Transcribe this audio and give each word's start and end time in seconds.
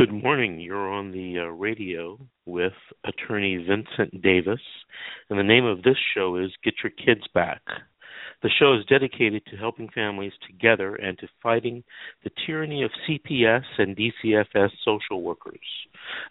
Good 0.00 0.14
morning. 0.14 0.58
You're 0.58 0.90
on 0.90 1.12
the 1.12 1.40
uh, 1.40 1.50
radio 1.50 2.18
with 2.46 2.72
attorney 3.04 3.58
Vincent 3.58 4.22
Davis, 4.22 4.62
and 5.28 5.38
the 5.38 5.42
name 5.42 5.66
of 5.66 5.82
this 5.82 5.98
show 6.14 6.36
is 6.36 6.50
Get 6.64 6.72
Your 6.82 6.90
Kids 6.92 7.28
Back. 7.34 7.60
The 8.42 8.48
show 8.58 8.72
is 8.78 8.86
dedicated 8.86 9.42
to 9.44 9.58
helping 9.58 9.90
families 9.90 10.32
together 10.46 10.94
and 10.94 11.18
to 11.18 11.28
fighting 11.42 11.84
the 12.24 12.30
tyranny 12.46 12.82
of 12.82 12.90
CPS 13.06 13.64
and 13.76 13.94
DCFS 13.94 14.70
social 14.82 15.20
workers. 15.20 15.60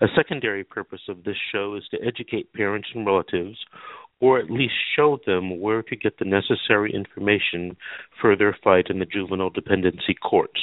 A 0.01 0.07
secondary 0.15 0.63
purpose 0.63 1.01
of 1.07 1.23
this 1.23 1.37
show 1.51 1.75
is 1.75 1.83
to 1.91 2.03
educate 2.03 2.51
parents 2.53 2.87
and 2.95 3.05
relatives, 3.05 3.59
or 4.19 4.39
at 4.39 4.49
least 4.49 4.73
show 4.95 5.19
them 5.27 5.59
where 5.59 5.83
to 5.83 5.95
get 5.95 6.17
the 6.17 6.25
necessary 6.25 6.91
information 6.91 7.77
for 8.19 8.35
their 8.35 8.57
fight 8.63 8.87
in 8.89 8.97
the 8.97 9.05
juvenile 9.05 9.51
dependency 9.51 10.15
courts. 10.15 10.59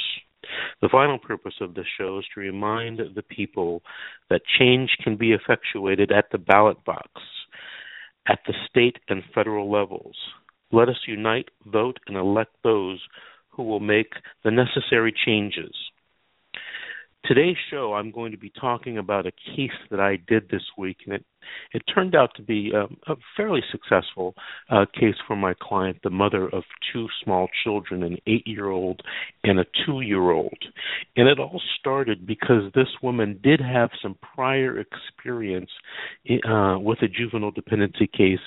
The 0.81 0.89
final 0.89 1.17
purpose 1.17 1.55
of 1.61 1.73
this 1.73 1.85
show 1.97 2.19
is 2.19 2.25
to 2.33 2.39
remind 2.39 2.99
the 2.99 3.23
people 3.23 3.81
that 4.29 4.41
change 4.59 4.89
can 5.03 5.15
be 5.15 5.33
effectuated 5.33 6.11
at 6.11 6.25
the 6.31 6.37
ballot 6.37 6.83
box, 6.85 7.09
at 8.27 8.39
the 8.45 8.53
state 8.69 8.97
and 9.09 9.23
federal 9.33 9.71
levels. 9.71 10.15
Let 10.71 10.89
us 10.89 10.97
unite, 11.07 11.49
vote, 11.65 11.99
and 12.07 12.17
elect 12.17 12.55
those 12.63 13.01
who 13.49 13.63
will 13.63 13.79
make 13.79 14.13
the 14.43 14.51
necessary 14.51 15.13
changes. 15.25 15.73
Today's 17.27 17.57
show, 17.69 17.93
I'm 17.93 18.11
going 18.11 18.31
to 18.31 18.37
be 18.37 18.53
talking 18.57 18.97
about 18.97 19.25
a 19.25 19.31
case 19.31 19.77
that 19.91 19.99
I 19.99 20.17
did 20.29 20.49
this 20.49 20.61
week, 20.77 20.99
and 21.05 21.15
it, 21.15 21.25
it 21.73 21.81
turned 21.93 22.15
out 22.15 22.29
to 22.37 22.41
be 22.41 22.71
um, 22.73 22.95
a 23.07 23.15
fairly 23.35 23.59
successful 23.69 24.33
uh, 24.69 24.85
case 24.97 25.15
for 25.27 25.35
my 25.35 25.53
client, 25.61 25.97
the 26.03 26.09
mother 26.09 26.47
of 26.47 26.63
two 26.93 27.07
small 27.21 27.49
children, 27.65 28.03
an 28.03 28.17
eight 28.27 28.47
year 28.47 28.69
old 28.69 29.01
and 29.43 29.59
a 29.59 29.65
two 29.85 29.99
year 29.99 30.31
old. 30.31 30.57
And 31.17 31.27
it 31.27 31.37
all 31.37 31.61
started 31.77 32.25
because 32.25 32.71
this 32.73 32.87
woman 33.03 33.41
did 33.43 33.59
have 33.59 33.89
some 34.01 34.15
prior 34.33 34.79
experience 34.79 35.71
uh, 36.47 36.77
with 36.79 37.01
a 37.01 37.09
juvenile 37.09 37.51
dependency 37.51 38.07
case 38.07 38.39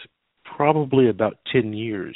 probably 0.60 1.08
about 1.08 1.38
10 1.50 1.72
years 1.72 2.14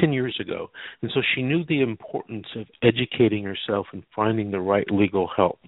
10 0.00 0.12
years 0.12 0.38
ago 0.40 0.70
and 1.02 1.10
so 1.12 1.20
she 1.34 1.42
knew 1.42 1.64
the 1.64 1.80
importance 1.80 2.46
of 2.54 2.64
educating 2.84 3.42
herself 3.42 3.88
and 3.92 4.04
finding 4.14 4.52
the 4.52 4.60
right 4.60 4.88
legal 4.92 5.28
help 5.36 5.58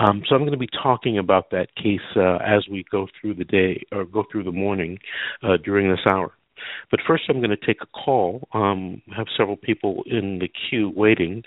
um, 0.00 0.24
so 0.28 0.34
i'm 0.34 0.40
going 0.40 0.50
to 0.50 0.58
be 0.58 0.68
talking 0.82 1.18
about 1.18 1.52
that 1.52 1.68
case 1.76 2.00
uh, 2.16 2.38
as 2.38 2.66
we 2.68 2.84
go 2.90 3.06
through 3.20 3.32
the 3.32 3.44
day 3.44 3.80
or 3.92 4.04
go 4.04 4.24
through 4.32 4.42
the 4.42 4.50
morning 4.50 4.98
uh, 5.44 5.56
during 5.64 5.88
this 5.88 6.04
hour 6.12 6.32
but 6.90 7.00
first, 7.06 7.24
I'm 7.28 7.38
going 7.38 7.50
to 7.50 7.66
take 7.66 7.78
a 7.82 7.86
call. 7.86 8.48
Um, 8.52 9.02
have 9.16 9.26
several 9.36 9.56
people 9.56 10.04
in 10.06 10.38
the 10.38 10.48
queue 10.48 10.92
waiting. 10.94 11.42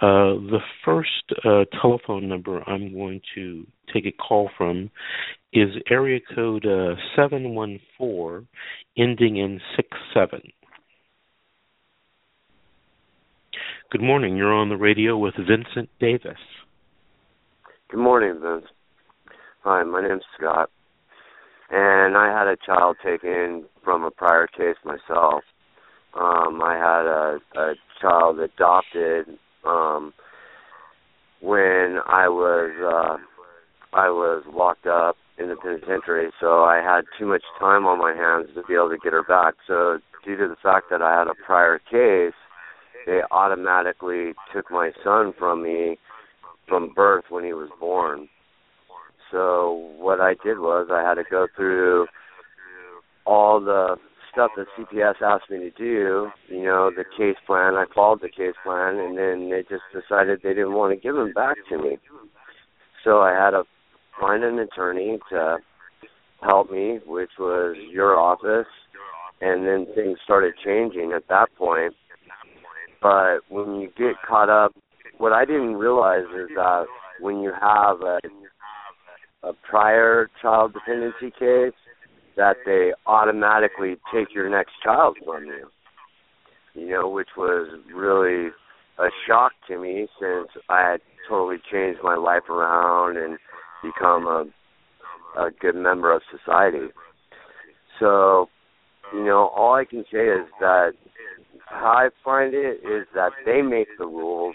Uh, 0.00 0.40
the 0.50 0.60
first 0.84 1.32
uh, 1.44 1.64
telephone 1.82 2.28
number 2.28 2.62
I'm 2.66 2.94
going 2.94 3.20
to 3.34 3.66
take 3.92 4.06
a 4.06 4.12
call 4.12 4.50
from 4.56 4.90
is 5.54 5.70
area 5.90 6.20
code 6.34 6.66
uh, 6.66 6.96
714, 7.16 8.46
ending 8.98 9.36
in 9.36 9.60
67. 9.76 10.40
Good 13.90 14.02
morning. 14.02 14.36
You're 14.36 14.52
on 14.52 14.68
the 14.68 14.76
radio 14.76 15.16
with 15.16 15.34
Vincent 15.36 15.88
Davis. 16.00 16.38
Good 17.88 18.00
morning, 18.00 18.40
Vince. 18.42 18.66
Hi, 19.62 19.82
my 19.84 20.02
name's 20.02 20.24
Scott 20.36 20.68
and 21.70 22.16
I 22.16 22.28
had 22.28 22.46
a 22.46 22.56
child 22.64 22.96
taken 23.04 23.64
from 23.82 24.04
a 24.04 24.10
prior 24.10 24.46
case 24.46 24.76
myself. 24.84 25.42
Um, 26.14 26.62
I 26.62 26.74
had 26.74 27.06
a, 27.06 27.38
a 27.60 27.74
child 28.00 28.38
adopted 28.38 29.38
um, 29.66 30.12
when 31.40 31.98
I 32.06 32.28
was 32.28 32.70
uh, 32.80 33.96
I 33.96 34.08
was 34.08 34.44
locked 34.52 34.86
up 34.86 35.16
in 35.38 35.48
the 35.48 35.56
penitentiary, 35.56 36.30
so 36.40 36.62
I 36.62 36.76
had 36.76 37.02
too 37.18 37.26
much 37.26 37.42
time 37.58 37.86
on 37.86 37.98
my 37.98 38.14
hands 38.14 38.54
to 38.54 38.62
be 38.68 38.74
able 38.74 38.90
to 38.90 38.98
get 39.02 39.12
her 39.12 39.24
back. 39.24 39.54
So 39.66 39.98
due 40.24 40.36
to 40.36 40.48
the 40.48 40.56
fact 40.62 40.86
that 40.90 41.02
I 41.02 41.18
had 41.18 41.26
a 41.26 41.34
prior 41.44 41.78
case, 41.78 42.34
they 43.06 43.20
automatically 43.30 44.32
took 44.54 44.70
my 44.70 44.92
son 45.02 45.32
from 45.38 45.62
me 45.62 45.98
from 46.68 46.92
birth 46.94 47.24
when 47.28 47.44
he 47.44 47.52
was 47.52 47.68
born. 47.80 48.28
So 49.30 49.92
what 49.98 50.20
I 50.20 50.34
did 50.44 50.58
was 50.58 50.88
I 50.92 51.02
had 51.02 51.14
to 51.14 51.24
go 51.28 51.48
through 51.56 52.06
all 53.26 53.60
the 53.60 53.96
stuff 54.32 54.52
that 54.56 54.66
CPS 54.78 55.22
asked 55.22 55.50
me 55.50 55.58
to 55.58 55.70
do, 55.70 56.30
you 56.48 56.64
know, 56.64 56.90
the 56.94 57.04
case 57.16 57.36
plan. 57.46 57.74
I 57.74 57.84
followed 57.94 58.20
the 58.20 58.28
case 58.28 58.54
plan, 58.64 58.98
and 58.98 59.18
then 59.18 59.50
they 59.50 59.62
just 59.62 59.82
decided 59.92 60.40
they 60.42 60.54
didn't 60.54 60.74
want 60.74 60.94
to 60.94 61.00
give 61.00 61.16
him 61.16 61.32
back 61.32 61.56
to 61.68 61.78
me. 61.78 61.98
So 63.02 63.20
I 63.20 63.32
had 63.32 63.50
to 63.50 63.64
find 64.20 64.44
an 64.44 64.58
attorney 64.58 65.18
to 65.30 65.58
help 66.42 66.70
me, 66.70 67.00
which 67.06 67.30
was 67.38 67.76
your 67.90 68.18
office, 68.18 68.66
and 69.40 69.66
then 69.66 69.86
things 69.94 70.18
started 70.24 70.54
changing 70.64 71.12
at 71.14 71.28
that 71.28 71.48
point. 71.56 71.94
But 73.02 73.40
when 73.48 73.80
you 73.80 73.88
get 73.96 74.14
caught 74.26 74.48
up, 74.48 74.74
what 75.18 75.32
I 75.32 75.44
didn't 75.44 75.76
realize 75.76 76.24
is 76.34 76.48
that 76.54 76.86
when 77.20 77.40
you 77.40 77.52
have 77.60 78.00
a 78.00 78.18
a 79.44 79.52
prior 79.68 80.30
child 80.40 80.72
dependency 80.72 81.30
case 81.30 81.74
that 82.36 82.56
they 82.64 82.92
automatically 83.06 83.96
take 84.12 84.34
your 84.34 84.48
next 84.48 84.72
child 84.82 85.16
from 85.24 85.44
you. 85.44 85.68
You 86.74 86.90
know, 86.90 87.08
which 87.08 87.28
was 87.36 87.68
really 87.94 88.48
a 88.98 89.08
shock 89.26 89.52
to 89.68 89.78
me 89.78 90.08
since 90.20 90.48
I 90.68 90.90
had 90.90 91.00
totally 91.28 91.58
changed 91.70 92.00
my 92.02 92.16
life 92.16 92.48
around 92.48 93.16
and 93.16 93.38
become 93.84 94.26
a 94.26 94.44
a 95.36 95.50
good 95.60 95.74
member 95.74 96.14
of 96.14 96.22
society. 96.30 96.88
So, 97.98 98.48
you 99.12 99.24
know, 99.24 99.50
all 99.54 99.74
I 99.74 99.84
can 99.84 100.04
say 100.12 100.26
is 100.26 100.46
that 100.60 100.92
how 101.66 101.92
I 101.96 102.08
find 102.24 102.54
it 102.54 102.80
is 102.84 103.06
that 103.14 103.32
they 103.44 103.62
make 103.62 103.88
the 103.98 104.06
rules 104.06 104.54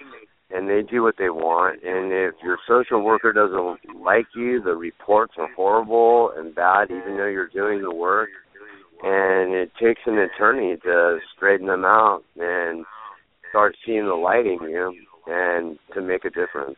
and 0.52 0.70
they 0.70 0.82
do 0.90 1.04
what 1.04 1.16
they 1.18 1.30
want. 1.30 1.84
And 1.84 2.12
if 2.12 2.36
your 2.44 2.58
social 2.68 3.04
worker 3.04 3.34
doesn't 3.34 4.02
like 4.02 4.26
you, 4.36 4.62
the 4.62 4.76
reports 4.76 5.34
are 5.38 5.50
horrible 5.56 6.32
and 6.36 6.56
bad, 6.56 6.86
even 6.86 7.18
though 7.18 7.28
you're 7.28 7.50
doing 7.50 7.82
the 7.82 7.94
work. 7.94 8.30
And 9.02 9.54
it 9.54 9.72
takes 9.82 10.02
an 10.06 10.18
attorney 10.18 10.76
to 10.84 11.20
straighten 11.36 11.68
them 11.68 11.86
out 11.86 12.24
and 12.38 12.86
start 13.50 13.76
seeing 13.86 14.06
the 14.06 14.16
light 14.16 14.46
in 14.46 14.60
you 14.70 14.94
and 15.28 15.78
to 15.94 16.02
make 16.02 16.26
a 16.26 16.30
difference. 16.30 16.78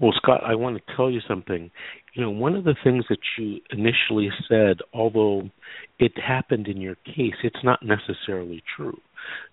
Well, 0.00 0.12
Scott, 0.16 0.42
I 0.44 0.54
want 0.54 0.76
to 0.76 0.96
tell 0.96 1.10
you 1.10 1.20
something. 1.26 1.70
You 2.14 2.22
know, 2.22 2.30
one 2.30 2.54
of 2.54 2.64
the 2.64 2.76
things 2.82 3.04
that 3.08 3.18
you 3.36 3.58
initially 3.70 4.30
said, 4.48 4.78
although 4.92 5.50
it 5.98 6.12
happened 6.18 6.68
in 6.68 6.80
your 6.80 6.96
case, 7.04 7.34
it's 7.42 7.64
not 7.64 7.80
necessarily 7.82 8.62
true. 8.76 8.98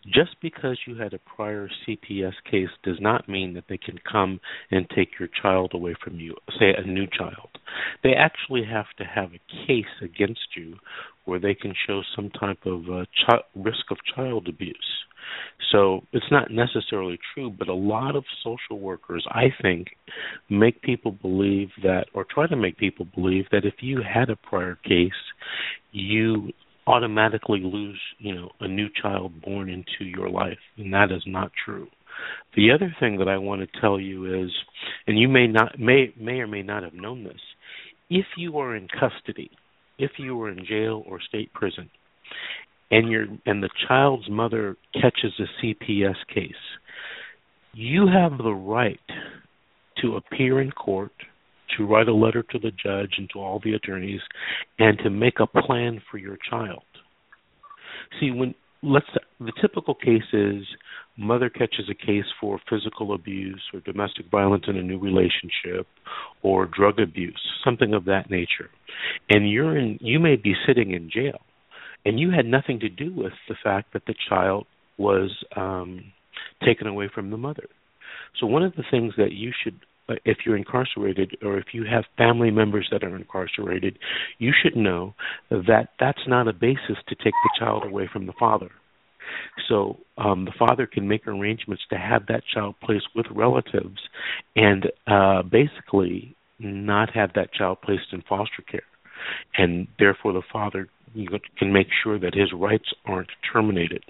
Just 0.06 0.36
because 0.42 0.80
you 0.86 0.96
had 0.96 1.14
a 1.14 1.20
prior 1.20 1.70
CPS 1.88 2.34
case 2.50 2.70
does 2.84 2.98
not 3.00 3.28
mean 3.28 3.54
that 3.54 3.66
they 3.68 3.78
can 3.78 4.00
come 4.10 4.40
and 4.72 4.88
take 4.96 5.20
your 5.20 5.30
child 5.42 5.72
away 5.74 5.96
from 6.04 6.20
you, 6.20 6.36
say 6.60 6.74
a 6.78 6.86
new 6.86 7.08
child. 7.08 7.50
They 8.04 8.14
actually 8.14 8.64
have 8.66 8.86
to 8.98 9.04
have 9.04 9.32
a 9.34 9.66
case 9.68 9.86
against 10.02 10.56
you 10.56 10.76
where 11.26 11.40
they 11.40 11.56
can 11.56 11.74
show 11.88 12.02
some 12.16 12.30
type 12.30 12.66
of 12.66 12.84
uh, 12.90 13.06
chi- 13.26 13.42
risk 13.56 13.92
of 13.92 13.98
child 14.16 14.48
abuse. 14.48 15.06
So 15.72 16.02
it's 16.14 16.32
not 16.32 16.52
necessarily 16.52 17.18
true, 17.34 17.50
but 17.50 17.68
a 17.68 17.74
lot 17.74 18.16
of 18.16 18.24
social 18.44 18.80
workers, 18.80 19.26
I 19.30 19.48
think, 19.62 19.88
make 20.50 20.82
people 20.82 21.12
believe 21.12 21.70
that, 21.84 22.06
or 22.14 22.26
try 22.26 22.48
to 22.48 22.56
make 22.56 22.78
people 22.78 23.08
believe 23.16 23.46
that 23.52 23.66
if 23.66 23.76
you 23.82 24.02
had 24.02 24.30
a 24.30 24.36
prior 24.36 24.76
case, 24.76 25.12
you 25.92 26.52
automatically 26.88 27.62
lose, 27.62 28.00
you 28.20 28.36
know, 28.36 28.50
a 28.60 28.68
new 28.68 28.88
child 29.02 29.42
born 29.42 29.70
into 29.70 30.06
your 30.06 30.30
life, 30.30 30.58
and 30.78 30.94
that 30.94 31.12
is 31.12 31.24
not 31.26 31.52
true. 31.66 31.88
The 32.56 32.72
other 32.72 32.96
thing 33.00 33.18
that 33.18 33.28
I 33.28 33.38
want 33.38 33.62
to 33.62 33.82
tell 33.82 34.00
you 34.00 34.44
is, 34.44 34.52
and 35.08 35.20
you 35.20 35.28
may 35.28 35.48
not 35.48 35.80
may 35.80 36.14
may 36.20 36.40
or 36.40 36.48
may 36.48 36.62
not 36.62 36.84
have 36.84 36.94
known 36.94 37.24
this, 37.24 37.42
if 38.10 38.26
you 38.38 38.58
are 38.60 38.76
in 38.76 38.88
custody, 38.88 39.52
if 39.98 40.12
you 40.18 40.40
are 40.42 40.50
in 40.50 40.66
jail 40.66 41.04
or 41.08 41.20
state 41.20 41.52
prison, 41.54 41.90
and 42.92 43.10
your 43.10 43.26
and 43.46 43.62
the 43.62 43.70
child's 43.88 44.30
mother 44.30 44.78
catches 44.94 45.34
a 45.40 45.66
CPS 45.66 46.16
case, 46.34 46.52
you 47.74 48.08
have 48.08 48.38
the 48.38 48.54
right 48.54 49.00
to 50.02 50.16
appear 50.16 50.62
in 50.62 50.72
court 50.72 51.12
to 51.78 51.86
write 51.86 52.08
a 52.08 52.14
letter 52.14 52.44
to 52.44 52.60
the 52.60 52.72
judge 52.72 53.14
and 53.18 53.30
to 53.34 53.40
all 53.40 53.60
the 53.64 53.74
attorneys 53.74 54.22
and 54.80 54.98
to 55.00 55.10
make 55.10 55.40
a 55.40 55.48
plan 55.48 56.02
for 56.10 56.18
your 56.18 56.38
child. 56.50 56.84
See, 58.20 58.32
when 58.32 58.56
let's 58.84 59.08
the 59.40 59.52
typical 59.60 59.96
case 59.96 60.24
is 60.34 60.64
mother 61.18 61.50
catches 61.50 61.90
a 61.90 61.96
case 61.96 62.26
for 62.40 62.60
physical 62.70 63.14
abuse 63.14 63.62
or 63.74 63.80
domestic 63.82 64.30
violence 64.30 64.66
in 64.68 64.78
a 64.78 64.84
new 64.84 65.00
relationship 65.00 65.88
or 66.44 66.66
drug 66.66 67.00
abuse, 67.00 67.42
something 67.64 67.94
of 67.94 68.06
that 68.06 68.30
nature. 68.30 68.70
And 69.30 69.50
you're 69.50 69.78
in 69.78 69.98
you 70.02 70.20
may 70.20 70.36
be 70.36 70.54
sitting 70.68 70.92
in 70.92 71.10
jail 71.10 71.40
and 72.06 72.20
you 72.20 72.32
had 72.32 72.46
nothing 72.46 72.80
to 72.82 72.90
do 72.90 73.14
with 73.14 73.34
the 73.50 73.56
fact 73.64 73.94
that 73.94 74.04
the 74.06 74.16
child 74.30 74.68
was 74.98 75.32
um 75.56 76.04
taken 76.64 76.88
away 76.88 77.10
from 77.14 77.32
the 77.32 77.38
mother. 77.38 77.68
So 78.40 78.46
one 78.46 78.64
of 78.64 78.76
the 78.76 78.84
things 78.92 79.14
that 79.18 79.32
you 79.32 79.52
should 79.64 79.80
if 80.24 80.40
you're 80.46 80.58
incarcerated 80.58 81.38
or 81.42 81.58
if 81.58 81.68
you 81.74 81.84
have 81.90 82.04
family 82.18 82.52
members 82.52 82.88
that 82.92 83.04
are 83.04 83.16
incarcerated, 83.16 83.98
you 84.38 84.52
should 84.62 84.76
know 84.76 85.14
that 85.50 85.90
that's 86.00 86.28
not 86.28 86.48
a 86.48 86.54
basis 86.54 86.98
to 87.08 87.16
take 87.16 87.34
the 87.44 87.60
child 87.60 87.84
away 87.86 88.10
from 88.12 88.26
the 88.26 88.34
father. 88.40 88.70
So 89.68 89.98
um, 90.18 90.46
the 90.46 90.54
father 90.58 90.86
can 90.86 91.08
make 91.08 91.28
arrangements 91.28 91.84
to 91.90 91.98
have 91.98 92.28
that 92.28 92.44
child 92.54 92.76
placed 92.84 93.08
with 93.16 93.26
relatives 93.32 94.00
and 94.56 94.86
uh, 95.08 95.42
basically 95.44 96.36
not 96.60 97.10
have 97.14 97.32
that 97.36 97.54
child 97.54 97.80
placed 97.82 98.14
in 98.14 98.22
foster 98.28 98.62
care. 98.70 98.84
And 99.58 99.88
therefore, 99.98 100.34
the 100.34 100.44
father 100.52 100.88
can 101.58 101.74
make 101.74 101.88
sure 102.04 102.20
that 102.20 102.36
his 102.36 102.52
rights 102.54 102.94
aren't 103.06 103.30
terminated. 103.52 104.04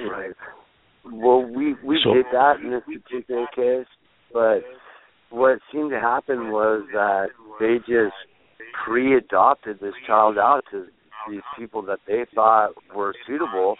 Right. 0.00 0.34
Well, 1.04 1.42
we 1.42 1.74
we 1.84 2.00
so, 2.04 2.14
did 2.14 2.26
that 2.32 2.60
in 2.62 2.70
this 2.70 2.82
particular 2.84 3.46
case, 3.54 3.86
but 4.32 4.60
what 5.30 5.58
seemed 5.72 5.90
to 5.90 6.00
happen 6.00 6.50
was 6.50 6.82
that 6.92 7.28
they 7.58 7.78
just 7.78 8.14
pre-adopted 8.84 9.80
this 9.80 9.94
child 10.06 10.38
out 10.38 10.62
to 10.70 10.86
these 11.28 11.42
people 11.58 11.82
that 11.82 12.00
they 12.06 12.24
thought 12.34 12.72
were 12.94 13.14
suitable, 13.26 13.76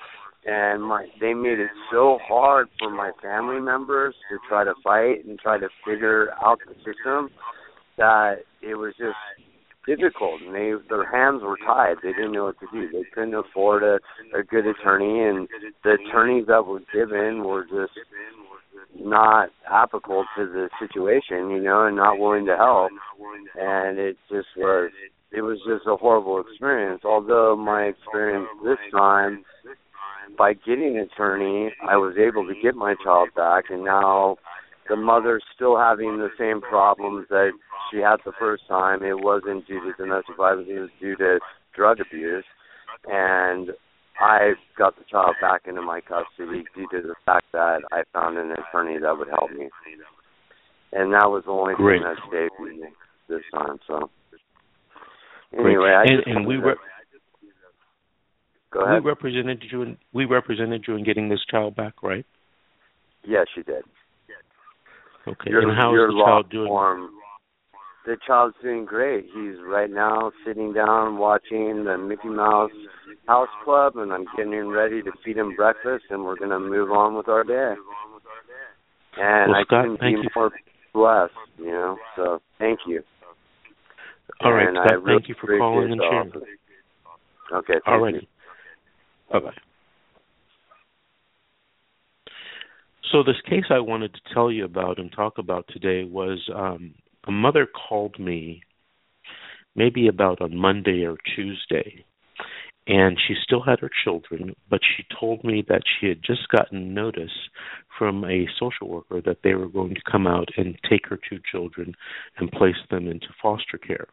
and 0.47 0.83
my 0.83 1.07
they 1.21 1.35
made 1.35 1.59
it 1.59 1.71
so 1.93 2.19
hard 2.27 2.69
for 2.79 2.91
my 2.91 3.11
family 3.23 3.61
members 3.61 4.15
to 4.31 4.39
try 4.49 4.65
to 4.65 4.75
fight 4.83 5.25
and 5.25 5.39
try 5.39 5.59
to 5.59 5.69
figure 5.87 6.31
out 6.43 6.59
the 6.67 6.75
system 6.77 7.31
that 7.97 8.37
it 8.63 8.75
was 8.75 8.95
just 8.99 9.17
difficult 9.87 10.41
and 10.43 10.55
they 10.55 10.73
their 10.89 11.11
hands 11.11 11.43
were 11.43 11.57
tied. 11.65 11.97
They 12.03 12.13
didn't 12.13 12.33
know 12.33 12.45
what 12.45 12.61
to 12.61 12.67
do. 12.73 12.89
They 12.91 13.05
couldn't 13.15 13.35
afford 13.35 13.83
a 13.83 13.99
a 14.37 14.43
good 14.43 14.67
attorney 14.67 15.21
and 15.21 15.49
the 15.85 15.97
attorneys 16.01 16.47
that 16.47 16.67
were 16.67 16.81
given 16.93 17.45
were 17.45 17.65
just 17.65 17.99
not 18.99 19.51
applicable 19.71 20.25
to 20.37 20.47
the 20.47 20.69
situation 20.79 21.51
you 21.51 21.61
know 21.61 21.87
and 21.87 21.97
not 21.97 22.19
willing 22.19 22.47
to 22.47 22.57
help. 22.57 22.93
And 23.59 23.99
it 23.99 24.17
just 24.31 24.49
was 24.57 24.91
it 25.33 25.43
was 25.43 25.59
just 25.67 25.87
a 25.87 25.97
horrible 25.97 26.41
experience. 26.41 27.03
Although 27.05 27.57
my 27.57 27.85
experience 27.85 28.49
this 28.65 28.79
time 28.93 29.45
by 30.39 30.55
getting 30.55 30.97
an 30.97 31.09
attorney 31.13 31.73
i 31.89 31.97
was 31.97 32.15
able 32.17 32.47
to 32.47 32.55
get 32.63 32.75
my 32.75 32.95
child 33.03 33.29
back 33.35 33.65
and 33.69 33.85
now 33.85 34.37
the 34.91 34.97
mother's 34.97 35.45
still 35.55 35.79
having 35.79 36.19
the 36.19 36.29
same 36.37 36.61
problems 36.61 37.27
that 37.31 37.53
she 37.91 37.99
had 37.99 38.17
the 38.27 38.33
first 38.39 38.65
time. 38.69 39.05
It 39.05 39.17
wasn't 39.17 39.67
due 39.67 39.81
to 39.81 39.93
domestic 39.97 40.37
violence; 40.37 40.69
it 40.69 40.81
was 40.81 40.91
due 41.01 41.17
to 41.17 41.39
drug 41.75 41.99
abuse, 42.01 42.45
and 43.07 43.71
I 44.21 44.53
got 44.77 44.99
the 44.99 45.05
child 45.09 45.37
back 45.41 45.63
into 45.67 45.81
my 45.81 46.01
custody 46.01 46.65
due 46.75 46.89
to 46.91 47.07
the 47.07 47.15
fact 47.25 47.47
that 47.53 47.83
I 47.93 48.03
found 48.13 48.37
an 48.37 48.51
attorney 48.51 48.99
that 48.99 49.17
would 49.17 49.29
help 49.29 49.53
me, 49.53 49.71
and 50.93 51.15
that 51.15 51.31
was 51.31 51.45
the 51.47 51.53
only 51.53 51.75
Great. 51.75 52.03
thing 52.03 52.09
that 52.11 52.17
saved 52.31 52.61
me 52.61 52.89
this 53.29 53.47
time. 53.55 53.79
So 53.87 54.11
anyway, 55.57 55.95
I 55.97 56.03
and, 56.03 56.19
just 56.19 56.27
and 56.27 56.47
we 56.47 56.57
re- 56.57 56.75
go 58.73 58.81
ahead. 58.85 59.05
We 59.05 59.09
represented 59.09 59.63
you 59.71 59.83
in 59.83 59.99
we 60.13 60.25
represented 60.25 60.85
you 60.89 60.97
in 60.97 61.05
getting 61.05 61.29
this 61.29 61.45
child 61.49 61.77
back, 61.77 62.03
right? 62.03 62.27
Yes, 63.23 63.47
you 63.57 63.63
did. 63.63 63.85
Okay. 65.31 65.51
Your, 65.51 65.69
and 65.69 65.79
how 65.79 65.93
your 65.93 66.11
is 66.11 66.15
the 66.15 66.25
child 66.25 66.51
doing? 66.51 66.67
Form, 66.67 67.11
the 68.07 68.17
child's 68.27 68.57
doing 68.63 68.85
great. 68.85 69.25
He's 69.27 69.57
right 69.65 69.91
now 69.91 70.33
sitting 70.47 70.73
down 70.73 71.19
watching 71.19 71.85
the 71.85 71.97
Mickey 71.99 72.29
Mouse 72.29 72.71
House 73.27 73.49
Club, 73.65 73.97
and 73.97 74.13
I'm 74.13 74.27
getting 74.37 74.69
ready 74.69 75.03
to 75.03 75.13
feed 75.25 75.37
him 75.37 75.55
breakfast, 75.55 76.05
and 76.11 76.25
we're 76.25 76.37
going 76.37 76.51
to 76.51 76.59
move 76.59 76.91
on 76.91 77.15
with 77.15 77.29
our 77.29 77.45
day. 77.45 77.75
And 79.17 79.53
well, 79.53 79.61
I 79.61 79.65
Scott, 79.65 79.85
couldn't 79.85 80.01
thank 80.01 80.17
be 80.17 80.23
you. 80.23 80.31
more 80.35 80.51
blessed, 80.93 81.33
you 81.59 81.67
know. 81.67 81.97
So 82.17 82.41
thank 82.59 82.81
you. 82.87 83.03
All 84.41 84.53
right, 84.53 84.69
and 84.69 84.77
Scott. 84.77 84.93
I 84.93 84.95
really 84.95 85.19
thank 85.19 85.29
you 85.29 85.35
for 85.41 85.59
calling 85.59 85.93
and 85.93 86.01
sharing. 86.01 86.33
Okay. 87.53 87.75
Thank 87.85 87.87
All. 87.87 88.21
Bye 89.31 89.41
bye. 89.41 89.55
So 93.11 93.25
this 93.25 93.41
case 93.49 93.65
I 93.71 93.81
wanted 93.81 94.15
to 94.15 94.35
tell 94.35 94.53
you 94.53 94.65
about 94.65 94.99
and 94.99 95.11
talk 95.11 95.39
about 95.39 95.67
today 95.69 96.05
was 96.05 96.49
um, 96.55 96.95
a 97.27 97.33
mother 97.33 97.67
called 97.67 98.19
me 98.21 98.63
maybe 99.75 100.07
about 100.07 100.41
on 100.41 100.57
Monday 100.57 101.05
or 101.05 101.17
Tuesday, 101.35 102.05
and 102.87 103.19
she 103.27 103.35
still 103.43 103.63
had 103.63 103.81
her 103.81 103.91
children, 104.05 104.55
but 104.69 104.81
she 104.97 105.05
told 105.19 105.43
me 105.43 105.65
that 105.69 105.83
she 105.99 106.07
had 106.07 106.23
just 106.23 106.49
gotten 106.49 106.95
notice 106.95 107.49
from 107.99 108.25
a 108.25 108.47
social 108.59 108.89
worker 108.89 109.21
that 109.23 109.39
they 109.43 109.55
were 109.55 109.69
going 109.69 109.95
to 109.95 110.11
come 110.11 110.27
out 110.27 110.49
and 110.57 110.79
take 110.89 111.07
her 111.09 111.19
two 111.29 111.41
children 111.51 111.95
and 112.39 112.53
place 112.53 112.77
them 112.91 113.09
into 113.09 113.29
foster 113.43 113.79
care. 113.79 114.07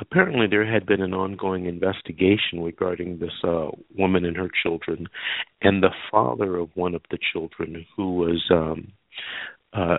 Apparently, 0.00 0.46
there 0.46 0.70
had 0.70 0.86
been 0.86 1.02
an 1.02 1.14
ongoing 1.14 1.66
investigation 1.66 2.62
regarding 2.62 3.18
this 3.18 3.32
uh, 3.44 3.68
woman 3.96 4.24
and 4.24 4.36
her 4.36 4.50
children, 4.62 5.08
and 5.62 5.82
the 5.82 5.94
father 6.10 6.56
of 6.56 6.70
one 6.74 6.94
of 6.94 7.02
the 7.10 7.18
children, 7.32 7.86
who 7.96 8.14
was, 8.16 8.44
um, 8.50 8.92
uh, 9.72 9.98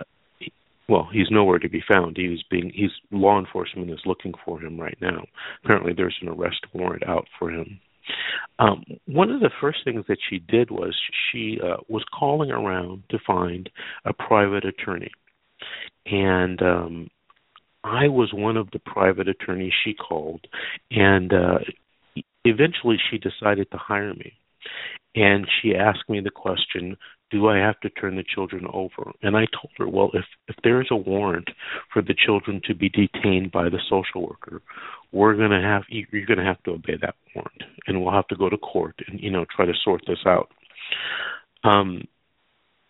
well, 0.88 1.08
he's 1.12 1.30
nowhere 1.30 1.58
to 1.58 1.68
be 1.68 1.82
found. 1.88 2.16
He 2.16 2.28
was 2.28 2.44
being, 2.50 2.70
he's 2.74 2.90
law 3.10 3.38
enforcement 3.38 3.90
is 3.90 4.00
looking 4.04 4.34
for 4.44 4.60
him 4.60 4.78
right 4.78 4.98
now. 5.00 5.24
Apparently, 5.64 5.92
there's 5.96 6.18
an 6.20 6.28
arrest 6.28 6.66
warrant 6.74 7.06
out 7.06 7.26
for 7.38 7.50
him. 7.50 7.80
Um, 8.58 8.84
one 9.06 9.30
of 9.30 9.40
the 9.40 9.50
first 9.60 9.78
things 9.84 10.04
that 10.08 10.18
she 10.28 10.38
did 10.40 10.70
was 10.70 10.94
she 11.30 11.58
uh, 11.62 11.76
was 11.88 12.04
calling 12.18 12.50
around 12.50 13.04
to 13.10 13.18
find 13.26 13.70
a 14.04 14.12
private 14.12 14.64
attorney, 14.64 15.10
and 16.06 16.60
um, 16.62 17.08
I 17.84 18.08
was 18.08 18.32
one 18.32 18.56
of 18.56 18.70
the 18.72 18.78
private 18.78 19.28
attorneys 19.28 19.72
she 19.84 19.94
called, 19.94 20.46
and 20.90 21.32
uh, 21.32 21.58
eventually 22.44 22.96
she 23.10 23.18
decided 23.18 23.70
to 23.70 23.76
hire 23.76 24.14
me. 24.14 24.32
And 25.14 25.46
she 25.60 25.74
asked 25.74 26.08
me 26.08 26.20
the 26.20 26.30
question, 26.30 26.96
"Do 27.30 27.48
I 27.48 27.58
have 27.58 27.78
to 27.80 27.90
turn 27.90 28.16
the 28.16 28.24
children 28.34 28.66
over?" 28.72 29.12
And 29.22 29.36
I 29.36 29.46
told 29.46 29.72
her, 29.76 29.88
"Well, 29.88 30.10
if 30.14 30.24
if 30.48 30.56
there 30.62 30.80
is 30.80 30.88
a 30.90 30.96
warrant 30.96 31.48
for 31.92 32.00
the 32.02 32.14
children 32.14 32.62
to 32.66 32.74
be 32.74 32.88
detained 32.88 33.50
by 33.52 33.68
the 33.68 33.80
social 33.90 34.26
worker, 34.26 34.62
we're 35.10 35.34
going 35.34 35.50
to 35.50 35.60
have 35.60 35.82
you're 35.88 36.26
going 36.26 36.38
to 36.38 36.44
have 36.44 36.62
to 36.62 36.70
obey 36.72 36.96
that 37.02 37.16
warrant, 37.34 37.62
and 37.86 38.00
we'll 38.00 38.14
have 38.14 38.28
to 38.28 38.36
go 38.36 38.48
to 38.48 38.56
court 38.56 38.94
and 39.08 39.20
you 39.20 39.30
know 39.30 39.44
try 39.54 39.66
to 39.66 39.74
sort 39.84 40.02
this 40.06 40.24
out." 40.24 40.50
Um, 41.64 42.04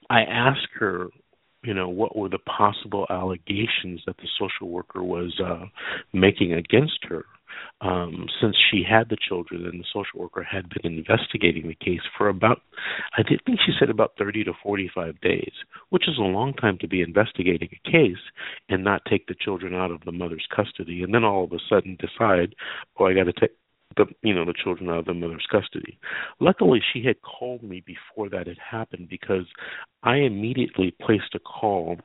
I 0.08 0.22
asked 0.22 0.68
her 0.74 1.08
you 1.62 1.74
know 1.74 1.88
what 1.88 2.16
were 2.16 2.28
the 2.28 2.38
possible 2.38 3.06
allegations 3.10 4.02
that 4.06 4.16
the 4.18 4.28
social 4.38 4.68
worker 4.68 5.02
was 5.02 5.40
uh 5.44 5.66
making 6.12 6.52
against 6.52 6.98
her? 7.08 7.24
Um 7.80 8.26
since 8.40 8.56
she 8.70 8.82
had 8.88 9.08
the 9.08 9.16
children 9.28 9.66
and 9.66 9.80
the 9.80 9.86
social 9.92 10.20
worker 10.20 10.42
had 10.42 10.68
been 10.70 10.94
investigating 10.98 11.68
the 11.68 11.84
case 11.84 12.00
for 12.16 12.28
about 12.28 12.62
i 13.16 13.22
think 13.22 13.60
she 13.64 13.72
said 13.78 13.90
about 13.90 14.12
30 14.18 14.44
to 14.44 14.52
45 14.62 15.20
days 15.20 15.52
which 15.90 16.08
is 16.08 16.18
a 16.18 16.22
long 16.22 16.54
time 16.54 16.78
to 16.78 16.88
be 16.88 17.02
investigating 17.02 17.68
a 17.72 17.90
case 17.90 18.22
and 18.68 18.82
not 18.82 19.02
take 19.08 19.26
the 19.26 19.34
children 19.38 19.74
out 19.74 19.90
of 19.90 20.00
the 20.04 20.12
mother's 20.12 20.46
custody 20.54 21.02
and 21.02 21.14
then 21.14 21.24
all 21.24 21.44
of 21.44 21.52
a 21.52 21.58
sudden 21.68 21.96
decide 22.00 22.54
oh 22.98 23.06
i 23.06 23.14
got 23.14 23.24
to 23.24 23.32
take 23.32 23.52
the 23.96 24.06
you 24.22 24.34
know 24.34 24.44
the 24.44 24.54
children 24.54 24.88
out 24.90 25.00
of 25.00 25.04
the 25.06 25.14
mother's 25.14 25.46
custody. 25.50 25.98
Luckily, 26.40 26.80
she 26.92 27.04
had 27.04 27.16
called 27.22 27.62
me 27.62 27.82
before 27.86 28.28
that 28.30 28.46
had 28.46 28.58
happened 28.58 29.08
because 29.08 29.46
I 30.02 30.16
immediately 30.16 30.94
placed 31.00 31.34
a 31.34 31.38
call 31.38 31.98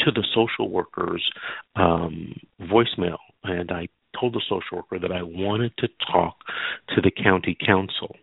to 0.00 0.10
the 0.10 0.26
social 0.34 0.70
worker's 0.70 1.24
um, 1.76 2.34
voicemail, 2.60 3.18
and 3.44 3.70
I 3.70 3.88
told 4.18 4.34
the 4.34 4.42
social 4.48 4.78
worker 4.78 4.98
that 4.98 5.12
I 5.12 5.22
wanted 5.22 5.72
to 5.78 5.88
talk 6.10 6.36
to 6.94 7.00
the 7.00 7.10
county 7.10 7.56
counsel 7.64 8.16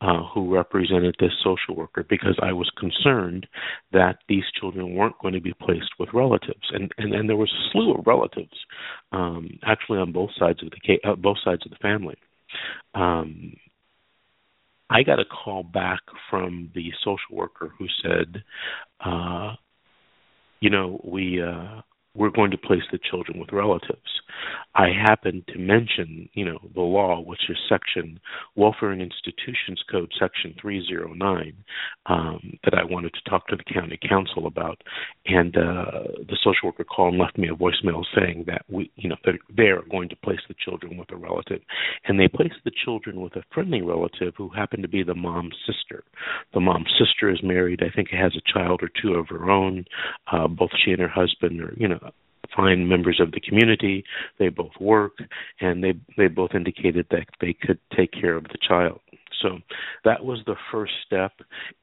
uh, 0.00 0.22
who 0.34 0.54
represented 0.54 1.16
this 1.18 1.32
social 1.42 1.76
worker 1.76 2.04
because 2.08 2.38
I 2.42 2.52
was 2.52 2.70
concerned 2.78 3.46
that 3.92 4.18
these 4.28 4.44
children 4.58 4.94
weren't 4.94 5.18
going 5.20 5.34
to 5.34 5.40
be 5.40 5.54
placed 5.54 5.90
with 5.98 6.08
relatives, 6.12 6.70
and 6.72 6.92
and, 6.98 7.14
and 7.14 7.28
there 7.28 7.36
was 7.36 7.52
a 7.52 7.70
slew 7.72 7.94
of 7.94 8.06
relatives, 8.06 8.54
um, 9.12 9.58
actually 9.64 9.98
on 9.98 10.12
both 10.12 10.30
sides 10.38 10.62
of 10.62 10.70
the 10.70 10.98
uh, 11.08 11.14
both 11.16 11.38
sides 11.44 11.62
of 11.64 11.70
the 11.70 11.78
family. 11.80 12.16
Um, 12.94 13.54
I 14.90 15.02
got 15.02 15.18
a 15.18 15.24
call 15.24 15.62
back 15.62 16.00
from 16.30 16.70
the 16.74 16.92
social 17.02 17.36
worker 17.36 17.72
who 17.78 17.86
said, 18.02 18.44
uh, 19.04 19.54
you 20.60 20.70
know, 20.70 21.00
we 21.04 21.42
uh, 21.42 21.80
we're 22.14 22.30
going 22.30 22.50
to 22.50 22.58
place 22.58 22.82
the 22.92 22.98
children 23.10 23.38
with 23.38 23.52
relatives. 23.52 24.00
I 24.74 24.88
happened 24.88 25.44
to 25.48 25.58
mention, 25.58 26.28
you 26.34 26.44
know, 26.44 26.58
the 26.74 26.80
law, 26.80 27.20
which 27.20 27.48
is 27.48 27.56
Section 27.68 28.18
Welfare 28.56 28.90
and 28.90 29.00
Institutions 29.00 29.82
Code, 29.90 30.10
Section 30.18 30.54
309, 30.60 31.54
um, 32.06 32.58
that 32.64 32.74
I 32.74 32.84
wanted 32.84 33.14
to 33.14 33.30
talk 33.30 33.46
to 33.48 33.56
the 33.56 33.72
county 33.72 33.98
counsel 34.08 34.46
about, 34.46 34.82
and 35.26 35.56
uh, 35.56 36.02
the 36.28 36.36
social 36.42 36.68
worker 36.68 36.84
called 36.84 37.14
and 37.14 37.22
left 37.22 37.38
me 37.38 37.48
a 37.48 37.54
voicemail 37.54 38.04
saying 38.16 38.44
that 38.46 38.64
we, 38.68 38.90
you 38.96 39.08
know, 39.08 39.16
that 39.24 39.34
they 39.56 39.64
are 39.64 39.82
going 39.90 40.08
to 40.08 40.16
place 40.16 40.40
the 40.48 40.54
children 40.64 40.96
with 40.96 41.10
a 41.12 41.16
relative, 41.16 41.60
and 42.06 42.18
they 42.18 42.28
placed 42.28 42.62
the 42.64 42.72
children 42.84 43.20
with 43.20 43.36
a 43.36 43.42
friendly 43.52 43.82
relative 43.82 44.34
who 44.36 44.48
happened 44.48 44.82
to 44.82 44.88
be 44.88 45.02
the 45.02 45.14
mom's 45.14 45.56
sister. 45.66 46.02
The 46.52 46.60
mom's 46.60 46.92
sister 46.98 47.30
is 47.30 47.42
married. 47.42 47.82
I 47.82 47.94
think 47.94 48.08
has 48.10 48.34
a 48.36 48.52
child 48.52 48.82
or 48.82 48.90
two 49.00 49.14
of 49.14 49.28
her 49.28 49.50
own. 49.50 49.84
Uh, 50.30 50.48
both 50.48 50.70
she 50.84 50.90
and 50.90 51.00
her 51.00 51.08
husband 51.08 51.60
are, 51.60 51.74
you 51.76 51.88
know, 51.88 52.03
fine 52.54 52.88
members 52.88 53.20
of 53.20 53.32
the 53.32 53.40
community. 53.40 54.04
They 54.38 54.48
both 54.48 54.72
work, 54.80 55.18
and 55.60 55.82
they 55.82 55.94
they 56.16 56.28
both 56.28 56.54
indicated 56.54 57.06
that 57.10 57.26
they 57.40 57.52
could 57.54 57.78
take 57.96 58.12
care 58.12 58.36
of 58.36 58.44
the 58.44 58.58
child. 58.66 59.00
So 59.40 59.58
that 60.04 60.24
was 60.24 60.40
the 60.46 60.56
first 60.72 60.92
step. 61.06 61.32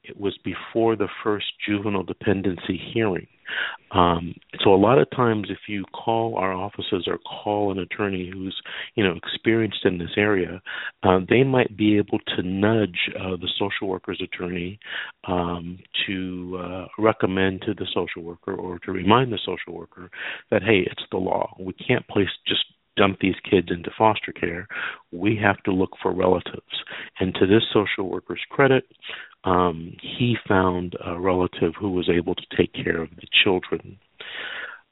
It 0.03 0.19
was 0.19 0.37
before 0.43 0.95
the 0.95 1.09
first 1.23 1.45
juvenile 1.65 2.03
dependency 2.03 2.79
hearing. 2.93 3.27
Um, 3.91 4.35
so 4.63 4.73
a 4.73 4.77
lot 4.77 4.97
of 4.97 5.09
times, 5.11 5.47
if 5.49 5.67
you 5.67 5.83
call 5.85 6.37
our 6.37 6.53
offices 6.53 7.05
or 7.07 7.17
call 7.17 7.71
an 7.71 7.79
attorney 7.79 8.29
who's 8.33 8.55
you 8.95 9.03
know 9.03 9.15
experienced 9.15 9.83
in 9.83 9.97
this 9.97 10.11
area, 10.15 10.61
uh, 11.03 11.19
they 11.29 11.43
might 11.43 11.75
be 11.75 11.97
able 11.97 12.19
to 12.35 12.43
nudge 12.43 13.09
uh, 13.19 13.35
the 13.35 13.49
social 13.59 13.87
worker's 13.87 14.21
attorney 14.21 14.79
um, 15.27 15.79
to 16.07 16.59
uh, 16.63 16.85
recommend 16.97 17.61
to 17.63 17.73
the 17.73 17.87
social 17.93 18.23
worker 18.23 18.53
or 18.53 18.79
to 18.79 18.91
remind 18.91 19.31
the 19.33 19.39
social 19.45 19.77
worker 19.77 20.09
that 20.49 20.63
hey, 20.63 20.87
it's 20.89 21.03
the 21.11 21.17
law. 21.17 21.53
We 21.59 21.73
can't 21.73 22.07
place 22.07 22.29
just 22.47 22.63
dump 22.97 23.19
these 23.19 23.35
kids 23.49 23.67
into 23.69 23.89
foster 23.97 24.31
care. 24.31 24.67
We 25.11 25.39
have 25.41 25.61
to 25.63 25.71
look 25.71 25.91
for 26.01 26.13
relatives. 26.13 26.83
And 27.19 27.33
to 27.35 27.47
this 27.47 27.63
social 27.73 28.09
worker's 28.09 28.41
credit, 28.49 28.85
um, 29.43 29.95
he 30.01 30.35
found 30.47 30.95
a 31.05 31.19
relative 31.19 31.73
who 31.79 31.91
was 31.91 32.09
able 32.09 32.35
to 32.35 32.57
take 32.57 32.73
care 32.73 33.01
of 33.01 33.09
the 33.15 33.27
children. 33.43 33.97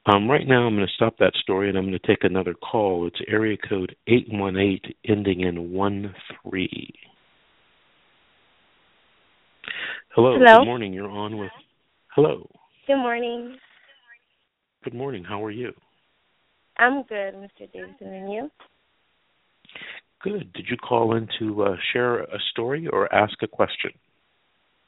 Um, 0.05 0.29
right 0.29 0.47
now, 0.47 0.65
I'm 0.65 0.75
going 0.75 0.87
to 0.87 0.93
stop 0.93 1.17
that 1.19 1.33
story 1.41 1.69
and 1.69 1.77
I'm 1.77 1.85
going 1.85 1.99
to 1.99 2.07
take 2.07 2.23
another 2.23 2.53
call. 2.53 3.05
It's 3.05 3.19
area 3.27 3.57
code 3.57 3.95
818 4.07 4.93
ending 5.07 5.41
in 5.41 5.71
1 5.71 6.15
3. 6.49 6.93
Hello. 10.15 10.37
Hello. 10.39 10.59
Good 10.59 10.65
morning. 10.65 10.93
You're 10.93 11.09
on 11.09 11.37
with. 11.37 11.51
Hello. 12.15 12.49
Good 12.87 12.97
morning. 12.97 13.57
Good 14.83 14.95
morning. 14.95 15.23
How 15.23 15.43
are 15.43 15.51
you? 15.51 15.73
I'm 16.79 17.03
good, 17.03 17.35
Mr. 17.35 17.71
Davidson, 17.71 18.07
and 18.07 18.31
you? 18.31 18.49
Good. 20.23 20.51
Did 20.53 20.65
you 20.69 20.77
call 20.77 21.15
in 21.15 21.27
to 21.39 21.63
uh, 21.63 21.75
share 21.93 22.19
a 22.19 22.39
story 22.51 22.87
or 22.87 23.13
ask 23.13 23.33
a 23.41 23.47
question? 23.47 23.91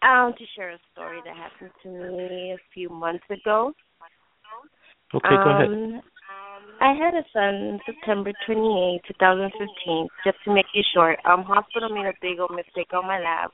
Um, 0.01 0.33
to 0.37 0.45
share 0.55 0.71
a 0.71 0.79
story 0.93 1.19
that 1.25 1.35
happened 1.35 1.71
to 1.83 1.89
me 1.89 2.53
a 2.53 2.57
few 2.73 2.89
months 2.89 3.23
ago. 3.29 3.73
Okay, 5.13 5.35
go 5.43 5.49
ahead. 5.51 5.67
Um, 5.67 6.01
I 6.79 6.93
had 6.93 7.13
a 7.13 7.23
son 7.33 7.79
September 7.85 8.31
28, 8.45 9.01
2015. 9.07 10.07
Just 10.25 10.37
to 10.45 10.53
make 10.53 10.65
it 10.73 10.85
short, 10.93 11.19
um, 11.25 11.43
hospital 11.43 11.89
made 11.89 12.05
a 12.05 12.13
big 12.21 12.39
old 12.39 12.51
mistake 12.51 12.93
on 12.93 13.05
my 13.05 13.19
lab. 13.19 13.51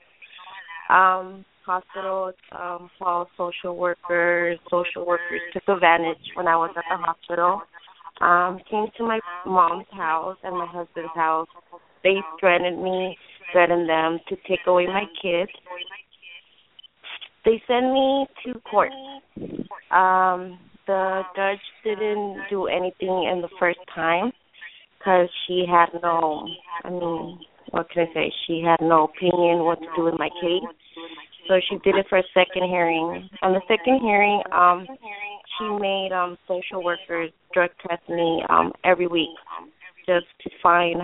Um, 0.89 1.43
hospital, 1.65 2.31
um, 2.53 2.89
social 3.35 3.75
workers, 3.75 4.57
social 4.71 5.05
workers 5.05 5.41
took 5.51 5.67
advantage 5.67 6.31
when 6.35 6.47
I 6.47 6.55
was 6.55 6.73
at 6.77 6.85
the 6.89 6.97
hospital. 6.97 7.61
Um, 8.19 8.59
came 8.69 8.87
to 8.97 9.03
my 9.03 9.19
mom's 9.45 9.85
house 9.91 10.37
and 10.43 10.55
my 10.57 10.65
husband's 10.65 11.13
house. 11.15 11.47
They 12.03 12.15
threatened 12.39 12.81
me, 12.83 13.17
threatened 13.51 13.87
them 13.87 14.19
to 14.29 14.35
take 14.47 14.65
away 14.65 14.87
my 14.87 15.05
kids. 15.21 15.51
They 17.45 17.61
sent 17.67 17.93
me 17.93 18.27
to 18.45 18.59
court. 18.61 18.91
Um, 19.91 20.59
the 20.87 21.21
judge 21.35 21.59
didn't 21.83 22.43
do 22.49 22.67
anything 22.67 23.29
in 23.31 23.41
the 23.41 23.49
first 23.59 23.79
time 23.93 24.31
because 24.97 25.29
she 25.45 25.65
had 25.69 25.87
no, 26.01 26.47
I 26.83 26.89
mean, 26.89 27.39
what 27.71 27.89
can 27.89 28.07
I 28.09 28.13
say? 28.13 28.33
She 28.45 28.63
had 28.65 28.81
no 28.81 29.05
opinion 29.05 29.63
what 29.63 29.79
to 29.79 29.87
do 29.95 30.03
with 30.05 30.15
my 30.17 30.29
case. 30.41 30.63
So 31.47 31.59
she 31.69 31.77
did 31.83 31.95
it 31.95 32.07
for 32.09 32.17
a 32.17 32.23
second 32.33 32.67
hearing. 32.67 33.29
On 33.41 33.53
the 33.53 33.61
second 33.67 33.99
hearing, 34.01 34.41
um, 34.51 34.85
she 35.57 35.69
made 35.79 36.11
um 36.11 36.37
social 36.47 36.83
workers 36.83 37.31
drug 37.53 37.69
test 37.87 38.07
me 38.09 38.43
um 38.49 38.71
every 38.83 39.07
week 39.07 39.29
just 40.05 40.25
to 40.41 40.49
find 40.61 41.01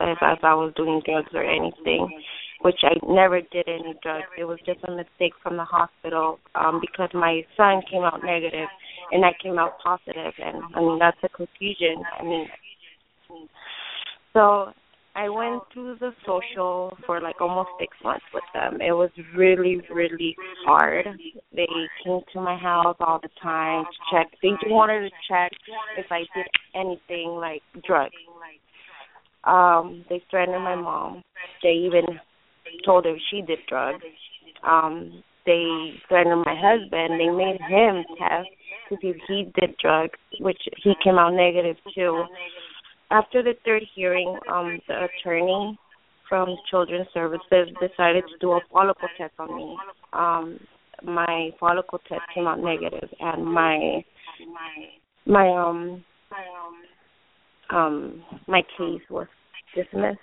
if, 0.00 0.18
if 0.20 0.44
I 0.44 0.54
was 0.54 0.72
doing 0.76 1.00
drugs 1.04 1.30
or 1.34 1.44
anything, 1.44 2.20
which 2.62 2.80
I 2.82 2.94
never 3.06 3.40
did 3.40 3.68
any 3.68 3.94
drugs. 4.02 4.26
It 4.36 4.44
was 4.44 4.58
just 4.66 4.80
a 4.88 4.90
mistake 4.90 5.32
from 5.42 5.56
the 5.56 5.64
hospital 5.64 6.38
um 6.54 6.80
because 6.80 7.10
my 7.14 7.42
son 7.56 7.82
came 7.90 8.02
out 8.02 8.24
negative 8.24 8.68
and 9.12 9.24
I 9.24 9.32
came 9.42 9.58
out 9.58 9.78
positive 9.82 10.32
and 10.38 10.62
I 10.74 10.80
mean 10.80 10.98
that's 10.98 11.18
a 11.22 11.28
confusion. 11.28 12.02
I 12.18 12.22
mean 12.22 12.46
so 14.32 14.72
I 15.16 15.28
went 15.28 15.62
through 15.72 15.96
the 16.00 16.12
social 16.26 16.96
for 17.06 17.20
like 17.20 17.40
almost 17.40 17.70
six 17.78 17.96
months 18.02 18.24
with 18.34 18.42
them. 18.52 18.80
It 18.80 18.92
was 18.92 19.10
really, 19.36 19.80
really 19.92 20.36
hard. 20.66 21.06
They 21.54 21.68
came 22.04 22.20
to 22.32 22.40
my 22.40 22.56
house 22.56 22.96
all 22.98 23.20
the 23.22 23.28
time 23.40 23.84
to 23.84 24.16
check. 24.16 24.32
They 24.42 24.50
just 24.50 24.66
wanted 24.66 25.08
to 25.08 25.10
check 25.28 25.52
if 25.96 26.06
I 26.10 26.20
did 26.34 26.46
anything 26.74 27.30
like 27.30 27.62
drugs. 27.86 28.14
Um, 29.44 30.04
they 30.08 30.20
threatened 30.30 30.64
my 30.64 30.74
mom. 30.74 31.22
They 31.62 31.72
even 31.86 32.04
told 32.84 33.04
her 33.04 33.14
she 33.30 33.42
did 33.42 33.58
drugs. 33.68 34.02
Um, 34.66 35.22
they 35.46 35.92
threatened 36.08 36.42
my 36.44 36.56
husband. 36.58 37.20
They 37.20 37.28
made 37.28 37.60
him 37.60 38.04
test 38.18 38.48
to 38.88 38.96
see 39.00 39.08
if 39.08 39.16
he 39.28 39.44
did 39.60 39.76
drugs, 39.80 40.18
which 40.40 40.60
he 40.82 40.94
came 41.04 41.18
out 41.18 41.34
negative 41.34 41.76
too 41.94 42.24
after 43.10 43.42
the 43.42 43.54
third 43.64 43.82
hearing, 43.94 44.36
um, 44.50 44.80
the 44.88 45.06
attorney 45.06 45.78
from 46.28 46.56
Children's 46.70 47.08
Services 47.12 47.68
decided 47.80 48.24
to 48.28 48.38
do 48.40 48.52
a 48.52 48.60
follicle 48.72 49.08
test 49.18 49.34
on 49.38 49.56
me. 49.56 49.76
Um, 50.12 50.58
my 51.02 51.50
follicle 51.60 52.00
test 52.08 52.22
came 52.34 52.46
out 52.46 52.58
negative, 52.60 53.08
and 53.20 53.44
my 53.44 54.04
my 55.26 55.48
um 55.48 56.04
um 57.70 58.22
my 58.46 58.62
case 58.76 59.02
was 59.10 59.26
dismissed 59.74 60.18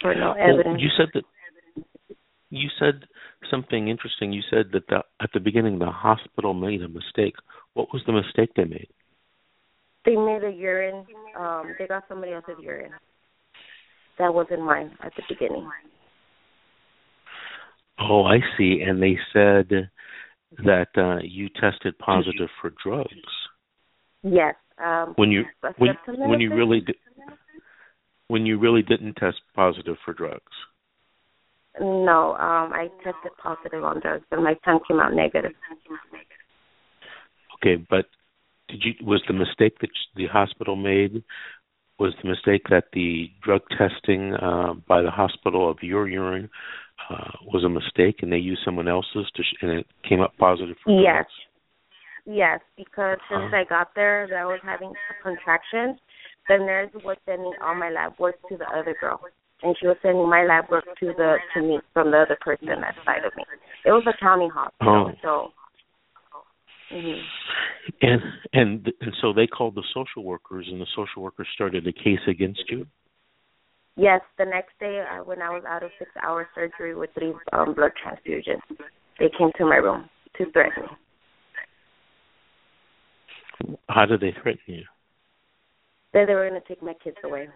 for 0.00 0.14
no 0.14 0.32
evidence. 0.32 0.66
Well, 0.66 0.80
you 0.80 0.88
said 0.96 1.08
that 1.14 1.24
you 2.50 2.68
said 2.78 3.04
something 3.50 3.88
interesting. 3.88 4.32
You 4.32 4.42
said 4.50 4.66
that 4.72 4.86
the, 4.88 5.02
at 5.22 5.30
the 5.32 5.40
beginning 5.40 5.78
the 5.78 5.86
hospital 5.86 6.54
made 6.54 6.82
a 6.82 6.88
mistake. 6.88 7.34
What 7.74 7.88
was 7.92 8.02
the 8.06 8.12
mistake 8.12 8.50
they 8.56 8.64
made? 8.64 8.88
They 10.04 10.16
made 10.16 10.44
a 10.44 10.50
urine. 10.50 11.04
Um, 11.38 11.74
they 11.78 11.86
got 11.86 12.04
somebody 12.08 12.32
else's 12.32 12.56
urine. 12.62 12.92
That 14.18 14.32
wasn't 14.32 14.62
mine 14.62 14.92
at 15.02 15.12
the 15.16 15.22
beginning. 15.28 15.68
Oh, 17.98 18.24
I 18.24 18.38
see. 18.56 18.80
And 18.86 19.02
they 19.02 19.18
said 19.32 19.90
that 20.64 20.88
uh, 20.96 21.18
you 21.22 21.48
tested 21.48 21.98
positive 21.98 22.48
for 22.60 22.72
drugs. 22.82 23.10
Yes. 24.22 24.54
Um, 24.82 25.12
when 25.16 25.30
you 25.30 25.44
when 25.76 25.96
when 26.06 26.40
you 26.40 26.54
really 26.54 26.80
did, 26.80 26.96
when 28.28 28.46
you 28.46 28.58
really 28.58 28.82
didn't 28.82 29.14
test 29.14 29.36
positive 29.54 29.96
for 30.04 30.14
drugs. 30.14 30.40
No, 31.78 32.32
um, 32.34 32.72
I 32.72 32.88
tested 33.04 33.32
positive 33.42 33.84
on 33.84 34.00
drugs, 34.00 34.24
but 34.30 34.40
my 34.40 34.54
son 34.64 34.80
came 34.88 34.98
out 34.98 35.14
negative. 35.14 35.52
Okay, 37.56 37.84
but 37.88 38.06
did 38.70 38.82
you 38.84 39.06
was 39.06 39.22
the 39.26 39.34
mistake 39.34 39.78
that 39.80 39.90
the 40.16 40.26
hospital 40.26 40.76
made 40.76 41.22
was 41.98 42.14
the 42.22 42.28
mistake 42.28 42.62
that 42.70 42.84
the 42.94 43.30
drug 43.42 43.60
testing 43.76 44.34
uh, 44.34 44.72
by 44.88 45.02
the 45.02 45.10
hospital 45.10 45.70
of 45.70 45.76
your 45.82 46.08
urine 46.08 46.48
uh, 47.10 47.30
was 47.44 47.62
a 47.62 47.68
mistake, 47.68 48.22
and 48.22 48.32
they 48.32 48.38
used 48.38 48.62
someone 48.64 48.88
else's 48.88 49.30
to 49.36 49.42
sh- 49.42 49.56
and 49.60 49.70
it 49.70 49.86
came 50.08 50.20
up 50.20 50.32
positive 50.38 50.76
for 50.82 50.98
yes, 50.98 51.26
drugs? 52.24 52.38
yes, 52.38 52.60
because 52.76 53.18
since 53.28 53.52
I 53.52 53.64
got 53.68 53.94
there, 53.94 54.26
that 54.30 54.36
I 54.36 54.46
was 54.46 54.60
having 54.62 54.92
contractions. 55.22 55.98
The 56.48 56.56
nurse 56.56 56.90
was 57.04 57.16
sending 57.26 57.52
all 57.62 57.74
my 57.74 57.90
lab 57.90 58.14
work 58.18 58.36
to 58.48 58.56
the 58.56 58.66
other 58.66 58.96
girl, 58.98 59.20
and 59.62 59.76
she 59.78 59.86
was 59.86 59.96
sending 60.02 60.28
my 60.28 60.44
lab 60.44 60.70
work 60.70 60.84
to 61.00 61.06
the 61.06 61.36
to 61.54 61.60
me 61.60 61.78
from 61.92 62.10
the 62.10 62.18
other 62.18 62.38
person 62.40 62.68
that 62.68 62.94
side 63.04 63.24
of 63.24 63.36
me. 63.36 63.44
It 63.84 63.90
was 63.90 64.04
a 64.08 64.16
county 64.18 64.48
hospital, 64.52 65.12
oh. 65.12 65.18
so 65.22 65.52
Mm-hmm. 66.92 67.20
And 68.02 68.20
and 68.52 68.92
and 69.00 69.12
so 69.20 69.32
they 69.32 69.46
called 69.46 69.74
the 69.74 69.84
social 69.94 70.24
workers, 70.24 70.66
and 70.70 70.80
the 70.80 70.86
social 70.96 71.22
workers 71.22 71.48
started 71.54 71.86
a 71.86 71.92
case 71.92 72.20
against 72.28 72.62
you. 72.68 72.86
Yes, 73.96 74.20
the 74.38 74.44
next 74.44 74.78
day 74.80 75.04
uh, 75.10 75.24
when 75.24 75.42
I 75.42 75.50
was 75.50 75.62
out 75.68 75.82
of 75.82 75.90
six-hour 75.98 76.48
surgery 76.54 76.94
with 76.94 77.10
three 77.18 77.32
um, 77.52 77.74
blood 77.74 77.92
transfusions, 78.04 78.60
they 79.18 79.30
came 79.36 79.50
to 79.58 79.64
my 79.64 79.76
room 79.76 80.08
to 80.38 80.50
threaten 80.52 80.82
me. 80.82 80.88
How 83.88 84.06
did 84.06 84.20
they 84.20 84.32
threaten 84.42 84.60
you? 84.66 84.84
that 86.12 86.26
they 86.26 86.34
were 86.34 86.48
going 86.48 86.60
to 86.60 86.68
take 86.68 86.82
my 86.82 86.94
kids 87.02 87.16
away. 87.24 87.48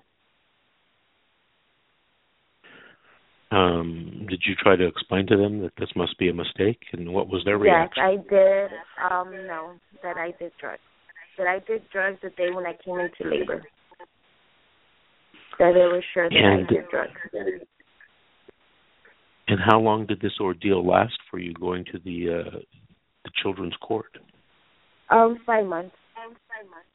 Um, 3.51 4.27
did 4.29 4.43
you 4.47 4.55
try 4.61 4.75
to 4.77 4.87
explain 4.87 5.27
to 5.29 5.37
them 5.37 5.61
that 5.61 5.73
this 5.79 5.91
must 5.95 6.19
be 6.19 6.29
a 6.29 6.35
mistake, 6.35 6.81
and 6.93 7.13
what 7.13 7.29
was 7.29 7.43
their 7.45 7.59
reaction? 7.59 8.03
Yes, 8.05 8.21
I 8.21 8.35
did. 8.35 8.71
Um, 9.11 9.47
no, 9.47 9.73
that 10.03 10.17
I 10.17 10.33
did 10.39 10.53
drugs. 10.61 10.81
That 11.39 11.47
I 11.47 11.59
did 11.67 11.83
drugs 11.93 12.19
the 12.23 12.31
day 12.31 12.51
when 12.53 12.67
I 12.67 12.77
came 12.85 12.99
into 12.99 13.31
labor. 13.31 13.63
That 15.59 15.73
they 15.75 15.81
were 15.81 16.03
sure 16.13 16.29
that 16.29 16.37
and, 16.37 16.67
I 16.67 16.73
did 16.73 16.89
drugs. 16.91 17.13
And 19.47 19.61
how 19.65 19.79
long 19.79 20.07
did 20.07 20.21
this 20.21 20.33
ordeal 20.41 20.85
last 20.87 21.19
for 21.31 21.39
you 21.39 21.53
going 21.55 21.85
to 21.93 21.99
the 22.05 22.41
uh, 22.41 22.59
the 23.25 23.31
children's 23.43 23.77
court? 23.81 24.19
Um, 25.11 25.39
five 25.45 25.67
months. 25.67 25.95
Um, 26.17 26.35
five 26.49 26.69
months. 26.71 26.89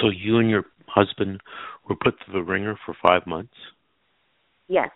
So 0.00 0.10
you 0.10 0.38
and 0.38 0.50
your 0.50 0.64
husband 0.86 1.40
were 1.88 1.96
put 1.96 2.14
through 2.24 2.34
the 2.34 2.42
wringer 2.42 2.78
for 2.84 2.94
five 3.02 3.26
months. 3.26 3.54
Yes. 4.68 4.90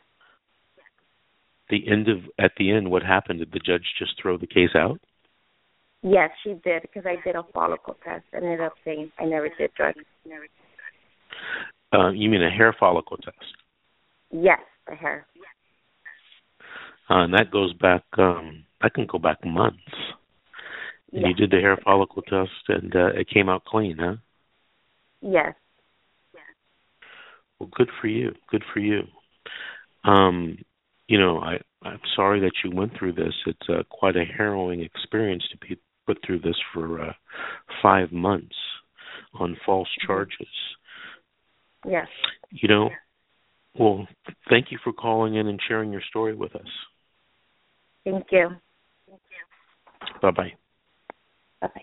The 1.70 1.88
end 1.90 2.08
of 2.08 2.18
at 2.38 2.52
the 2.58 2.70
end, 2.70 2.90
what 2.90 3.02
happened? 3.02 3.38
Did 3.38 3.52
the 3.52 3.58
judge 3.58 3.84
just 3.98 4.12
throw 4.20 4.36
the 4.36 4.46
case 4.46 4.74
out? 4.76 5.00
Yes, 6.02 6.30
she 6.42 6.50
did 6.64 6.82
because 6.82 7.04
I 7.06 7.16
did 7.24 7.36
a 7.36 7.44
follicle 7.54 7.96
test. 8.04 8.24
and 8.32 8.44
ended 8.44 8.60
up 8.60 8.74
saying 8.84 9.10
I 9.18 9.24
never 9.24 9.48
did 9.56 9.70
drugs. 9.74 9.98
Uh, 11.92 12.10
you 12.10 12.28
mean 12.28 12.42
a 12.42 12.50
hair 12.50 12.74
follicle 12.78 13.16
test? 13.18 13.36
Yes, 14.30 14.60
the 14.88 14.94
hair. 14.94 15.26
Uh, 17.08 17.24
and 17.24 17.34
that 17.34 17.50
goes 17.50 17.72
back. 17.74 18.02
um 18.18 18.64
That 18.82 18.94
can 18.94 19.06
go 19.06 19.18
back 19.18 19.44
months. 19.44 19.78
And 21.12 21.22
yes. 21.22 21.28
you 21.28 21.34
did 21.34 21.50
the 21.50 21.60
hair 21.60 21.78
follicle 21.84 22.22
test, 22.22 22.50
and 22.68 22.94
uh, 22.94 23.08
it 23.14 23.28
came 23.28 23.48
out 23.48 23.64
clean, 23.64 23.96
huh? 24.00 24.16
Yes. 25.20 25.54
Well, 27.58 27.70
good 27.76 27.90
for 28.00 28.08
you. 28.08 28.32
Good 28.50 28.64
for 28.72 28.80
you. 28.80 29.02
Um, 30.04 30.56
you 31.08 31.18
know, 31.18 31.38
I 31.38 31.58
I'm 31.82 32.00
sorry 32.14 32.40
that 32.40 32.52
you 32.64 32.70
went 32.74 32.92
through 32.98 33.12
this. 33.12 33.34
It's 33.46 33.68
uh, 33.68 33.82
quite 33.90 34.16
a 34.16 34.24
harrowing 34.24 34.80
experience 34.80 35.42
to 35.50 35.58
be 35.58 35.78
put 36.06 36.18
through 36.24 36.40
this 36.40 36.56
for 36.72 37.00
uh, 37.00 37.12
five 37.82 38.12
months 38.12 38.54
on 39.34 39.56
false 39.64 39.88
Mm-hmm. 39.88 40.06
charges. 40.06 40.48
Yes. 41.86 42.06
You 42.50 42.68
know, 42.68 42.90
well, 43.78 44.06
thank 44.48 44.70
you 44.70 44.78
for 44.84 44.92
calling 44.92 45.34
in 45.34 45.48
and 45.48 45.60
sharing 45.66 45.90
your 45.92 46.02
story 46.08 46.34
with 46.34 46.54
us. 46.54 46.68
Thank 48.04 48.26
you. 48.30 48.50
Thank 49.08 49.20
you. 49.30 50.18
Bye 50.20 50.30
bye. 50.30 50.52
Bye 51.60 51.68
bye. 51.74 51.82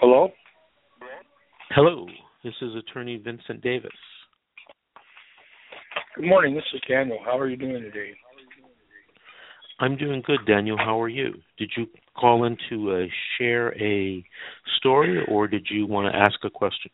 Hello? 0.00 0.30
Hello, 1.70 2.06
this 2.44 2.54
is 2.62 2.70
Attorney 2.76 3.16
Vincent 3.16 3.60
Davis. 3.60 3.90
Good 6.14 6.26
morning. 6.26 6.54
This 6.54 6.64
is 6.72 6.80
Daniel. 6.88 7.18
How 7.24 7.36
are 7.38 7.48
you 7.48 7.56
doing 7.56 7.82
today? 7.82 8.12
I'm 9.80 9.96
doing 9.96 10.22
good, 10.24 10.38
Daniel. 10.46 10.78
How 10.78 11.00
are 11.00 11.08
you? 11.08 11.34
Did 11.58 11.70
you 11.76 11.86
call 12.16 12.44
in 12.44 12.56
to 12.70 12.92
uh, 12.92 13.06
share 13.36 13.74
a 13.82 14.24
story 14.78 15.22
or 15.28 15.48
did 15.48 15.66
you 15.68 15.86
want 15.86 16.10
to 16.10 16.18
ask 16.18 16.36
a 16.44 16.50
question? 16.50 16.92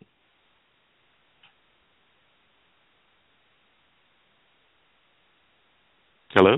Hello? 6.31 6.57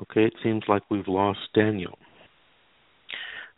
Okay, 0.00 0.24
it 0.24 0.34
seems 0.42 0.62
like 0.68 0.82
we've 0.90 1.08
lost 1.08 1.40
Daniel. 1.54 1.98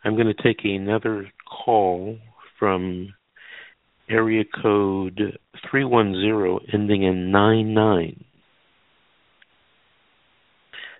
I'm 0.05 0.13
going 0.13 0.27
to 0.27 0.43
take 0.43 0.63
another 0.63 1.27
call 1.65 2.17
from 2.59 3.13
area 4.07 4.43
code 4.61 5.39
310 5.71 6.59
ending 6.71 7.03
in 7.03 7.31
99. 7.31 8.23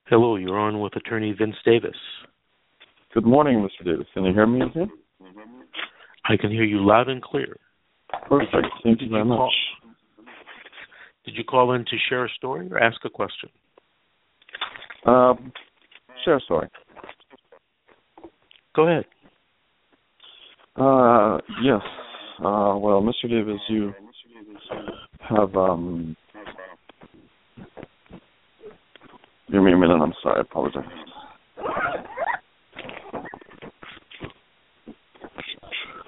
Hello, 0.08 0.38
you're 0.38 0.58
on 0.58 0.80
with 0.80 0.96
attorney 0.96 1.36
Vince 1.38 1.56
Davis. 1.64 1.96
Good 3.14 3.26
morning, 3.26 3.60
Mr. 3.60 3.86
Davis. 3.86 4.08
Can 4.16 4.26
you 4.26 4.34
hear 4.34 4.48
me 4.48 4.64
okay? 4.64 4.92
I 6.28 6.36
can 6.36 6.50
hear 6.50 6.64
you 6.64 6.84
loud 6.84 7.08
and 7.08 7.22
clear. 7.22 7.58
Perfect. 8.28 8.68
Thank 8.84 9.02
you 9.02 9.10
very 9.10 9.24
much. 9.24 9.54
Did 11.26 11.36
you 11.36 11.44
call 11.44 11.74
in 11.74 11.86
to 11.86 11.98
share 12.10 12.26
a 12.26 12.30
story 12.30 12.72
or 12.72 12.80
ask 12.80 12.98
a 13.06 13.10
question? 13.10 13.50
Um, 15.06 15.52
share 16.24 16.38
a 16.38 16.42
story. 16.42 16.70
Go 18.76 18.88
ahead. 18.88 19.06
Uh, 20.76 21.38
yes. 21.64 21.82
Uh, 22.40 22.76
well, 22.78 23.02
Mr. 23.02 23.30
Davis, 23.30 23.62
you 23.70 23.94
have 25.30 25.56
um. 25.56 26.18
Give 29.52 29.64
me 29.64 29.72
a 29.72 29.78
minute. 29.78 29.96
I'm 30.02 30.14
sorry. 30.22 30.40
I 30.40 30.42
apologize. 30.42 30.84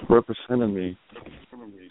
Represented 0.10 0.70
me 0.70 0.98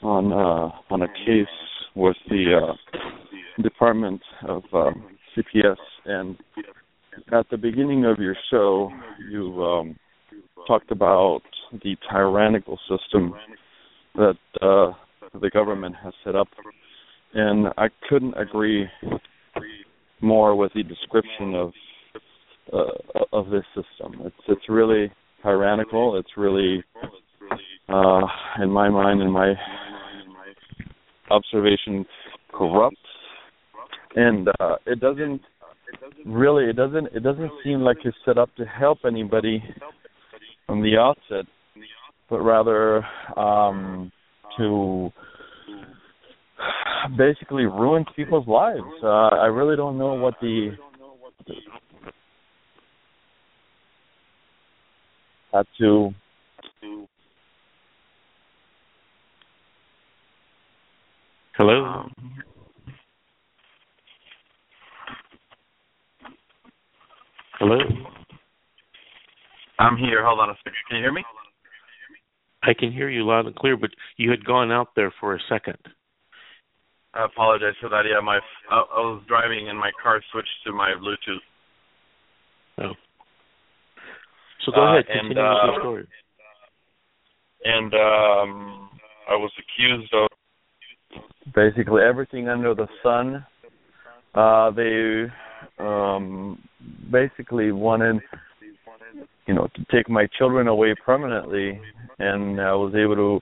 on 0.02 0.32
uh, 0.32 0.70
on 0.92 1.02
a 1.02 1.08
case 1.24 1.46
with 1.94 2.16
the 2.28 2.60
uh, 2.60 3.62
Department 3.62 4.20
of 4.46 4.62
uh, 4.74 4.90
CPS, 5.34 5.76
and 6.04 6.36
at 7.32 7.48
the 7.50 7.56
beginning 7.56 8.04
of 8.04 8.18
your 8.18 8.36
show, 8.50 8.90
you 9.30 9.62
um, 9.64 9.96
talked 10.66 10.90
about 10.90 11.42
the 11.72 11.96
tyrannical 12.11 12.79
system 12.88 13.35
that 14.14 14.38
uh, 14.62 14.92
the 15.40 15.50
government 15.50 15.94
has 16.02 16.12
set 16.24 16.35
up, 16.35 16.48
and 17.35 17.68
I 17.76 17.88
couldn't 18.09 18.35
agree 18.37 18.88
more 20.20 20.57
with 20.57 20.72
the 20.74 20.83
description 20.83 21.55
of 21.55 21.72
uh, 22.72 23.24
of 23.33 23.50
this 23.50 23.64
system. 23.74 24.20
It's 24.24 24.37
it's 24.48 24.68
really 24.68 25.11
tyrannical. 25.42 26.16
It's 26.16 26.31
really, 26.37 26.83
uh, 27.88 28.22
in 28.61 28.70
my 28.70 28.88
mind, 28.88 29.20
in 29.22 29.31
my 29.31 29.55
observation, 31.31 32.07
corrupt, 32.52 32.96
and 34.14 34.48
uh, 34.61 34.76
it 34.87 35.00
doesn't 35.00 35.40
really 36.24 36.64
it 36.64 36.76
doesn't 36.76 37.07
it 37.09 37.22
doesn't 37.22 37.50
seem 37.62 37.81
like 37.81 37.98
it's 38.05 38.16
set 38.24 38.38
up 38.38 38.55
to 38.57 38.64
help 38.64 38.98
anybody 39.07 39.62
from 40.76 40.82
the 40.82 40.98
outset, 40.98 41.46
but 42.28 42.40
rather 42.40 43.04
um, 43.36 44.12
to 44.58 45.10
basically 47.16 47.64
ruin 47.64 48.04
people's 48.14 48.46
lives. 48.46 48.82
Uh, 49.02 49.06
I 49.06 49.46
really 49.46 49.76
don't 49.76 49.98
know 49.98 50.14
what 50.14 50.34
the 50.40 50.70
had 55.52 55.66
to 55.78 56.10
Hello. 61.56 62.04
Hello. 67.58 67.78
I'm 69.96 70.04
here. 70.04 70.24
Hold 70.24 70.40
on 70.40 70.50
a 70.50 70.54
second. 70.59 70.74
Can 70.88 70.98
you 70.98 71.02
hear 71.02 71.12
me? 71.12 71.24
I 72.62 72.74
can 72.74 72.92
hear 72.92 73.09
you 73.09 73.24
loud 73.24 73.46
and 73.46 73.54
clear, 73.54 73.76
but 73.76 73.90
you 74.16 74.30
had 74.30 74.44
gone 74.44 74.70
out 74.70 74.88
there 74.96 75.12
for 75.20 75.35
a 75.35 75.38
second. 75.48 75.78
I 77.14 77.24
apologize 77.24 77.74
for 77.80 77.88
that. 77.88 78.02
Yeah, 78.11 78.20
my 78.20 78.40
I, 78.70 78.76
I 78.76 79.00
was 79.00 79.22
driving 79.26 79.68
and 79.68 79.78
my 79.78 79.90
car 80.02 80.20
switched 80.32 80.48
to 80.66 80.72
my 80.72 80.92
Bluetooth. 81.00 81.38
Oh. 82.78 82.92
So 84.64 84.72
go 84.72 84.82
Uh, 84.82 84.92
ahead, 84.94 85.06
and, 85.09 85.28
continue 85.28 85.42
with 85.42 85.59
uh, 85.62 85.66
your 85.66 85.80
story. 85.80 86.06
And 87.64 87.94
um 87.94 88.90
I 89.28 89.35
was 89.35 89.50
accused 89.59 90.12
of 90.14 90.28
basically 91.54 92.02
everything 92.02 92.48
under 92.48 92.74
the 92.74 92.88
sun. 93.02 93.46
Uh, 94.35 94.70
they 94.72 95.24
um, 95.82 96.62
basically 97.11 97.72
wanted, 97.72 98.20
you 99.47 99.55
know, 99.55 99.69
to 99.75 99.85
take 99.95 100.09
my 100.09 100.27
children 100.38 100.69
away 100.69 100.95
permanently, 101.05 101.81
and 102.19 102.61
I 102.61 102.73
was 102.73 102.95
able 102.95 103.16
to 103.16 103.40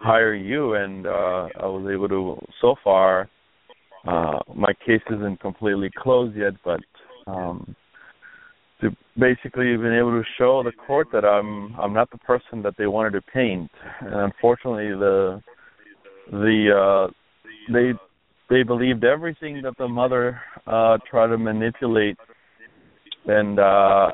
hire 0.00 0.34
you, 0.34 0.74
and 0.74 1.06
uh, 1.06 1.48
I 1.60 1.66
was 1.66 1.88
able 1.92 2.08
to. 2.08 2.38
So 2.60 2.74
far, 2.82 3.28
uh, 4.06 4.38
my 4.54 4.72
case 4.86 5.02
isn't 5.10 5.40
completely 5.40 5.90
closed 5.96 6.36
yet, 6.36 6.54
but 6.64 6.80
um, 7.26 7.74
to 8.80 8.90
basically 9.18 9.76
been 9.76 9.96
able 9.96 10.10
to 10.10 10.24
show 10.36 10.62
the 10.62 10.72
court 10.86 11.08
that 11.12 11.24
I'm 11.24 11.74
I'm 11.80 11.92
not 11.92 12.10
the 12.10 12.18
person 12.18 12.62
that 12.62 12.74
they 12.76 12.86
wanted 12.86 13.12
to 13.12 13.22
paint, 13.32 13.70
and 14.00 14.14
unfortunately 14.14 14.90
the 14.90 15.40
the 16.30 17.08
uh 17.08 17.12
they 17.72 17.92
they 18.50 18.62
believed 18.62 19.04
everything 19.04 19.62
that 19.62 19.76
the 19.78 19.88
mother 19.88 20.40
uh 20.66 20.98
try 21.10 21.26
to 21.26 21.38
manipulate 21.38 22.16
and 23.26 23.58
uh 23.58 24.10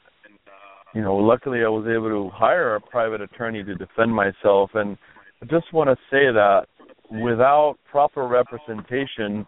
you 0.94 1.02
know 1.02 1.16
luckily 1.16 1.60
i 1.64 1.68
was 1.68 1.86
able 1.86 2.08
to 2.08 2.30
hire 2.34 2.74
a 2.76 2.80
private 2.80 3.20
attorney 3.20 3.62
to 3.62 3.74
defend 3.74 4.14
myself. 4.14 4.70
And 4.74 4.96
i 5.42 5.46
just 5.46 5.72
want 5.72 5.88
to 5.88 5.96
say 6.10 6.32
that 6.32 6.66
without 7.10 7.76
proper 7.90 8.26
representation 8.26 9.46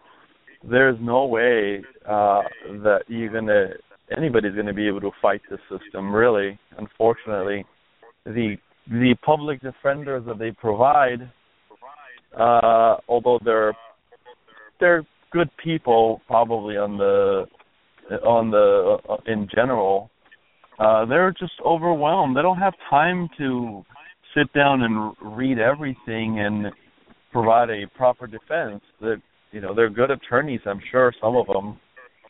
there's 0.69 0.97
no 1.01 1.25
way 1.25 1.81
uh 2.05 2.41
that 2.83 3.01
you're 3.07 3.29
to 3.41 3.73
anybody's 4.15 4.53
going 4.53 4.65
to 4.65 4.73
be 4.73 4.87
able 4.87 5.01
to 5.01 5.11
fight 5.21 5.41
the 5.49 5.57
system 5.69 6.13
really. 6.13 6.59
Unfortunately 6.77 7.65
the 8.25 8.57
the 8.87 9.15
public 9.25 9.61
defenders 9.61 10.23
that 10.27 10.39
they 10.39 10.51
provide 10.51 11.31
uh 12.37 12.97
although 13.07 13.39
they're 13.43 13.73
they're 14.79 15.03
good 15.31 15.49
people 15.63 16.21
probably 16.27 16.77
on 16.77 16.97
the 16.97 17.45
on 18.25 18.51
the 18.51 18.97
uh, 19.09 19.17
in 19.25 19.47
general 19.53 20.09
uh 20.79 21.05
they're 21.05 21.31
just 21.31 21.53
overwhelmed. 21.65 22.35
They 22.35 22.41
don't 22.41 22.57
have 22.57 22.73
time 22.89 23.29
to 23.37 23.83
sit 24.35 24.51
down 24.53 24.81
and 24.81 25.13
read 25.37 25.59
everything 25.59 26.39
and 26.39 26.67
provide 27.31 27.69
a 27.69 27.85
proper 27.95 28.27
defense 28.27 28.81
that 29.01 29.21
you 29.51 29.61
know 29.61 29.73
they're 29.75 29.89
good 29.89 30.09
attorneys 30.09 30.61
i'm 30.65 30.79
sure 30.91 31.13
some 31.21 31.35
of 31.35 31.45
them 31.47 31.79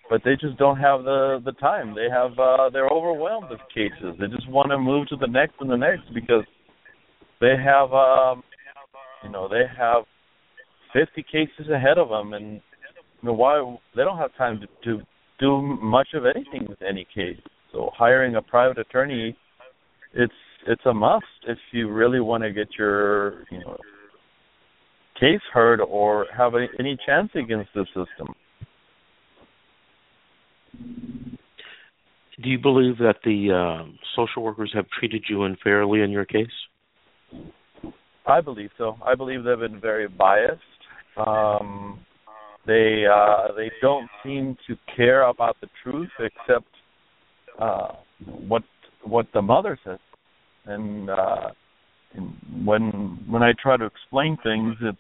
but 0.10 0.22
they 0.24 0.36
just 0.40 0.58
don't 0.58 0.78
have 0.78 1.04
the 1.04 1.42
the 1.44 1.54
time. 1.54 1.96
They 1.96 2.08
have 2.10 2.38
uh 2.38 2.70
they're 2.72 2.88
overwhelmed 2.88 3.50
with 3.50 3.60
cases. 3.74 4.16
They 4.20 4.28
just 4.28 4.48
want 4.50 4.70
to 4.70 4.78
move 4.78 5.08
to 5.08 5.16
the 5.16 5.28
next 5.28 5.56
and 5.60 5.70
the 5.70 5.76
next 5.76 6.14
because 6.14 6.44
they 7.42 7.56
have 7.58 7.92
um 7.94 8.44
you 9.24 9.30
know 9.30 9.48
they 9.48 9.64
have 9.78 10.04
50 10.94 11.24
cases 11.24 11.72
ahead 11.74 11.98
of 11.98 12.10
them 12.10 12.34
and 12.34 12.62
you 13.22 13.24
know 13.24 13.34
why 13.34 13.78
they 13.96 14.04
don't 14.04 14.18
have 14.18 14.36
time 14.38 14.60
to, 14.62 14.68
to 14.84 15.04
do 15.40 15.62
much 15.82 16.10
of 16.14 16.26
anything 16.26 16.68
with 16.70 16.82
any 16.82 17.08
case 17.16 17.40
so 17.74 17.90
hiring 17.94 18.36
a 18.36 18.42
private 18.42 18.78
attorney 18.78 19.36
it's 20.14 20.34
it's 20.66 20.86
a 20.86 20.94
must 20.94 21.26
if 21.48 21.58
you 21.72 21.92
really 21.92 22.22
want 22.22 22.44
to 22.44 22.52
get 22.54 22.70
your 22.78 23.44
you 23.52 23.60
know 23.60 23.78
case 25.20 25.42
heard 25.54 25.82
or 25.82 26.26
have 26.36 26.56
any, 26.56 26.70
any 26.80 26.98
chance 27.06 27.30
against 27.36 27.70
the 27.76 27.86
system 27.88 28.34
Do 32.42 32.50
you 32.50 32.58
believe 32.58 32.98
that 32.98 33.18
the 33.24 33.52
uh, 33.52 33.92
social 34.16 34.44
workers 34.44 34.72
have 34.74 34.86
treated 35.00 35.24
you 35.30 35.44
unfairly 35.44 36.02
in 36.02 36.10
your 36.10 36.26
case? 36.26 36.48
I 38.26 38.42
believe 38.42 38.72
so. 38.78 38.98
I 39.06 39.16
believe 39.16 39.44
they've 39.44 39.60
been 39.60 39.80
very 39.80 40.08
biased. 40.08 40.62
Um, 41.16 42.00
they 42.66 43.06
uh, 43.06 43.50
they 43.56 43.72
don't 43.82 44.10
seem 44.24 44.58
to 44.68 44.76
care 44.96 45.28
about 45.30 45.58
the 45.62 45.68
truth 45.84 46.10
except 46.20 46.68
uh, 47.60 47.94
what 48.48 48.64
what 49.04 49.28
the 49.34 49.42
mother 49.42 49.78
says. 49.84 50.00
And, 50.66 51.10
uh, 51.10 51.50
and 52.14 52.66
when 52.66 53.20
when 53.30 53.44
I 53.44 53.52
try 53.62 53.78
to 53.78 53.86
explain 53.86 54.38
things, 54.44 54.76
it, 54.82 54.96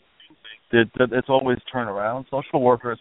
it, 0.71 0.89
it 0.99 1.09
it's 1.13 1.29
always 1.29 1.57
turn 1.71 1.87
around. 1.87 2.25
Social 2.29 2.61
workers, 2.61 2.99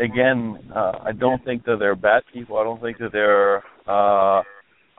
again, 0.00 0.58
uh, 0.74 0.98
I 1.04 1.12
don't 1.12 1.44
think 1.44 1.64
that 1.64 1.76
they're 1.78 1.94
bad 1.94 2.22
people. 2.32 2.58
I 2.58 2.64
don't 2.64 2.80
think 2.80 2.98
that 2.98 3.12
they're 3.12 3.62
uh, 3.86 4.42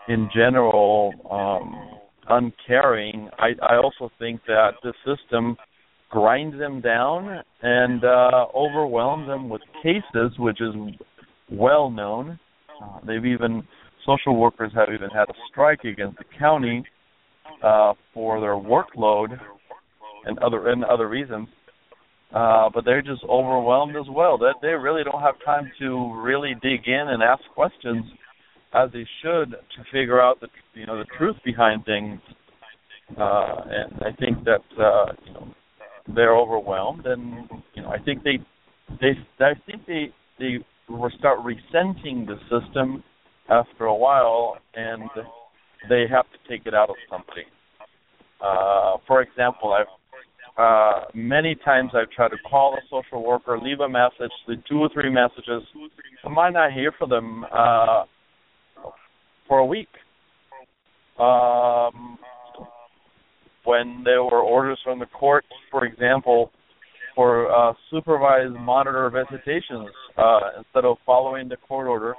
in 0.07 0.29
general 0.33 1.13
um, 1.29 1.99
uncaring. 2.29 3.29
I 3.37 3.49
I 3.61 3.75
also 3.77 4.11
think 4.19 4.41
that 4.47 4.73
the 4.83 4.93
system 5.05 5.57
grinds 6.09 6.57
them 6.57 6.79
down 6.79 7.41
and 7.63 8.05
uh, 8.05 8.45
overwhelm 8.55 9.27
them 9.27 9.49
with 9.49 9.61
cases, 9.81 10.31
which 10.37 10.61
is 10.61 10.73
well 11.49 11.89
known. 11.89 12.39
Uh, 12.81 12.99
they've 13.05 13.25
even 13.25 13.63
social 14.05 14.35
workers 14.35 14.71
have 14.75 14.89
even 14.93 15.09
had 15.09 15.29
a 15.29 15.33
strike 15.49 15.83
against 15.83 16.17
the 16.17 16.25
county 16.37 16.83
uh, 17.63 17.93
for 18.13 18.39
their 18.39 18.55
workload 18.55 19.39
and 20.25 20.37
other 20.39 20.69
and 20.69 20.83
other 20.83 21.09
reasons. 21.09 21.47
Uh, 22.33 22.67
but 22.73 22.83
they're 22.83 23.01
just 23.01 23.23
overwhelmed 23.25 23.95
as 23.95 24.05
well. 24.09 24.37
That 24.39 24.55
they 24.61 24.69
really 24.69 25.03
don't 25.03 25.21
have 25.21 25.35
time 25.45 25.71
to 25.79 26.13
really 26.21 26.55
dig 26.63 26.87
in 26.87 27.05
and 27.09 27.21
ask 27.21 27.43
questions 27.53 28.05
as 28.73 28.89
they 28.91 29.05
should 29.21 29.51
to 29.51 29.83
figure 29.91 30.19
out 30.19 30.39
the 30.41 30.47
you 30.73 30.85
know 30.87 30.97
the 30.97 31.05
truth 31.17 31.35
behind 31.45 31.85
things. 31.85 32.19
Uh, 33.17 33.61
and 33.69 33.93
I 34.01 34.11
think 34.19 34.43
that 34.45 34.63
uh, 34.81 35.13
you 35.25 35.33
know 35.33 35.47
they're 36.15 36.35
overwhelmed, 36.35 37.05
and 37.05 37.47
you 37.75 37.83
know 37.83 37.89
I 37.89 37.99
think 37.99 38.23
they 38.23 38.39
they 38.99 39.11
I 39.39 39.53
think 39.67 39.85
they 39.85 40.11
they 40.39 40.57
start 41.19 41.39
resenting 41.43 42.25
the 42.25 42.37
system 42.49 43.03
after 43.49 43.85
a 43.85 43.95
while, 43.95 44.57
and 44.75 45.09
they 45.89 46.05
have 46.09 46.25
to 46.31 46.49
take 46.49 46.65
it 46.65 46.73
out 46.73 46.89
of 46.89 46.95
somebody. 47.09 47.43
Uh, 48.41 48.97
for 49.07 49.21
example, 49.21 49.73
I've 49.73 49.87
uh, 50.55 51.05
many 51.15 51.55
times 51.65 51.91
I've 51.95 52.11
tried 52.11 52.29
to 52.29 52.37
call 52.47 52.75
a 52.75 52.81
social 52.87 53.25
worker, 53.25 53.57
leave 53.59 53.79
a 53.79 53.89
message, 53.89 54.31
leave 54.47 54.59
two 54.69 54.77
or 54.79 54.89
three 54.93 55.09
messages. 55.09 55.63
I 56.23 56.29
might 56.29 56.51
not 56.51 56.71
hear 56.71 56.91
from 56.97 57.09
them 57.09 57.43
uh, 57.45 58.03
for 59.47 59.59
a 59.59 59.65
week. 59.65 59.87
Um, 61.19 62.19
when 63.63 64.03
there 64.03 64.23
were 64.23 64.41
orders 64.41 64.79
from 64.83 64.99
the 64.99 65.05
court, 65.07 65.45
for 65.71 65.85
example, 65.85 66.51
for 67.15 67.51
uh, 67.51 67.73
supervised 67.89 68.53
monitor 68.53 69.09
visitations, 69.09 69.89
uh, 70.17 70.39
instead 70.57 70.85
of 70.85 70.97
following 71.05 71.47
the 71.47 71.57
court 71.57 71.87
order, 71.87 72.13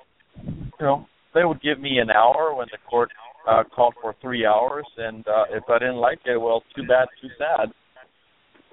you 0.45 0.65
know, 0.81 1.07
they 1.35 1.45
would 1.45 1.61
give 1.61 1.81
me 1.81 1.99
an 1.99 2.11
hour 2.11 2.55
when 2.55 2.69
the 2.71 2.79
court 2.89 3.11
uh, 3.49 3.65
called 3.75 3.95
for 4.01 4.15
three 4.23 4.47
hours, 4.47 4.87
and 4.97 5.27
uh, 5.29 5.45
if 5.51 5.65
I 5.69 5.79
didn't 5.79 5.97
like 5.97 6.21
it, 6.25 6.41
well, 6.41 6.63
too 6.75 6.87
bad, 6.87 7.09
too 7.21 7.29
sad. 7.39 7.71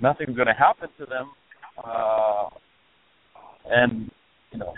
Nothing's 0.02 0.36
going 0.36 0.48
to 0.48 0.54
happen 0.54 0.90
to 0.98 1.06
them, 1.06 1.32
uh, 1.84 2.50
and 3.70 4.10
you 4.52 4.60
know, 4.60 4.74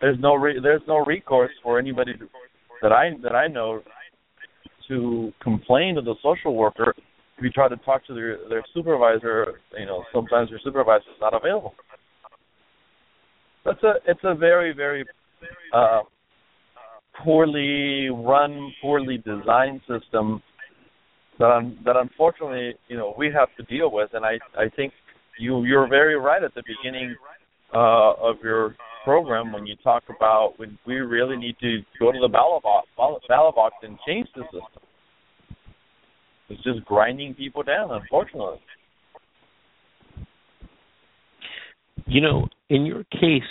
there's 0.00 0.18
no 0.20 0.34
re- 0.34 0.58
there's 0.62 0.82
no 0.88 0.98
recourse 0.98 1.52
for 1.62 1.78
anybody 1.78 2.14
to, 2.14 2.28
that 2.82 2.92
I 2.92 3.10
that 3.22 3.34
I 3.34 3.46
know 3.46 3.82
to 4.88 5.32
complain 5.42 5.94
to 5.94 6.00
the 6.02 6.14
social 6.22 6.54
worker 6.54 6.94
if 7.38 7.44
you 7.44 7.50
try 7.50 7.68
to 7.68 7.76
talk 7.78 8.04
to 8.06 8.14
their 8.14 8.38
their 8.48 8.64
supervisor. 8.74 9.60
You 9.78 9.86
know, 9.86 10.04
sometimes 10.12 10.50
your 10.50 10.58
supervisor 10.64 11.04
is 11.14 11.20
not 11.20 11.34
available. 11.34 11.74
That's 13.64 13.82
a 13.82 13.94
it's 14.06 14.20
a 14.24 14.34
very 14.34 14.74
very 14.74 15.04
uh, 15.72 16.00
poorly 17.22 18.08
run, 18.10 18.72
poorly 18.80 19.18
designed 19.18 19.80
system 19.88 20.42
that 21.38 21.50
un- 21.50 21.78
that 21.84 21.96
unfortunately 21.96 22.74
you 22.88 22.96
know 22.96 23.14
we 23.16 23.30
have 23.32 23.48
to 23.56 23.62
deal 23.64 23.90
with. 23.90 24.10
And 24.12 24.24
I 24.24 24.38
I 24.58 24.68
think 24.74 24.92
you 25.38 25.64
you're 25.64 25.88
very 25.88 26.18
right 26.18 26.42
at 26.42 26.54
the 26.54 26.62
beginning 26.66 27.14
uh, 27.74 28.12
of 28.14 28.36
your 28.42 28.76
program 29.04 29.52
when 29.52 29.66
you 29.66 29.76
talk 29.82 30.02
about 30.14 30.54
when 30.56 30.78
we 30.86 30.96
really 30.96 31.36
need 31.36 31.56
to 31.60 31.80
go 32.00 32.10
to 32.10 32.18
the 32.20 32.28
ballot 32.28 32.62
box, 32.62 32.88
ballot 32.96 33.54
box 33.54 33.74
and 33.82 33.98
change 34.06 34.28
the 34.34 34.42
system. 34.44 34.82
It's 36.48 36.62
just 36.62 36.84
grinding 36.84 37.34
people 37.34 37.62
down, 37.62 37.90
unfortunately. 37.90 38.60
You 42.06 42.20
know, 42.20 42.48
in 42.68 42.84
your 42.84 43.04
case, 43.04 43.42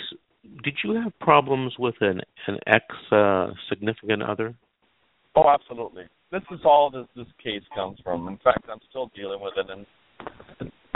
did 0.62 0.74
you 0.82 0.94
have 1.00 1.18
problems 1.20 1.74
with 1.78 1.94
an 2.00 2.20
an 2.46 2.58
ex 2.66 2.84
uh, 3.12 3.48
significant 3.68 4.22
other? 4.22 4.54
Oh, 5.36 5.48
absolutely. 5.48 6.04
This 6.30 6.42
is 6.50 6.60
all 6.64 6.90
this 6.90 7.06
this 7.16 7.26
case 7.42 7.62
comes 7.74 7.98
from. 8.02 8.28
In 8.28 8.38
fact, 8.38 8.64
I'm 8.70 8.80
still 8.90 9.10
dealing 9.14 9.40
with 9.40 9.54
it, 9.56 9.66
and 9.70 9.86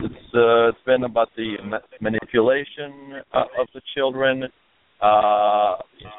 it's 0.00 0.34
uh, 0.34 0.68
it's 0.68 0.78
been 0.86 1.04
about 1.04 1.28
the 1.36 1.56
manipulation 2.00 3.20
uh, 3.32 3.44
of 3.60 3.68
the 3.74 3.80
children. 3.96 4.44
Uh, 5.00 5.76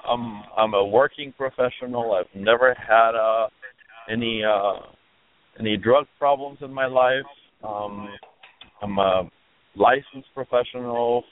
I'm 0.07 0.43
I'm 0.57 0.73
a 0.73 0.85
working 0.85 1.33
professional. 1.37 2.13
I've 2.13 2.39
never 2.39 2.75
had 2.75 3.11
uh, 3.11 3.47
any 4.09 4.43
uh, 4.43 4.81
any 5.59 5.77
drug 5.77 6.05
problems 6.17 6.59
in 6.61 6.73
my 6.73 6.85
life. 6.85 7.25
Um, 7.63 8.09
I'm 8.81 8.97
a 8.97 9.29
licensed 9.75 10.29
professional, 10.33 11.23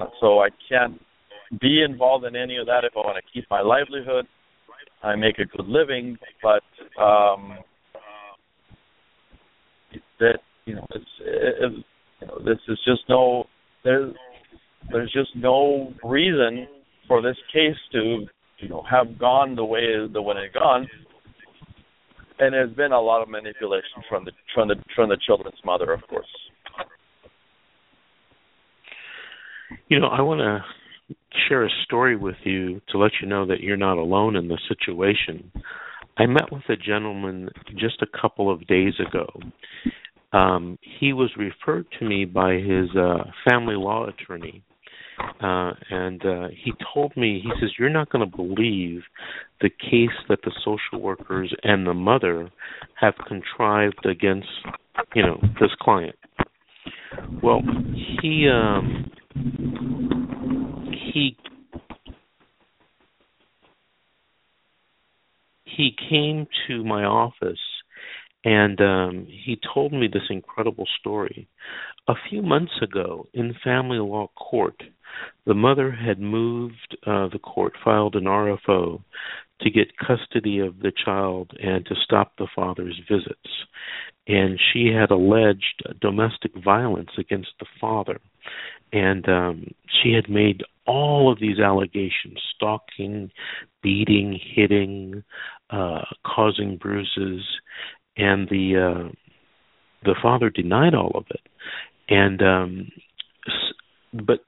uh, 0.00 0.06
so 0.20 0.40
I 0.40 0.48
can't 0.68 1.00
be 1.60 1.82
involved 1.82 2.24
in 2.24 2.36
any 2.36 2.56
of 2.56 2.66
that 2.66 2.84
if 2.84 2.92
I 2.96 3.00
want 3.00 3.16
to 3.16 3.32
keep 3.32 3.48
my 3.50 3.60
livelihood. 3.60 4.26
I 5.02 5.14
make 5.14 5.38
a 5.38 5.44
good 5.44 5.66
living, 5.66 6.18
but 6.42 6.62
um, 7.00 7.58
that 10.20 10.38
you 10.64 10.74
know, 10.74 10.86
it's 10.90 11.04
it, 11.20 11.84
you 12.20 12.26
know, 12.26 12.38
this 12.44 12.58
is 12.68 12.78
just 12.84 13.02
no 13.08 13.44
there's 13.84 14.14
there's 14.90 15.12
just 15.12 15.30
no 15.36 15.92
reason 16.04 16.66
for 17.06 17.22
this 17.22 17.36
case 17.52 17.76
to 17.92 18.26
you 18.58 18.68
know 18.68 18.82
have 18.90 19.18
gone 19.18 19.54
the 19.54 19.64
way 19.64 20.06
the 20.12 20.20
way 20.20 20.34
it 20.36 20.54
gone. 20.54 20.86
And 22.40 22.54
there's 22.54 22.74
been 22.74 22.92
a 22.92 23.00
lot 23.00 23.22
of 23.22 23.28
manipulation 23.28 24.02
from 24.08 24.24
the 24.24 24.32
from 24.54 24.68
the 24.68 24.76
from 24.94 25.08
the 25.08 25.18
children's 25.26 25.58
mother, 25.64 25.92
of 25.92 26.00
course. 26.08 26.26
You 29.88 30.00
know, 30.00 30.08
I 30.08 30.20
want 30.22 30.40
to 30.40 30.64
share 31.48 31.64
a 31.64 31.70
story 31.84 32.16
with 32.16 32.36
you 32.44 32.80
to 32.90 32.98
let 32.98 33.12
you 33.20 33.28
know 33.28 33.46
that 33.46 33.60
you're 33.60 33.76
not 33.76 33.98
alone 33.98 34.36
in 34.36 34.48
this 34.48 34.60
situation. 34.68 35.50
I 36.16 36.26
met 36.26 36.50
with 36.50 36.62
a 36.68 36.76
gentleman 36.76 37.48
just 37.76 38.02
a 38.02 38.20
couple 38.20 38.52
of 38.52 38.66
days 38.66 38.94
ago. 38.98 39.26
Um, 40.32 40.78
he 41.00 41.12
was 41.12 41.30
referred 41.38 41.86
to 41.98 42.04
me 42.04 42.24
by 42.24 42.54
his 42.54 42.88
uh, 42.96 43.24
family 43.48 43.76
law 43.76 44.06
attorney, 44.06 44.62
uh, 45.40 45.72
and 45.90 46.24
uh, 46.24 46.48
he 46.64 46.72
told 46.92 47.16
me, 47.16 47.40
he 47.42 47.50
says, 47.60 47.70
You're 47.78 47.88
not 47.88 48.10
going 48.10 48.28
to 48.28 48.36
believe 48.36 49.02
the 49.60 49.70
case 49.70 50.16
that 50.28 50.40
the 50.42 50.52
social 50.64 51.00
workers 51.00 51.54
and 51.62 51.86
the 51.86 51.94
mother 51.94 52.50
have 53.00 53.14
contrived 53.26 54.04
against, 54.04 54.48
you 55.14 55.22
know, 55.22 55.40
this 55.60 55.70
client. 55.80 56.16
Well, 57.42 57.62
he 58.20 58.48
um, 58.52 59.10
he 61.18 61.36
he 65.64 65.94
came 66.10 66.46
to 66.66 66.84
my 66.84 67.04
office 67.04 67.58
and 68.44 68.80
um 68.80 69.26
he 69.28 69.58
told 69.74 69.92
me 69.92 70.08
this 70.12 70.30
incredible 70.30 70.86
story. 71.00 71.48
A 72.08 72.14
few 72.28 72.42
months 72.42 72.72
ago 72.82 73.26
in 73.34 73.54
family 73.62 73.98
law 73.98 74.28
court, 74.36 74.82
the 75.46 75.54
mother 75.54 75.90
had 75.90 76.20
moved 76.20 76.96
uh 77.06 77.28
the 77.28 77.40
court 77.40 77.72
filed 77.84 78.14
an 78.14 78.24
RFO 78.24 79.02
to 79.60 79.70
get 79.70 79.98
custody 79.98 80.60
of 80.60 80.78
the 80.78 80.92
child 81.04 81.50
and 81.60 81.84
to 81.86 81.94
stop 82.04 82.32
the 82.38 82.46
father's 82.54 83.00
visits. 83.10 83.50
And 84.28 84.60
she 84.72 84.92
had 84.92 85.10
alleged 85.10 85.82
domestic 86.00 86.52
violence 86.62 87.10
against 87.18 87.50
the 87.58 87.66
father. 87.80 88.20
And 88.92 89.28
um 89.28 89.74
she 90.00 90.12
had 90.12 90.28
made 90.30 90.62
all 90.88 91.30
of 91.30 91.38
these 91.38 91.60
allegations 91.60 92.40
stalking, 92.56 93.30
beating, 93.82 94.40
hitting, 94.42 95.22
uh 95.70 96.02
causing 96.26 96.78
bruises 96.78 97.44
and 98.16 98.48
the 98.48 98.76
uh 98.76 99.12
the 100.04 100.14
father 100.22 100.50
denied 100.50 100.94
all 100.94 101.12
of 101.14 101.26
it. 101.30 101.46
And 102.08 102.42
um 102.42 102.88
but 104.12 104.40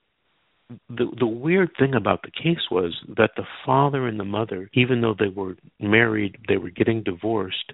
the 0.89 1.07
the 1.19 1.27
weird 1.27 1.71
thing 1.79 1.95
about 1.95 2.23
the 2.23 2.31
case 2.31 2.71
was 2.71 2.95
that 3.17 3.33
the 3.37 3.47
father 3.67 4.07
and 4.07 4.19
the 4.19 4.25
mother, 4.25 4.71
even 4.75 5.01
though 5.01 5.15
they 5.19 5.29
were 5.29 5.57
married, 5.81 6.39
they 6.49 6.57
were 6.57 6.71
getting 6.71 7.03
divorced, 7.03 7.73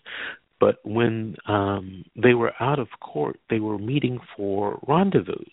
but 0.60 0.76
when 0.84 1.36
um 1.46 2.04
they 2.20 2.34
were 2.34 2.52
out 2.60 2.78
of 2.78 2.88
court, 3.00 3.38
they 3.50 3.60
were 3.60 3.78
meeting 3.78 4.18
for 4.36 4.78
rendezvous, 4.88 5.44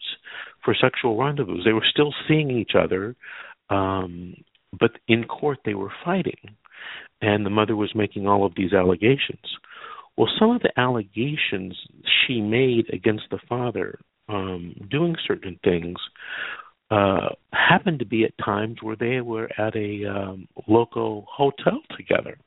for 0.64 0.76
sexual 0.80 1.18
rendezvous. 1.18 1.64
They 1.64 1.74
were 1.74 1.86
still 1.90 2.14
seeing 2.28 2.52
each 2.52 2.72
other, 2.76 3.16
um 3.70 4.36
but 4.80 4.92
in 5.08 5.26
court 5.26 5.60
they 5.66 5.74
were 5.74 5.92
fighting. 6.04 6.56
And 7.22 7.46
the 7.46 7.50
mother 7.50 7.76
was 7.76 7.94
making 7.96 8.28
all 8.28 8.46
of 8.46 8.54
these 8.56 8.74
allegations. 8.74 9.46
Well, 10.18 10.28
some 10.38 10.52
of 10.52 10.62
the 10.62 10.78
allegations 10.78 11.78
she 12.28 12.42
made 12.42 12.94
against 12.94 13.26
the 13.32 13.40
father 13.48 14.00
um 14.30 14.76
doing 14.90 15.16
certain 15.28 15.60
things 15.64 15.98
uh 16.92 17.30
happened 17.52 18.00
to 18.00 18.06
be 18.06 18.24
at 18.24 18.38
times 18.44 18.78
where 18.82 18.96
they 18.96 19.22
were 19.22 19.50
at 19.58 19.76
a 19.76 20.06
um 20.06 20.48
local 20.68 21.26
hotel 21.30 21.82
together. 21.98 22.38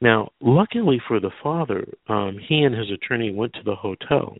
Now, 0.00 0.30
luckily 0.40 1.00
for 1.06 1.20
the 1.20 1.30
father, 1.42 1.86
um 2.08 2.38
he 2.38 2.62
and 2.62 2.74
his 2.74 2.90
attorney 2.90 3.32
went 3.32 3.52
to 3.54 3.62
the 3.64 3.76
hotel 3.76 4.36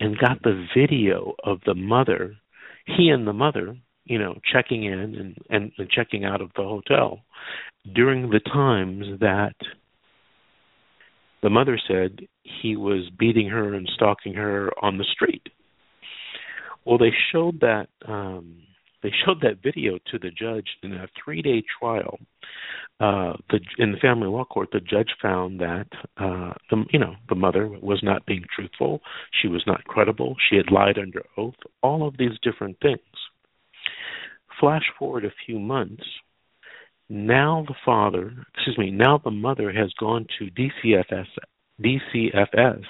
and 0.00 0.18
got 0.18 0.42
the 0.42 0.66
video 0.76 1.34
of 1.44 1.60
the 1.66 1.74
mother, 1.74 2.36
he 2.86 3.08
and 3.10 3.26
the 3.26 3.32
mother, 3.32 3.76
you 4.04 4.18
know, 4.18 4.38
checking 4.52 4.84
in 4.84 4.98
and 4.98 5.36
and, 5.50 5.72
and 5.78 5.90
checking 5.90 6.24
out 6.24 6.40
of 6.40 6.50
the 6.56 6.62
hotel 6.62 7.20
during 7.94 8.30
the 8.30 8.40
times 8.40 9.06
that 9.20 9.56
the 11.42 11.50
mother 11.50 11.78
said 11.88 12.20
he 12.42 12.76
was 12.76 13.10
beating 13.18 13.48
her 13.48 13.74
and 13.74 13.88
stalking 13.94 14.34
her 14.34 14.70
on 14.80 14.98
the 14.98 15.04
street. 15.12 15.48
Well, 16.84 16.98
they 16.98 17.12
showed 17.32 17.60
that 17.60 17.88
um 18.06 18.62
they 19.02 19.12
showed 19.24 19.40
that 19.42 19.62
video 19.62 19.98
to 20.10 20.18
the 20.18 20.30
judge 20.30 20.68
in 20.82 20.92
a 20.92 21.08
3-day 21.26 21.62
trial. 21.80 22.18
Uh 23.00 23.34
the 23.50 23.60
in 23.78 23.92
the 23.92 23.98
family 23.98 24.28
law 24.28 24.44
court, 24.44 24.68
the 24.72 24.80
judge 24.80 25.10
found 25.20 25.60
that 25.60 25.88
uh 26.18 26.52
the 26.70 26.84
you 26.90 26.98
know, 26.98 27.14
the 27.28 27.34
mother 27.34 27.68
was 27.68 28.00
not 28.02 28.26
being 28.26 28.44
truthful, 28.54 29.00
she 29.40 29.48
was 29.48 29.62
not 29.66 29.84
credible, 29.84 30.36
she 30.48 30.56
had 30.56 30.70
lied 30.70 30.98
under 30.98 31.22
oath, 31.36 31.60
all 31.82 32.06
of 32.06 32.16
these 32.18 32.38
different 32.42 32.76
things. 32.80 33.00
Flash 34.60 34.84
forward 34.98 35.24
a 35.24 35.32
few 35.46 35.58
months, 35.58 36.04
now 37.08 37.64
the 37.68 37.74
father, 37.84 38.32
excuse 38.54 38.78
me, 38.78 38.90
now 38.90 39.18
the 39.18 39.30
mother 39.30 39.70
has 39.72 39.92
gone 39.98 40.26
to 40.38 40.50
DCFS 40.50 41.26
DCFS 41.82 42.82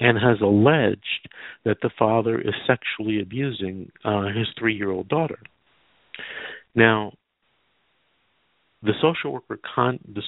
and 0.00 0.18
has 0.18 0.40
alleged 0.40 1.28
that 1.64 1.78
the 1.82 1.90
father 1.98 2.40
is 2.40 2.54
sexually 2.66 3.20
abusing 3.20 3.90
uh, 4.04 4.26
his 4.26 4.48
three-year-old 4.58 5.08
daughter. 5.08 5.38
Now, 6.74 7.12
the 8.82 8.92
social 9.02 9.32
worker 9.32 9.58
con 9.74 9.98
the, 10.14 10.22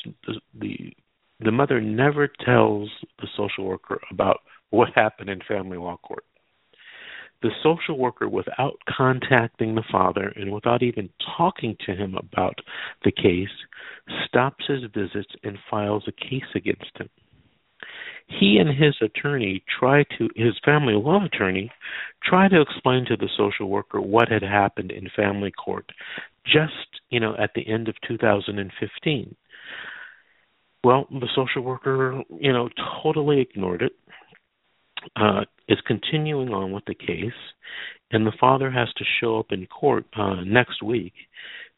the 0.58 0.92
the 1.40 1.50
mother 1.50 1.80
never 1.80 2.28
tells 2.28 2.88
the 3.20 3.26
social 3.36 3.64
worker 3.64 4.00
about 4.10 4.40
what 4.70 4.90
happened 4.94 5.28
in 5.28 5.40
family 5.48 5.76
law 5.76 5.96
court. 5.96 6.24
The 7.42 7.50
social 7.62 7.98
worker, 7.98 8.28
without 8.28 8.78
contacting 8.88 9.74
the 9.74 9.82
father 9.90 10.32
and 10.36 10.52
without 10.52 10.82
even 10.82 11.10
talking 11.36 11.76
to 11.86 11.94
him 11.96 12.14
about 12.14 12.58
the 13.04 13.10
case, 13.10 13.48
stops 14.26 14.64
his 14.68 14.82
visits 14.94 15.34
and 15.42 15.58
files 15.68 16.04
a 16.06 16.12
case 16.12 16.48
against 16.54 16.96
him 16.96 17.08
he 18.26 18.58
and 18.58 18.68
his 18.68 18.94
attorney 19.00 19.62
try 19.78 20.04
to 20.18 20.28
his 20.36 20.54
family 20.64 20.94
law 20.94 21.24
attorney 21.24 21.70
try 22.22 22.48
to 22.48 22.60
explain 22.60 23.04
to 23.04 23.16
the 23.16 23.28
social 23.36 23.68
worker 23.68 24.00
what 24.00 24.28
had 24.28 24.42
happened 24.42 24.90
in 24.90 25.08
family 25.14 25.50
court 25.50 25.90
just 26.44 27.00
you 27.10 27.20
know 27.20 27.34
at 27.38 27.50
the 27.54 27.66
end 27.66 27.88
of 27.88 27.94
2015 28.06 29.34
well 30.84 31.06
the 31.10 31.28
social 31.34 31.62
worker 31.62 32.22
you 32.38 32.52
know 32.52 32.68
totally 33.02 33.40
ignored 33.40 33.82
it 33.82 33.92
uh 35.16 35.42
is 35.68 35.78
continuing 35.86 36.50
on 36.50 36.72
with 36.72 36.84
the 36.86 36.94
case 36.94 37.32
and 38.10 38.26
the 38.26 38.32
father 38.38 38.70
has 38.70 38.88
to 38.96 39.04
show 39.20 39.38
up 39.38 39.46
in 39.50 39.66
court 39.66 40.04
uh 40.16 40.36
next 40.44 40.82
week 40.82 41.14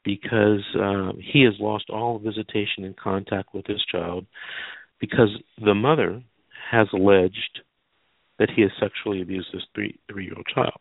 because 0.04 0.62
uh, 0.78 1.12
he 1.18 1.42
has 1.44 1.54
lost 1.58 1.88
all 1.88 2.18
visitation 2.18 2.84
and 2.84 2.96
contact 2.96 3.54
with 3.54 3.66
his 3.66 3.82
child 3.90 4.26
because 5.00 5.30
the 5.64 5.74
mother 5.74 6.22
has 6.70 6.88
alleged 6.92 7.60
that 8.38 8.50
he 8.50 8.62
has 8.62 8.70
sexually 8.80 9.22
abused 9.22 9.48
this 9.52 9.62
three 9.74 9.98
three 10.10 10.24
year 10.24 10.34
old 10.36 10.46
child. 10.52 10.80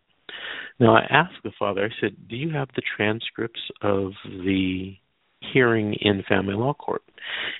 Now 0.79 0.95
I 0.95 1.05
asked 1.09 1.43
the 1.43 1.51
father, 1.57 1.85
I 1.85 2.01
said, 2.01 2.27
Do 2.27 2.35
you 2.35 2.51
have 2.51 2.69
the 2.75 2.81
transcripts 2.97 3.61
of 3.81 4.11
the 4.23 4.95
hearing 5.51 5.95
in 6.01 6.23
family 6.27 6.56
law 6.56 6.73
court? 6.73 7.03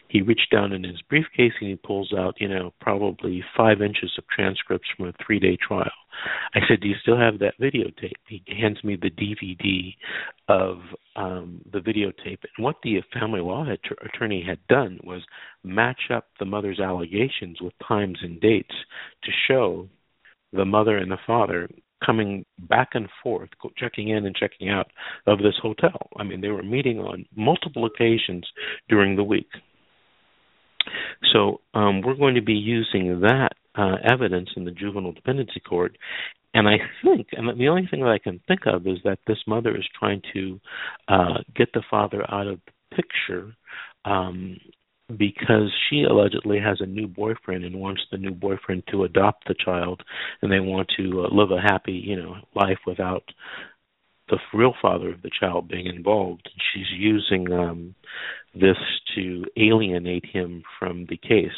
He 0.08 0.22
reached 0.22 0.52
down 0.52 0.74
in 0.74 0.84
his 0.84 1.02
briefcase 1.10 1.54
and 1.60 1.70
he 1.70 1.76
pulls 1.76 2.14
out, 2.18 2.36
you 2.40 2.48
know, 2.48 2.74
probably 2.80 3.44
five 3.56 3.82
inches 3.82 4.12
of 4.18 4.26
transcripts 4.28 4.88
from 4.96 5.08
a 5.08 5.14
three 5.26 5.40
day 5.40 5.58
trial. 5.66 5.92
I 6.54 6.60
said, 6.68 6.82
Do 6.82 6.88
you 6.88 6.96
still 7.02 7.18
have 7.18 7.40
that 7.40 7.60
videotape? 7.60 8.14
He 8.28 8.44
hands 8.48 8.84
me 8.84 8.96
the 8.96 9.10
DVD 9.10 9.96
of 10.48 10.80
um 11.16 11.62
the 11.72 11.80
videotape. 11.80 12.40
And 12.56 12.64
what 12.64 12.78
the 12.84 13.02
family 13.14 13.42
law 13.42 13.66
attorney 14.06 14.44
had 14.48 14.60
done 14.68 15.00
was 15.04 15.22
match 15.64 16.12
up 16.14 16.28
the 16.40 16.46
mother's 16.46 16.80
allegations 16.80 17.62
with 17.62 17.74
times 17.88 18.20
and 18.22 18.40
dates 18.40 18.76
to 19.24 19.32
show 19.48 19.90
the 20.52 20.66
mother 20.66 20.98
and 20.98 21.12
the 21.12 21.18
father 21.26 21.68
coming 22.06 22.46
back 22.60 22.90
and 22.94 23.08
forth, 23.22 23.50
checking 23.78 24.10
in 24.10 24.26
and 24.26 24.36
checking 24.36 24.70
out 24.70 24.88
of 25.28 25.40
this 25.40 25.56
hotel. 25.62 26.10
I 26.18 26.24
mean, 26.24 26.42
they 26.42 26.50
were 26.50 26.64
meeting 26.64 27.00
on 27.00 27.26
multiple 27.36 27.86
occasions 27.86 28.46
during 28.90 29.16
the 29.16 29.24
week. 29.24 29.50
So 31.32 31.62
um, 31.74 32.02
we're 32.02 32.16
going 32.16 32.36
to 32.36 32.42
be 32.42 32.54
using 32.54 33.22
that 33.22 33.54
uh, 33.76 33.96
evidence 34.04 34.50
in 34.56 34.66
the 34.66 34.72
juvenile 34.72 35.14
dependency 35.14 35.60
court. 35.60 35.98
And 36.54 36.68
I 36.68 36.78
think, 37.04 37.28
and 37.32 37.60
the 37.60 37.68
only 37.68 37.88
thing 37.90 38.02
that 38.02 38.10
I 38.10 38.20
can 38.20 38.40
think 38.48 38.62
of 38.68 38.86
is 38.86 38.98
that 39.04 39.20
this 39.26 39.40
mother 39.48 39.76
is 39.76 39.86
trying 39.98 40.22
to 40.34 40.60
uh, 41.08 41.38
get 41.56 41.74
the 41.74 41.82
father 41.90 42.24
out 42.32 42.48
of 42.48 42.60
the 42.66 42.96
picture 42.96 43.56
um, 44.06 44.58
because 45.10 45.72
she 45.90 46.04
allegedly 46.04 46.60
has 46.60 46.80
a 46.80 46.86
new 46.86 47.08
boyfriend 47.08 47.64
and 47.64 47.80
wants 47.80 48.02
the 48.12 48.18
new 48.18 48.32
boyfriend 48.32 48.84
to 48.90 49.04
adopt 49.04 49.48
the 49.48 49.56
child 49.64 50.02
and 50.42 50.52
they 50.52 50.60
want 50.60 50.90
to 50.98 51.26
uh, 51.26 51.36
live 51.36 51.52
a 51.52 51.62
happy 51.62 51.92
you 51.92 52.16
know 52.16 52.36
life 52.56 52.80
without 52.88 53.24
the 54.30 54.38
real 54.54 54.74
father 54.82 55.12
of 55.12 55.22
the 55.22 55.32
child 55.38 55.68
being 55.68 55.88
involved 55.88 56.50
and 56.52 56.62
she's 56.74 56.98
using 56.98 57.52
um 57.52 57.94
this 58.56 58.78
to 59.14 59.44
alienate 59.58 60.26
him 60.26 60.64
from 60.80 61.06
the 61.10 61.18
case 61.18 61.52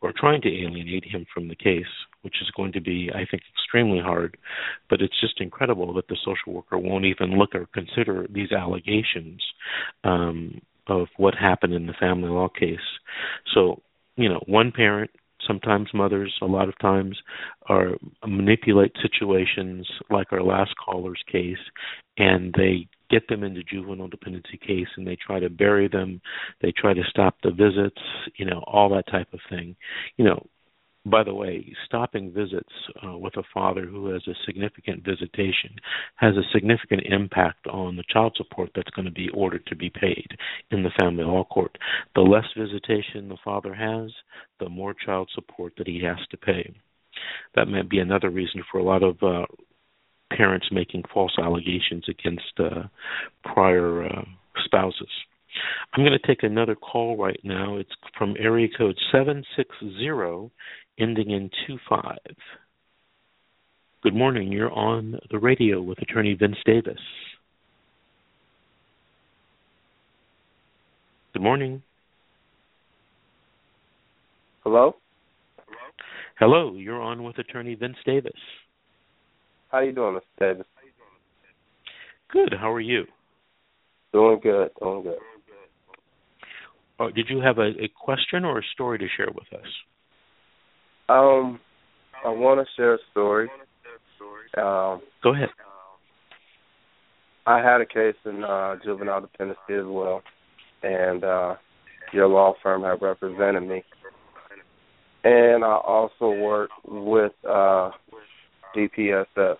or 0.00 0.12
trying 0.16 0.40
to 0.40 0.48
alienate 0.48 1.04
him 1.04 1.26
from 1.34 1.48
the 1.48 1.56
case 1.56 1.86
which 2.22 2.42
is 2.42 2.50
going 2.56 2.72
to 2.72 2.80
be, 2.80 3.10
I 3.14 3.24
think, 3.30 3.42
extremely 3.54 4.00
hard. 4.00 4.36
But 4.90 5.00
it's 5.00 5.20
just 5.20 5.40
incredible 5.40 5.94
that 5.94 6.08
the 6.08 6.16
social 6.24 6.52
worker 6.52 6.78
won't 6.78 7.04
even 7.04 7.38
look 7.38 7.54
or 7.54 7.66
consider 7.72 8.26
these 8.28 8.52
allegations 8.52 9.42
um, 10.04 10.60
of 10.88 11.08
what 11.16 11.34
happened 11.34 11.74
in 11.74 11.86
the 11.86 11.94
family 11.94 12.28
law 12.28 12.48
case. 12.48 12.78
So, 13.54 13.82
you 14.16 14.28
know, 14.28 14.42
one 14.46 14.72
parent 14.72 15.10
sometimes 15.46 15.88
mothers 15.94 16.34
a 16.42 16.46
lot 16.46 16.68
of 16.68 16.78
times 16.78 17.18
are 17.68 17.92
manipulate 18.26 18.92
situations 19.00 19.88
like 20.10 20.32
our 20.32 20.42
last 20.42 20.72
caller's 20.84 21.22
case 21.30 21.56
and 22.16 22.52
they 22.56 22.88
get 23.10 23.28
them 23.28 23.42
into 23.42 23.62
juvenile 23.62 24.08
dependency 24.08 24.58
case 24.58 24.88
and 24.96 25.06
they 25.06 25.16
try 25.16 25.38
to 25.38 25.48
bury 25.48 25.88
them 25.88 26.20
they 26.60 26.72
try 26.72 26.92
to 26.92 27.02
stop 27.08 27.36
the 27.42 27.50
visits 27.50 28.00
you 28.36 28.44
know 28.44 28.62
all 28.66 28.88
that 28.88 29.06
type 29.10 29.28
of 29.32 29.40
thing 29.48 29.76
you 30.16 30.24
know 30.24 30.44
by 31.10 31.24
the 31.24 31.34
way, 31.34 31.74
stopping 31.86 32.32
visits 32.32 32.72
uh, 33.06 33.16
with 33.16 33.36
a 33.36 33.42
father 33.52 33.86
who 33.86 34.08
has 34.08 34.22
a 34.26 34.34
significant 34.46 35.04
visitation 35.04 35.74
has 36.16 36.34
a 36.36 36.48
significant 36.52 37.02
impact 37.06 37.66
on 37.66 37.96
the 37.96 38.04
child 38.08 38.34
support 38.36 38.70
that's 38.74 38.90
going 38.90 39.04
to 39.04 39.12
be 39.12 39.28
ordered 39.34 39.64
to 39.66 39.76
be 39.76 39.90
paid 39.90 40.26
in 40.70 40.82
the 40.82 40.90
family 40.98 41.24
law 41.24 41.44
court. 41.44 41.76
The 42.14 42.20
less 42.22 42.46
visitation 42.56 43.28
the 43.28 43.36
father 43.44 43.74
has, 43.74 44.10
the 44.60 44.68
more 44.68 44.94
child 44.94 45.30
support 45.34 45.74
that 45.78 45.86
he 45.86 46.02
has 46.04 46.18
to 46.30 46.36
pay. 46.36 46.74
That 47.54 47.68
might 47.68 47.88
be 47.88 47.98
another 47.98 48.30
reason 48.30 48.62
for 48.70 48.78
a 48.78 48.84
lot 48.84 49.02
of 49.02 49.22
uh, 49.22 49.46
parents 50.36 50.66
making 50.70 51.04
false 51.12 51.36
allegations 51.38 52.04
against 52.08 52.52
uh, 52.58 52.84
prior 53.44 54.04
uh, 54.04 54.24
spouses. 54.64 55.08
I'm 55.92 56.04
going 56.04 56.18
to 56.18 56.26
take 56.26 56.42
another 56.42 56.74
call 56.74 57.16
right 57.16 57.40
now. 57.42 57.76
It's 57.76 57.90
from 58.16 58.36
area 58.38 58.68
code 58.76 58.96
760 59.10 60.50
ending 60.98 61.30
in 61.30 61.50
25. 61.66 62.16
Good 64.02 64.14
morning. 64.14 64.52
You're 64.52 64.72
on 64.72 65.18
the 65.30 65.38
radio 65.38 65.82
with 65.82 65.98
attorney 66.00 66.34
Vince 66.34 66.56
Davis. 66.64 67.00
Good 71.32 71.42
morning. 71.42 71.82
Hello? 74.64 74.96
Hello, 76.38 76.74
you're 76.74 77.02
on 77.02 77.24
with 77.24 77.38
attorney 77.38 77.74
Vince 77.74 77.96
Davis. 78.06 78.32
How 79.70 79.80
you 79.80 79.92
doing, 79.92 80.14
Mr. 80.14 80.20
Davis? 80.38 80.66
Good. 82.30 82.54
How 82.58 82.72
are 82.72 82.80
you? 82.80 83.04
Doing 84.12 84.38
good. 84.42 84.70
Doing 84.80 85.02
good. 85.02 85.18
Oh, 87.00 87.10
did 87.10 87.26
you 87.28 87.40
have 87.40 87.58
a, 87.58 87.70
a 87.82 87.88
question 87.88 88.44
or 88.44 88.58
a 88.58 88.62
story 88.72 88.98
to 88.98 89.06
share 89.16 89.30
with 89.34 89.52
us? 89.52 89.68
Um, 91.08 91.60
I 92.24 92.28
want 92.28 92.60
to 92.60 92.66
share 92.76 92.94
a 92.94 92.98
story. 93.10 93.48
Um, 94.56 95.00
Go 95.22 95.34
ahead. 95.34 95.48
I 97.46 97.62
had 97.62 97.80
a 97.80 97.86
case 97.86 98.16
in 98.26 98.44
uh, 98.44 98.76
juvenile 98.84 99.22
dependency 99.22 99.72
as 99.72 99.86
well, 99.86 100.22
and 100.82 101.24
uh, 101.24 101.54
your 102.12 102.26
law 102.28 102.54
firm 102.62 102.82
had 102.82 103.00
represented 103.00 103.62
me. 103.62 103.82
And 105.24 105.64
I 105.64 105.76
also 105.76 106.30
work 106.30 106.70
with 106.86 107.32
uh, 107.48 107.90
DPSS. 108.76 109.56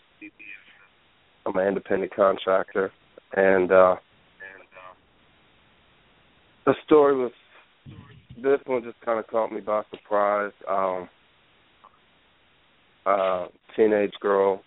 I'm 1.46 1.56
an 1.56 1.66
independent 1.66 2.14
contractor, 2.14 2.92
and 3.34 3.72
uh, 3.72 3.96
the 6.66 6.74
story 6.84 7.16
was 7.16 7.32
this 8.36 8.60
one 8.66 8.82
just 8.84 9.00
kind 9.00 9.18
of 9.18 9.26
caught 9.28 9.50
me 9.50 9.60
by 9.60 9.82
surprise. 9.90 10.52
Um, 10.68 11.08
uh, 13.08 13.46
teenage 13.74 14.12
girl 14.20 14.62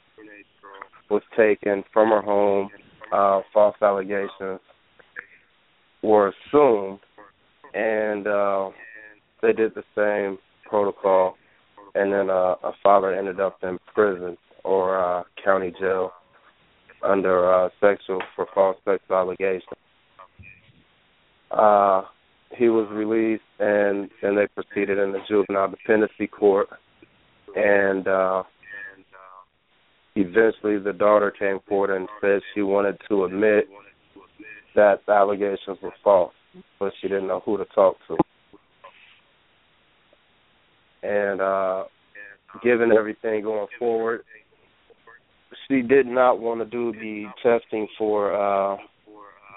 was 1.09 1.21
taken 1.37 1.83
from 1.93 2.09
her 2.09 2.21
home. 2.21 2.69
Uh, 3.11 3.41
false 3.53 3.75
allegations 3.81 4.59
were 6.01 6.33
assumed, 6.33 6.99
and 7.73 8.25
uh, 8.25 8.69
they 9.41 9.53
did 9.53 9.73
the 9.75 9.83
same 9.95 10.37
protocol. 10.67 11.35
And 11.93 12.13
then 12.13 12.29
uh, 12.29 12.55
a 12.63 12.71
father 12.81 13.13
ended 13.13 13.39
up 13.39 13.57
in 13.63 13.77
prison 13.93 14.37
or 14.63 14.97
uh, 14.97 15.23
county 15.43 15.73
jail 15.77 16.11
under 17.03 17.53
uh, 17.53 17.69
sexual 17.81 18.21
for 18.35 18.47
false 18.53 18.77
sexual 18.85 19.17
allegations. 19.17 19.65
Uh, 21.51 22.03
he 22.57 22.69
was 22.69 22.87
released, 22.91 23.43
and 23.59 24.09
then 24.21 24.35
they 24.35 24.47
proceeded 24.47 24.97
in 24.97 25.11
the 25.11 25.19
juvenile 25.27 25.69
dependency 25.69 26.27
court 26.27 26.69
and 27.55 28.07
uh 28.07 28.43
eventually 30.15 30.77
the 30.77 30.93
daughter 30.97 31.31
came 31.31 31.59
forward 31.67 31.95
and 31.95 32.07
said 32.19 32.41
she 32.53 32.61
wanted 32.61 32.97
to 33.09 33.25
admit 33.25 33.65
that 34.75 34.99
the 35.05 35.11
allegations 35.13 35.77
were 35.81 35.93
false, 36.03 36.33
but 36.79 36.91
she 37.01 37.07
didn't 37.07 37.27
know 37.27 37.41
who 37.45 37.57
to 37.57 37.65
talk 37.75 37.95
to. 38.07 38.17
And 41.03 41.41
uh 41.41 41.83
given 42.63 42.91
everything 42.91 43.43
going 43.43 43.67
forward, 43.79 44.23
she 45.67 45.81
did 45.81 46.05
not 46.05 46.39
want 46.39 46.59
to 46.59 46.65
do 46.65 46.91
the 46.91 47.25
testing 47.41 47.87
for 47.97 48.33
uh 48.33 48.77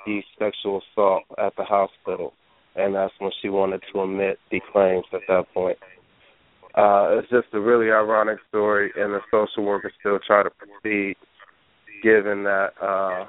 the 0.07 0.21
sexual 0.39 0.83
assault 0.93 1.25
at 1.39 1.55
the 1.57 1.65
hospital 1.65 2.33
and 2.77 2.95
that's 2.95 3.13
when 3.19 3.31
she 3.41 3.49
wanted 3.49 3.83
to 3.93 4.03
admit 4.03 4.39
the 4.51 4.61
claims 4.73 5.05
at 5.13 5.21
that 5.29 5.45
point. 5.55 5.79
Uh, 6.77 7.19
it's 7.19 7.31
just 7.31 7.47
a 7.53 7.61
really 7.61 7.87
ironic 7.87 8.39
story, 8.49 8.91
and 8.97 9.15
the 9.15 9.21
social 9.31 9.65
worker 9.65 9.93
still 10.01 10.19
try 10.27 10.43
to 10.43 10.51
proceed, 10.51 11.17
given 12.03 12.43
that 12.43 12.71
uh, 12.83 13.27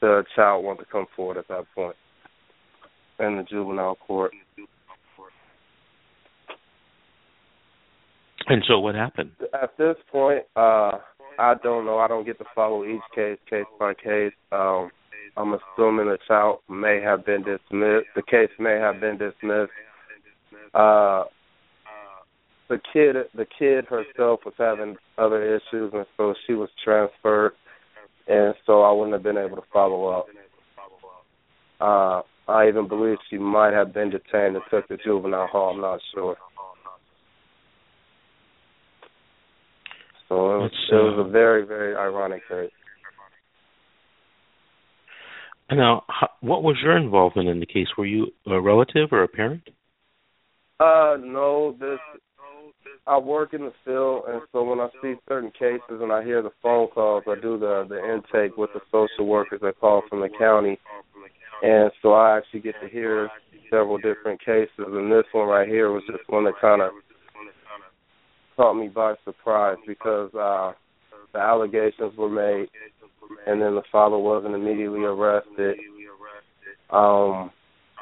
the 0.00 0.24
child 0.34 0.64
wanted 0.64 0.84
to 0.84 0.90
come 0.90 1.06
forward 1.14 1.36
at 1.36 1.46
that 1.48 1.64
point 1.74 1.96
in 3.20 3.36
the 3.36 3.42
juvenile 3.42 3.96
court. 4.06 4.32
And 8.48 8.62
so, 8.66 8.80
what 8.80 8.94
happened? 8.94 9.30
At 9.54 9.76
this 9.78 9.96
point, 10.10 10.44
uh, 10.56 10.92
I 11.38 11.54
don't 11.62 11.84
know. 11.84 11.98
I 11.98 12.08
don't 12.08 12.24
get 12.24 12.38
to 12.38 12.44
follow 12.54 12.84
each 12.84 13.00
case, 13.14 13.38
case 13.48 13.64
by 13.78 13.94
case. 13.94 14.32
Um, 14.50 14.90
I'm 15.36 15.54
assuming 15.54 16.06
the 16.06 16.18
child 16.26 16.60
may 16.68 17.00
have 17.02 17.24
been 17.24 17.42
dismissed. 17.42 18.08
The 18.14 18.22
case 18.28 18.50
may 18.58 18.78
have 18.80 19.00
been 19.00 19.16
dismissed. 19.16 19.72
Uh, 20.74 21.24
the 22.72 22.80
kid 22.92 23.16
the 23.34 23.46
kid 23.58 23.84
herself 23.84 24.40
was 24.46 24.54
having 24.56 24.96
other 25.18 25.56
issues 25.56 25.92
and 25.92 26.06
so 26.16 26.34
she 26.46 26.54
was 26.54 26.70
transferred 26.82 27.52
and 28.26 28.54
so 28.64 28.82
I 28.82 28.92
wouldn't 28.92 29.12
have 29.12 29.22
been 29.22 29.36
able 29.36 29.56
to 29.56 29.68
follow 29.72 30.06
up. 30.06 30.26
Uh 31.80 32.22
I 32.50 32.68
even 32.68 32.88
believe 32.88 33.18
she 33.30 33.38
might 33.38 33.72
have 33.74 33.92
been 33.92 34.10
detained 34.10 34.56
and 34.56 34.62
took 34.70 34.88
to 34.88 34.96
juvenile 34.96 35.46
hall, 35.46 35.74
I'm 35.74 35.80
not 35.80 36.00
sure. 36.14 36.36
So 40.28 40.34
it 40.34 40.58
was, 40.58 40.72
it 40.90 40.94
was 40.94 41.26
a 41.28 41.30
very, 41.30 41.66
very 41.66 41.94
ironic 41.94 42.40
case. 42.48 42.70
Now, 45.70 46.04
what 46.40 46.62
was 46.62 46.76
your 46.82 46.96
involvement 46.96 47.48
in 47.48 47.60
the 47.60 47.66
case? 47.66 47.86
Were 47.96 48.06
you 48.06 48.28
a 48.46 48.60
relative 48.60 49.08
or 49.12 49.22
a 49.22 49.28
parent? 49.28 49.62
Uh, 50.80 51.16
no. 51.20 51.76
This 51.78 51.98
I 53.06 53.18
work 53.18 53.52
in 53.52 53.62
the 53.62 53.72
field, 53.84 54.24
and 54.28 54.42
so 54.52 54.62
when 54.62 54.78
I 54.78 54.88
see 55.02 55.14
certain 55.28 55.50
cases 55.50 56.00
and 56.00 56.12
I 56.12 56.22
hear 56.22 56.40
the 56.42 56.52
phone 56.62 56.88
calls, 56.88 57.24
I 57.26 57.34
do 57.34 57.58
the 57.58 57.84
the 57.88 57.98
intake 57.98 58.56
with 58.56 58.70
the 58.74 58.80
social 58.92 59.26
workers 59.26 59.60
that 59.62 59.80
call 59.80 60.02
from 60.08 60.20
the 60.20 60.28
county, 60.38 60.78
and 61.62 61.90
so 62.00 62.12
I 62.12 62.36
actually 62.36 62.60
get 62.60 62.74
to 62.80 62.88
hear 62.88 63.28
several 63.70 63.98
different 63.98 64.40
cases. 64.44 64.70
And 64.78 65.10
this 65.10 65.24
one 65.32 65.48
right 65.48 65.68
here 65.68 65.90
was 65.90 66.02
just 66.06 66.28
one 66.28 66.44
that 66.44 66.54
kind 66.60 66.80
of 66.80 66.92
caught 68.56 68.74
me 68.74 68.88
by 68.88 69.14
surprise 69.24 69.78
because 69.86 70.32
uh 70.34 70.72
the 71.32 71.38
allegations 71.38 72.16
were 72.16 72.28
made, 72.28 72.68
and 73.46 73.60
then 73.60 73.74
the 73.74 73.82
father 73.90 74.18
wasn't 74.18 74.54
immediately 74.54 75.02
arrested. 75.02 75.76
Um, 76.90 77.50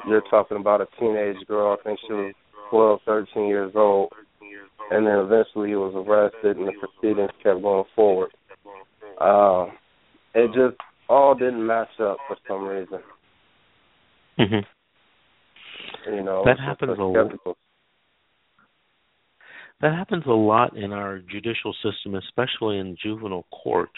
you're 0.05 0.23
talking 0.29 0.57
about 0.57 0.81
a 0.81 0.87
teenage 0.99 1.37
girl. 1.47 1.77
I 1.79 1.83
think 1.83 1.99
she 2.05 2.13
was 2.13 2.33
12, 2.69 2.99
13 3.05 3.47
years 3.47 3.71
old 3.73 4.11
and 4.91 5.07
then 5.07 5.15
eventually 5.15 5.69
he 5.69 5.75
was 5.75 5.93
arrested, 5.95 6.57
and 6.57 6.67
the 6.67 6.73
proceedings 6.73 7.31
kept 7.41 7.61
going 7.61 7.85
forward. 7.95 8.31
Uh, 9.19 9.67
it 10.35 10.47
just 10.47 10.77
all 11.07 11.33
didn't 11.33 11.65
match 11.65 11.89
up 12.01 12.17
for 12.27 12.37
some 12.47 12.65
reason. 12.65 12.99
Mm-hmm. 14.39 16.13
You 16.13 16.23
know, 16.23 16.43
that 16.45 16.59
happens 16.59 16.97
a 16.99 17.03
lot. 17.03 17.31
That 19.81 19.93
happens 19.93 20.23
a 20.27 20.31
lot 20.31 20.77
in 20.77 20.91
our 20.91 21.19
judicial 21.19 21.73
system, 21.83 22.15
especially 22.15 22.77
in 22.77 22.97
juvenile 23.01 23.47
court. 23.51 23.89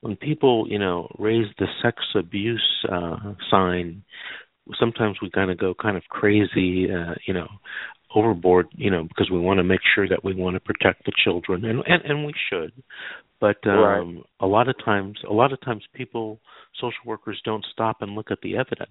When 0.00 0.14
people, 0.16 0.66
you 0.68 0.78
know, 0.78 1.08
raise 1.18 1.46
the 1.58 1.66
sex 1.82 1.96
abuse 2.14 2.84
uh, 2.92 3.34
sign 3.50 4.04
sometimes 4.78 5.16
we 5.22 5.30
kind 5.30 5.50
of 5.50 5.58
go 5.58 5.74
kind 5.80 5.96
of 5.96 6.02
crazy 6.08 6.88
uh 6.90 7.14
you 7.26 7.34
know 7.34 7.46
overboard, 8.14 8.66
you 8.72 8.90
know, 8.90 9.04
because 9.04 9.30
we 9.30 9.38
want 9.38 9.58
to 9.58 9.64
make 9.64 9.80
sure 9.94 10.08
that 10.08 10.24
we 10.24 10.34
want 10.34 10.54
to 10.54 10.60
protect 10.60 11.04
the 11.04 11.12
children, 11.24 11.64
and 11.64 11.82
and, 11.86 12.02
and 12.04 12.24
we 12.24 12.32
should. 12.50 12.72
But 13.40 13.58
um, 13.66 13.78
Right. 13.78 14.24
a 14.40 14.46
lot 14.46 14.68
of 14.68 14.76
times, 14.84 15.18
a 15.28 15.32
lot 15.32 15.52
of 15.52 15.60
times, 15.60 15.84
people, 15.92 16.40
social 16.74 17.04
workers, 17.04 17.40
don't 17.44 17.64
stop 17.72 18.00
and 18.00 18.14
look 18.14 18.30
at 18.30 18.40
the 18.42 18.56
evidence, 18.56 18.90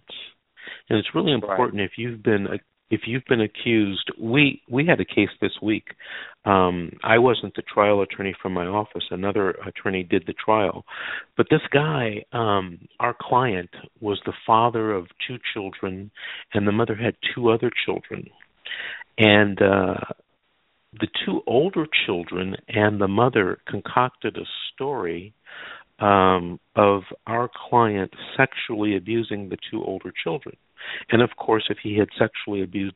and 0.89 0.99
it's 0.99 1.15
really 1.15 1.31
important 1.31 1.81
if 1.81 1.91
you've 1.97 2.21
been 2.21 2.47
if 2.91 3.01
you've 3.07 3.25
been 3.27 3.41
accused. 3.41 4.11
We 4.19 4.61
we 4.69 4.85
had 4.85 4.99
a 4.99 5.05
case 5.05 5.29
this 5.41 5.53
week. 5.61 5.87
Um, 6.45 6.91
I 7.03 7.17
wasn't 7.17 7.55
the 7.55 7.63
trial 7.63 8.01
attorney 8.01 8.35
from 8.39 8.53
my 8.53 8.67
office; 8.67 9.05
another 9.09 9.51
attorney 9.65 10.03
did 10.03 10.25
the 10.27 10.33
trial. 10.33 10.85
But 11.37 11.47
this 11.49 11.65
guy, 11.71 12.23
um, 12.31 12.87
our 12.99 13.15
client, 13.19 13.71
was 13.99 14.21
the 14.25 14.33
father 14.45 14.91
of 14.91 15.07
two 15.27 15.37
children, 15.53 16.11
and 16.53 16.67
the 16.67 16.71
mother 16.71 16.95
had 16.95 17.15
two 17.33 17.49
other 17.49 17.71
children 17.85 18.29
and 19.17 19.61
uh 19.61 19.95
the 20.99 21.07
two 21.25 21.41
older 21.45 21.85
children 22.05 22.55
and 22.69 23.01
the 23.01 23.07
mother 23.07 23.57
concocted 23.67 24.37
a 24.37 24.45
story 24.73 25.33
um 25.99 26.59
of 26.75 27.03
our 27.27 27.49
client 27.69 28.13
sexually 28.35 28.95
abusing 28.95 29.49
the 29.49 29.57
two 29.71 29.83
older 29.83 30.11
children 30.23 30.55
and 31.09 31.21
of 31.21 31.29
course 31.37 31.63
if 31.69 31.77
he 31.81 31.97
had 31.97 32.09
sexually 32.19 32.61
abused 32.61 32.95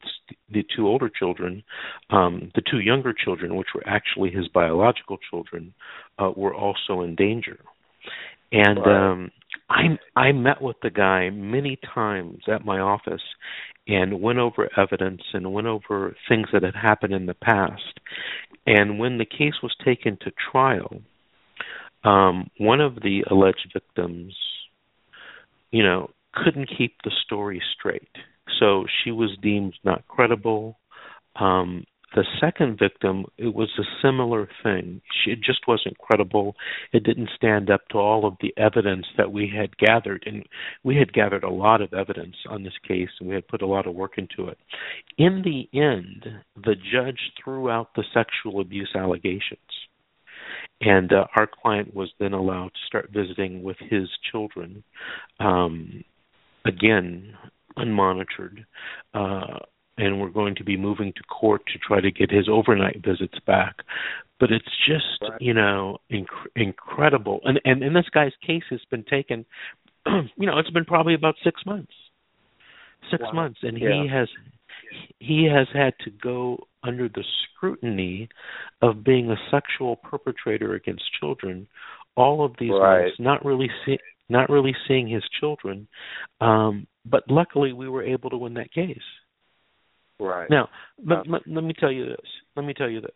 the 0.51 0.63
two 0.75 0.87
older 0.87 1.09
children 1.09 1.63
um 2.09 2.51
the 2.55 2.61
two 2.69 2.79
younger 2.79 3.13
children 3.13 3.55
which 3.55 3.69
were 3.73 3.87
actually 3.87 4.29
his 4.29 4.47
biological 4.49 5.17
children 5.29 5.73
uh 6.17 6.31
were 6.35 6.53
also 6.53 7.01
in 7.01 7.15
danger 7.15 7.59
and 8.51 8.79
Right. 8.79 9.11
um 9.11 9.31
I 9.69 9.99
I 10.15 10.31
met 10.31 10.61
with 10.61 10.77
the 10.81 10.89
guy 10.89 11.29
many 11.29 11.77
times 11.93 12.41
at 12.47 12.65
my 12.65 12.79
office 12.79 13.21
and 13.89 14.21
went 14.21 14.37
over 14.37 14.69
evidence 14.77 15.23
and 15.33 15.51
went 15.51 15.65
over 15.65 16.15
things 16.27 16.47
that 16.53 16.61
had 16.61 16.75
happened 16.75 17.13
in 17.13 17.25
the 17.25 17.33
past. 17.33 17.99
And 18.67 18.99
when 18.99 19.17
the 19.17 19.25
case 19.25 19.55
was 19.63 19.75
taken 19.83 20.17
to 20.21 20.31
trial, 20.51 21.01
um, 22.03 22.51
one 22.59 22.81
of 22.81 22.95
the 22.95 23.25
alleged 23.31 23.71
victims, 23.73 24.35
you 25.71 25.83
know, 25.83 26.11
couldn't 26.33 26.69
keep 26.77 26.97
the 27.03 27.11
story 27.25 27.61
straight. 27.77 28.15
So 28.59 28.85
she 29.03 29.11
was 29.11 29.35
deemed 29.41 29.73
not 29.83 30.07
credible. 30.07 30.77
Um, 31.35 31.85
the 32.15 32.25
second 32.39 32.79
victim, 32.79 33.25
it 33.37 33.53
was 33.53 33.69
a 33.77 33.83
similar 34.01 34.49
thing. 34.63 35.01
She 35.23 35.31
it 35.31 35.41
just 35.41 35.67
wasn't 35.67 35.97
credible. 35.99 36.55
It 36.91 37.03
didn't 37.03 37.29
stand 37.35 37.69
up 37.69 37.81
to 37.89 37.97
all 37.97 38.25
of 38.25 38.35
the 38.41 38.53
evidence 38.57 39.05
that 39.17 39.31
we 39.31 39.51
had 39.55 39.77
gathered, 39.77 40.23
and 40.25 40.43
we 40.83 40.95
had 40.95 41.13
gathered 41.13 41.43
a 41.43 41.49
lot 41.49 41.81
of 41.81 41.93
evidence 41.93 42.35
on 42.49 42.63
this 42.63 42.77
case, 42.87 43.09
and 43.19 43.29
we 43.29 43.35
had 43.35 43.47
put 43.47 43.61
a 43.61 43.67
lot 43.67 43.87
of 43.87 43.95
work 43.95 44.13
into 44.17 44.49
it. 44.49 44.57
In 45.17 45.43
the 45.43 45.69
end, 45.77 46.25
the 46.55 46.75
judge 46.75 47.19
threw 47.43 47.69
out 47.69 47.89
the 47.95 48.03
sexual 48.13 48.59
abuse 48.59 48.91
allegations, 48.95 49.59
and 50.81 51.13
uh, 51.13 51.25
our 51.37 51.47
client 51.61 51.93
was 51.93 52.09
then 52.19 52.33
allowed 52.33 52.69
to 52.69 52.87
start 52.87 53.11
visiting 53.13 53.61
with 53.61 53.77
his 53.89 54.09
children, 54.31 54.83
um, 55.39 56.03
again 56.65 57.33
unmonitored. 57.77 58.65
Uh, 59.13 59.59
and 59.99 60.19
we're 60.19 60.29
going 60.29 60.55
to 60.55 60.63
be 60.63 60.77
moving 60.77 61.11
to 61.13 61.23
court 61.23 61.61
to 61.71 61.77
try 61.79 61.99
to 62.01 62.09
get 62.11 62.31
his 62.31 62.47
overnight 62.49 63.03
visits 63.05 63.37
back. 63.45 63.75
But 64.39 64.51
it's 64.51 64.65
just, 64.87 65.21
Right. 65.21 65.41
you 65.41 65.53
know, 65.53 65.97
inc- 66.09 66.47
incredible. 66.55 67.41
And, 67.43 67.59
and 67.65 67.83
and 67.83 67.95
this 67.95 68.09
guy's 68.13 68.31
case 68.45 68.63
has 68.69 68.79
been 68.89 69.03
taken, 69.03 69.45
you 70.07 70.45
know, 70.47 70.57
it's 70.57 70.69
been 70.71 70.85
probably 70.85 71.13
about 71.13 71.35
six 71.43 71.65
months, 71.65 71.93
six 73.11 73.21
Wow. 73.23 73.31
months, 73.33 73.59
and 73.63 73.77
Yeah. 73.77 74.01
he 74.01 74.07
has 74.07 74.29
he 75.19 75.43
has 75.45 75.67
had 75.73 75.93
to 75.99 76.09
go 76.09 76.67
under 76.83 77.09
the 77.09 77.23
scrutiny 77.43 78.29
of 78.81 79.03
being 79.03 79.29
a 79.29 79.37
sexual 79.51 79.97
perpetrator 79.97 80.73
against 80.73 81.03
children 81.19 81.67
all 82.15 82.43
of 82.43 82.55
these 82.57 82.71
Right. 82.71 83.03
months, 83.03 83.19
not 83.19 83.45
really 83.45 83.69
see, 83.85 83.99
not 84.29 84.49
really 84.49 84.75
seeing 84.87 85.07
his 85.07 85.23
children. 85.39 85.87
Um, 86.41 86.87
but 87.05 87.23
luckily, 87.29 87.73
we 87.73 87.87
were 87.89 88.03
able 88.03 88.29
to 88.29 88.37
win 88.37 88.53
that 88.55 88.71
case. 88.71 89.03
Right. 90.19 90.49
Now, 90.49 90.69
let, 91.05 91.27
let, 91.27 91.41
let 91.47 91.63
me 91.63 91.73
tell 91.79 91.91
you 91.91 92.05
this. 92.05 92.27
Let 92.55 92.65
me 92.65 92.73
tell 92.73 92.89
you 92.89 93.01
this. 93.01 93.11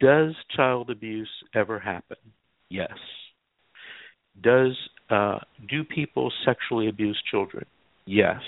Does 0.00 0.34
child 0.56 0.90
abuse 0.90 1.30
ever 1.54 1.78
happen? 1.78 2.16
Yes. 2.68 2.92
Does 4.42 4.76
uh, 5.10 5.38
do 5.68 5.84
people 5.84 6.32
sexually 6.44 6.88
abuse 6.88 7.20
children? 7.30 7.64
Yes. 8.06 8.40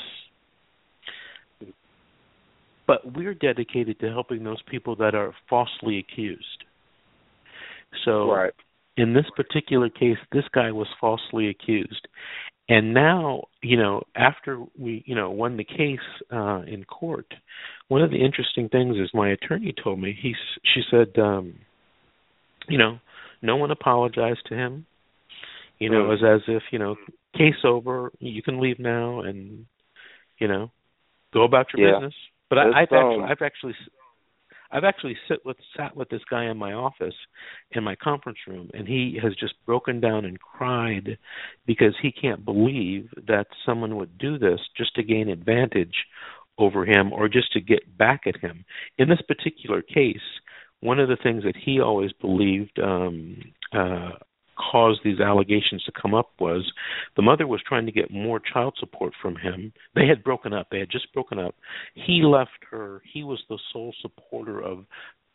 But 2.86 3.14
we're 3.14 3.34
dedicated 3.34 4.01
to 4.01 4.11
helping 4.11 4.44
those 4.44 4.62
people 4.68 4.97
that 4.97 5.14
are 5.14 5.34
falsely 5.49 5.99
accused. 5.99 6.64
So 8.05 8.30
right. 8.30 8.53
in 8.97 9.12
this 9.12 9.26
particular 9.36 9.88
case, 9.88 10.18
this 10.32 10.44
guy 10.53 10.70
was 10.72 10.86
falsely 11.01 11.49
accused. 11.49 12.09
And 12.68 12.92
now, 12.92 13.44
you 13.62 13.76
know, 13.76 14.02
after 14.16 14.58
we, 14.76 15.04
you 15.06 15.14
know, 15.14 15.30
won 15.30 15.56
the 15.56 15.64
case 15.64 15.98
uh 16.32 16.62
in 16.66 16.84
court, 16.84 17.26
one 17.88 18.02
of 18.02 18.10
the 18.10 18.24
interesting 18.24 18.68
things 18.68 18.96
is 18.96 19.10
my 19.14 19.30
attorney 19.30 19.72
told 19.82 20.00
me 20.00 20.16
he 20.20 20.34
she 20.74 20.82
said 20.90 21.16
um 21.18 21.54
you 22.68 22.78
know, 22.78 22.98
no 23.42 23.56
one 23.56 23.70
apologized 23.70 24.44
to 24.46 24.54
him. 24.54 24.86
You 25.78 25.90
know, 25.90 26.04
it 26.04 26.08
was 26.08 26.22
as 26.24 26.40
if, 26.48 26.62
you 26.72 26.78
know, 26.78 26.96
case 27.36 27.62
over, 27.64 28.10
you 28.18 28.42
can 28.42 28.60
leave 28.60 28.78
now 28.78 29.20
and 29.20 29.66
you 30.38 30.48
know, 30.48 30.70
go 31.32 31.44
about 31.44 31.66
your 31.72 31.86
Yeah. 31.86 31.94
business. 31.98 32.14
But 32.48 32.58
I, 32.58 32.62
It's, 32.68 32.76
I've 32.76 32.92
actually 32.92 33.14
um, 33.16 33.30
I've 33.30 33.42
actually 33.42 33.74
I've 34.70 34.84
actually 34.84 35.16
sit 35.28 35.44
with 35.44 35.56
sat 35.76 35.96
with 35.96 36.08
this 36.08 36.22
guy 36.30 36.44
in 36.46 36.56
my 36.56 36.72
office 36.72 37.14
in 37.72 37.84
my 37.84 37.94
conference 37.96 38.38
room 38.46 38.70
and 38.74 38.86
he 38.86 39.18
has 39.22 39.34
just 39.34 39.54
broken 39.64 40.00
down 40.00 40.24
and 40.24 40.40
cried 40.40 41.18
because 41.66 41.94
he 42.00 42.12
can't 42.12 42.44
believe 42.44 43.08
that 43.26 43.46
someone 43.64 43.96
would 43.96 44.18
do 44.18 44.38
this 44.38 44.60
just 44.76 44.94
to 44.96 45.02
gain 45.02 45.28
advantage 45.28 45.94
over 46.58 46.84
him 46.84 47.12
or 47.12 47.28
just 47.28 47.52
to 47.52 47.60
get 47.60 47.96
back 47.98 48.22
at 48.26 48.40
him. 48.40 48.64
In 48.98 49.08
this 49.08 49.20
particular 49.28 49.82
case, 49.82 50.16
one 50.80 50.98
of 50.98 51.08
the 51.08 51.16
things 51.22 51.44
that 51.44 51.56
he 51.56 51.80
always 51.80 52.12
believed 52.12 52.78
um 52.78 53.36
uh 53.72 54.10
caused 54.57 55.00
these 55.04 55.20
allegations 55.20 55.82
to 55.84 55.92
come 56.00 56.14
up 56.14 56.30
was 56.38 56.70
the 57.16 57.22
mother 57.22 57.46
was 57.46 57.61
trying 57.66 57.86
to 57.86 57.92
get 57.92 58.11
more 58.11 58.40
child 58.40 58.76
support 58.78 59.12
from 59.20 59.36
him. 59.36 59.72
They 59.94 60.07
had 60.07 60.24
broken 60.24 60.52
up. 60.52 60.68
They 60.70 60.78
had 60.78 60.90
just 60.90 61.12
broken 61.12 61.38
up. 61.38 61.54
He 61.94 62.22
left 62.22 62.64
her. 62.70 63.02
He 63.12 63.22
was 63.22 63.42
the 63.48 63.59
sole 63.72 63.94
supporter 64.02 64.61
of 64.61 64.84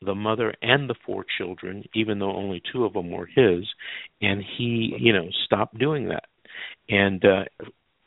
the 0.03 0.15
mother 0.15 0.53
and 0.61 0.89
the 0.89 0.95
four 1.05 1.25
children, 1.37 1.83
even 1.93 2.19
though 2.19 2.35
only 2.35 2.61
two 2.71 2.85
of 2.85 2.93
them 2.93 3.11
were 3.11 3.27
his, 3.27 3.67
and 4.21 4.43
he, 4.57 4.95
you 4.99 5.13
know, 5.13 5.27
stopped 5.45 5.77
doing 5.77 6.09
that. 6.09 6.25
And 6.89 7.23
uh 7.23 7.43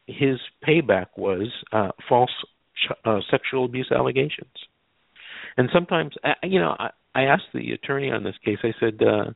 his 0.07 0.39
payback 0.67 1.07
was 1.17 1.49
uh 1.73 1.93
false 2.09 2.33
ch- 2.77 2.99
uh, 3.05 3.21
sexual 3.31 3.65
abuse 3.65 3.91
allegations. 3.95 4.53
And 5.57 5.69
sometimes, 5.73 6.15
uh, 6.25 6.33
you 6.43 6.61
know, 6.61 6.75
I, 6.79 6.91
I 7.15 7.23
asked 7.23 7.53
the 7.53 7.73
attorney 7.73 8.11
on 8.11 8.25
this 8.25 8.35
case. 8.45 8.59
I 8.63 8.73
said, 8.81 9.01
uh, 9.03 9.31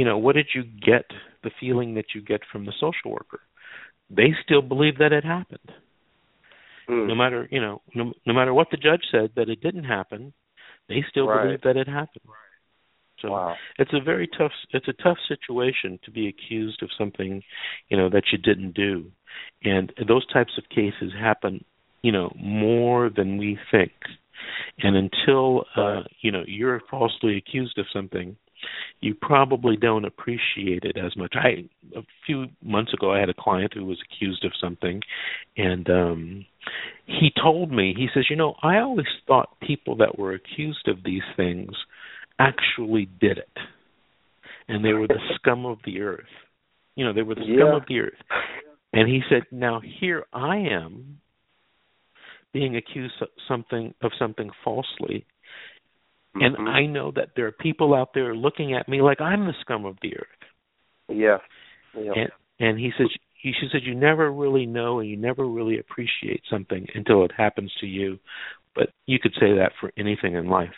you 0.00 0.06
know, 0.08 0.18
what 0.24 0.36
did 0.40 0.48
you 0.56 0.64
get 0.90 1.06
the 1.44 1.52
feeling 1.60 1.90
that 1.96 2.08
you 2.14 2.22
get 2.32 2.42
from 2.52 2.62
the 2.66 2.72
social 2.84 3.10
worker? 3.18 3.40
They 4.18 4.30
still 4.44 4.62
believe 4.62 4.98
that 4.98 5.12
it 5.12 5.24
happened, 5.24 5.70
Mm. 6.88 7.06
no 7.08 7.14
matter 7.14 7.48
you 7.50 7.60
know, 7.60 7.82
no, 7.94 8.12
no 8.26 8.34
matter 8.34 8.52
what 8.54 8.68
the 8.70 8.76
judge 8.88 9.04
said 9.12 9.30
that 9.36 9.48
it 9.48 9.60
didn't 9.60 9.84
happen. 9.98 10.32
They 10.88 11.02
still 11.10 11.26
Right. 11.28 11.44
believe 11.44 11.62
that 11.62 11.76
it 11.76 11.88
happened. 11.88 12.24
So 13.20 13.28
wow. 13.30 13.56
it's 13.78 13.92
a 13.92 14.00
very 14.00 14.28
tough 14.38 14.52
it's 14.76 14.88
a 14.88 15.02
tough 15.02 15.18
situation 15.28 15.98
to 16.04 16.10
be 16.10 16.28
accused 16.28 16.82
of 16.82 16.90
something 16.98 17.42
you 17.90 17.96
know 17.96 18.08
that 18.10 18.24
you 18.32 18.38
didn't 18.38 18.72
do 18.74 19.10
and 19.62 19.92
those 20.08 20.26
types 20.32 20.54
of 20.58 20.64
cases 20.70 21.12
happen 21.28 21.64
you 22.02 22.12
know 22.12 22.32
more 22.36 23.10
than 23.10 23.36
we 23.38 23.58
think 23.70 23.92
and 24.82 24.96
until 24.96 25.64
uh 25.76 26.02
you 26.22 26.30
know 26.32 26.42
you're 26.46 26.80
falsely 26.90 27.36
accused 27.36 27.78
of 27.78 27.86
something 27.92 28.36
you 29.00 29.14
probably 29.14 29.76
don't 29.76 30.04
appreciate 30.04 30.84
it 30.84 30.96
as 30.96 31.16
much 31.16 31.34
i 31.34 31.64
a 31.96 32.02
few 32.26 32.46
months 32.62 32.92
ago 32.92 33.12
i 33.12 33.18
had 33.18 33.28
a 33.28 33.34
client 33.34 33.72
who 33.74 33.84
was 33.84 33.98
accused 34.10 34.44
of 34.44 34.52
something 34.60 35.00
and 35.56 35.88
um 35.90 36.44
he 37.06 37.32
told 37.42 37.70
me 37.72 37.94
he 37.96 38.08
says 38.12 38.26
you 38.30 38.36
know 38.36 38.54
i 38.62 38.78
always 38.78 39.06
thought 39.26 39.58
people 39.60 39.96
that 39.96 40.18
were 40.18 40.34
accused 40.34 40.86
of 40.88 41.02
these 41.04 41.22
things 41.36 41.72
actually 42.40 43.08
did 43.20 43.38
it. 43.38 43.58
And 44.68 44.84
they 44.84 44.94
were 44.94 45.06
the 45.06 45.20
scum 45.36 45.66
of 45.66 45.78
the 45.84 46.00
earth. 46.00 46.24
You 46.96 47.04
know, 47.04 47.12
they 47.12 47.22
were 47.22 47.34
the 47.34 47.42
scum 47.42 47.68
Yeah. 47.68 47.76
of 47.76 47.82
the 47.86 48.00
earth. 48.00 48.22
And 48.92 49.08
he 49.08 49.22
said, 49.28 49.44
"Now 49.52 49.80
here 49.80 50.26
I 50.32 50.56
am 50.56 51.20
being 52.52 52.74
accused 52.76 53.22
of 53.22 53.28
something 53.46 53.94
of 54.00 54.12
something 54.18 54.50
falsely, 54.64 55.24
and 56.34 56.56
Mhm. 56.56 56.68
I 56.68 56.86
know 56.86 57.10
that 57.12 57.34
there 57.34 57.46
are 57.46 57.52
people 57.52 57.94
out 57.94 58.12
there 58.14 58.34
looking 58.34 58.74
at 58.74 58.88
me 58.88 59.02
like 59.02 59.20
I'm 59.20 59.46
the 59.46 59.54
scum 59.60 59.84
of 59.84 59.98
the 60.00 60.16
earth." 60.16 60.44
Yeah. 61.08 61.38
Yeah. 61.94 62.12
And 62.14 62.30
and 62.58 62.78
he 62.78 62.92
says 62.96 63.08
he 63.34 63.52
she 63.52 63.68
said 63.70 63.82
you 63.84 63.94
never 63.94 64.30
really 64.30 64.66
know 64.66 65.00
and 65.00 65.08
you 65.08 65.16
never 65.16 65.46
really 65.46 65.78
appreciate 65.78 66.42
something 66.48 66.86
until 66.94 67.24
it 67.24 67.32
happens 67.32 67.72
to 67.80 67.86
you. 67.86 68.18
But 68.74 68.90
you 69.06 69.18
could 69.18 69.34
say 69.34 69.54
that 69.54 69.72
for 69.80 69.92
anything 69.96 70.34
in 70.34 70.48
life. 70.48 70.76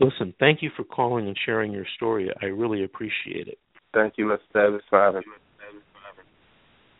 Listen, 0.00 0.34
thank 0.40 0.62
you 0.62 0.70
for 0.76 0.84
calling 0.84 1.28
and 1.28 1.38
sharing 1.46 1.72
your 1.72 1.86
story. 1.96 2.30
I 2.42 2.46
really 2.46 2.84
appreciate 2.84 3.48
it. 3.48 3.58
Thank 3.94 4.14
you, 4.18 4.26
Mr. 4.26 4.38
Davis, 4.52 4.82
for 4.88 5.00
having 5.00 5.20
me. 5.20 5.36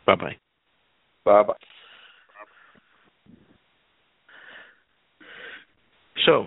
Bye 0.07 0.14
bye. 0.14 0.36
Bye 1.24 1.43
bye. 1.43 1.55
So, 6.26 6.47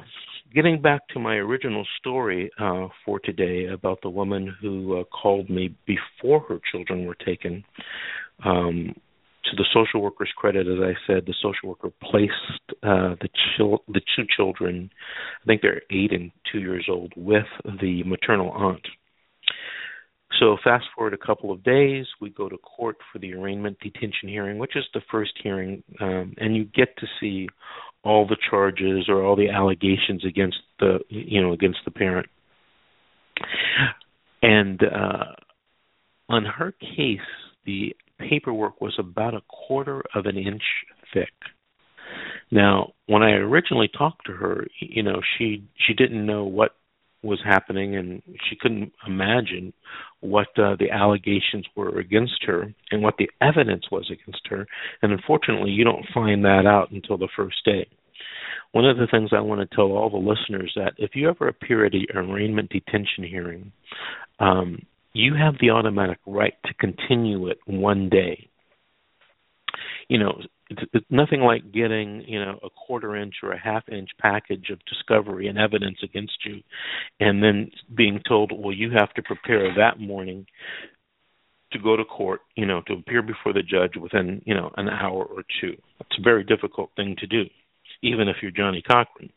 getting 0.53 0.81
back 0.81 1.07
to 1.09 1.19
my 1.19 1.35
original 1.35 1.85
story 1.99 2.49
uh, 2.59 2.87
for 3.05 3.19
today 3.19 3.67
about 3.67 3.99
the 4.01 4.09
woman 4.09 4.55
who 4.61 4.99
uh, 4.99 5.03
called 5.05 5.49
me 5.49 5.75
before 5.85 6.41
her 6.41 6.59
children 6.71 7.05
were 7.05 7.15
taken, 7.15 7.63
um, 8.45 8.93
to 9.45 9.55
the 9.57 9.65
social 9.73 10.01
worker's 10.01 10.31
credit, 10.37 10.67
as 10.67 10.79
I 10.81 10.93
said, 11.05 11.25
the 11.25 11.33
social 11.41 11.69
worker 11.69 11.89
placed 12.01 12.31
uh, 12.81 13.15
the 13.19 13.29
chil- 13.57 13.83
the 13.89 14.01
two 14.15 14.23
children, 14.35 14.89
I 15.41 15.45
think 15.45 15.61
they're 15.61 15.81
eight 15.91 16.13
and 16.13 16.31
two 16.49 16.59
years 16.59 16.85
old, 16.89 17.11
with 17.17 17.45
the 17.81 18.03
maternal 18.03 18.51
aunt. 18.51 18.85
So 20.39 20.57
fast 20.63 20.85
forward 20.95 21.13
a 21.13 21.25
couple 21.25 21.51
of 21.51 21.63
days, 21.63 22.05
we 22.21 22.29
go 22.29 22.49
to 22.49 22.57
court 22.57 22.97
for 23.11 23.19
the 23.19 23.33
arraignment 23.33 23.77
detention 23.79 24.29
hearing, 24.29 24.57
which 24.57 24.75
is 24.75 24.85
the 24.93 25.01
first 25.11 25.33
hearing, 25.43 25.83
um, 25.99 26.33
and 26.37 26.55
you 26.55 26.65
get 26.65 26.95
to 26.97 27.07
see 27.19 27.47
all 28.03 28.27
the 28.27 28.37
charges 28.49 29.05
or 29.07 29.23
all 29.23 29.35
the 29.35 29.49
allegations 29.49 30.23
against 30.25 30.57
the 30.79 30.99
you 31.09 31.41
know 31.41 31.53
against 31.53 31.79
the 31.85 31.91
parent. 31.91 32.27
And 34.41 34.81
uh, 34.83 35.33
on 36.29 36.45
her 36.45 36.73
case, 36.73 37.19
the 37.65 37.95
paperwork 38.19 38.81
was 38.81 38.93
about 38.99 39.33
a 39.33 39.41
quarter 39.47 40.01
of 40.13 40.25
an 40.25 40.37
inch 40.37 40.63
thick. 41.13 41.31
Now, 42.51 42.93
when 43.07 43.23
I 43.23 43.31
originally 43.31 43.89
talked 43.97 44.25
to 44.27 44.33
her, 44.33 44.67
you 44.79 45.01
know, 45.01 45.21
she 45.37 45.63
she 45.87 45.93
didn't 45.93 46.25
know 46.25 46.43
what 46.43 46.75
was 47.23 47.39
happening 47.43 47.95
and 47.95 48.21
she 48.49 48.57
couldn't 48.59 48.91
imagine 49.07 49.73
what 50.23 50.47
uh, 50.57 50.75
the 50.79 50.89
allegations 50.89 51.65
were 51.75 51.99
against 51.99 52.43
her 52.45 52.73
and 52.91 53.03
what 53.03 53.15
the 53.17 53.29
evidence 53.41 53.85
was 53.91 54.09
against 54.09 54.47
her. 54.47 54.65
And 55.01 55.11
unfortunately 55.11 55.71
you 55.71 55.83
don't 55.83 56.05
find 56.13 56.43
that 56.45 56.65
out 56.65 56.91
until 56.91 57.17
the 57.17 57.27
first 57.35 57.63
day. 57.65 57.87
One 58.71 58.85
of 58.85 58.97
the 58.97 59.07
things 59.07 59.29
i 59.33 59.39
want 59.39 59.69
to 59.69 59.75
tell 59.75 59.91
all 59.91 60.09
the 60.09 60.17
listeners 60.17 60.71
that 60.75 60.93
if 60.97 61.11
you 61.13 61.29
ever 61.29 61.47
appear 61.47 61.85
at 61.85 61.93
an 61.93 62.05
arraignment 62.15 62.69
detention 62.69 63.23
hearing 63.23 63.71
um, 64.39 64.85
you 65.13 65.35
have 65.35 65.55
the 65.59 65.69
automatic 65.69 66.17
right 66.25 66.55
to 66.65 66.73
continue 66.73 67.47
it 67.47 67.59
one 67.65 68.09
day. 68.09 68.49
You 70.07 70.17
know 70.17 70.41
it's, 70.69 70.81
it's 70.93 71.05
nothing 71.09 71.41
like 71.41 71.71
getting 71.71 72.23
you 72.27 72.43
know 72.43 72.59
a 72.63 72.69
quarter 72.69 73.15
inch 73.15 73.35
or 73.43 73.51
a 73.51 73.59
half 73.59 73.87
inch 73.89 74.09
package 74.19 74.69
of 74.69 74.79
discovery 74.85 75.47
and 75.47 75.57
evidence 75.57 75.97
against 76.03 76.37
you 76.45 76.61
and 77.19 77.43
then 77.43 77.69
being 77.95 78.21
told 78.27 78.51
well 78.51 78.73
you 78.73 78.91
have 78.91 79.13
to 79.13 79.21
prepare 79.21 79.73
that 79.75 79.99
morning 79.99 80.45
to 81.73 81.79
go 81.79 81.97
to 81.97 82.05
court 82.05 82.41
you 82.55 82.65
know 82.65 82.81
to 82.87 82.93
appear 82.93 83.21
before 83.21 83.51
the 83.51 83.63
judge 83.63 83.95
within 83.99 84.41
you 84.45 84.53
know 84.53 84.71
an 84.77 84.87
hour 84.87 85.25
or 85.25 85.43
two. 85.59 85.75
It's 85.99 86.19
a 86.19 86.23
very 86.23 86.43
difficult 86.43 86.91
thing 86.95 87.15
to 87.19 87.27
do 87.27 87.43
even 88.01 88.27
if 88.27 88.37
you're 88.41 88.51
Johnnie 88.51 88.83
Cochran. 88.87 89.31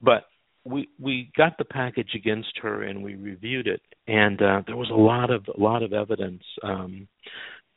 But 0.00 0.24
we 0.64 0.88
we 0.98 1.30
got 1.36 1.56
the 1.58 1.64
package 1.64 2.10
against 2.14 2.58
her 2.62 2.82
and 2.82 3.02
we 3.02 3.14
reviewed 3.14 3.66
it. 3.68 3.80
And 4.06 4.42
uh 4.42 4.62
there 4.66 4.76
was 4.76 4.90
a 4.90 4.94
lot 4.94 5.30
of 5.30 5.46
a 5.56 5.60
lot 5.60 5.82
of 5.82 5.92
evidence 5.92 6.42
um 6.62 7.08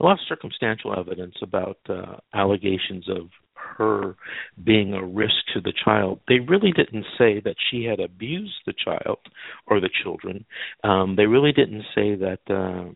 a 0.01 0.05
lot 0.05 0.13
of 0.13 0.19
circumstantial 0.27 0.97
evidence 0.97 1.35
about 1.41 1.77
uh, 1.87 2.15
allegations 2.33 3.07
of 3.07 3.27
her 3.53 4.15
being 4.63 4.93
a 4.93 5.03
risk 5.03 5.35
to 5.53 5.61
the 5.61 5.73
child. 5.85 6.19
They 6.27 6.39
really 6.39 6.71
didn't 6.71 7.05
say 7.17 7.39
that 7.45 7.55
she 7.69 7.83
had 7.83 7.99
abused 7.99 8.61
the 8.65 8.73
child 8.73 9.19
or 9.67 9.79
the 9.79 9.89
children. 10.03 10.45
Um, 10.83 11.15
they 11.15 11.25
really 11.25 11.51
didn't 11.51 11.83
say 11.93 12.15
that 12.15 12.39
um, 12.49 12.95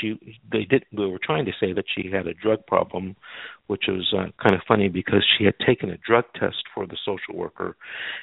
she. 0.00 0.38
They 0.50 0.64
did. 0.64 0.84
They 0.92 1.04
were 1.04 1.20
trying 1.22 1.44
to 1.46 1.52
say 1.60 1.72
that 1.72 1.84
she 1.94 2.10
had 2.10 2.26
a 2.26 2.34
drug 2.34 2.66
problem 2.66 3.16
which 3.72 3.84
was 3.88 4.12
uh, 4.12 4.26
kind 4.42 4.54
of 4.54 4.60
funny 4.68 4.88
because 4.88 5.24
she 5.38 5.44
had 5.44 5.54
taken 5.66 5.88
a 5.88 5.96
drug 5.98 6.24
test 6.38 6.62
for 6.74 6.86
the 6.86 6.96
social 7.06 7.34
worker. 7.34 7.74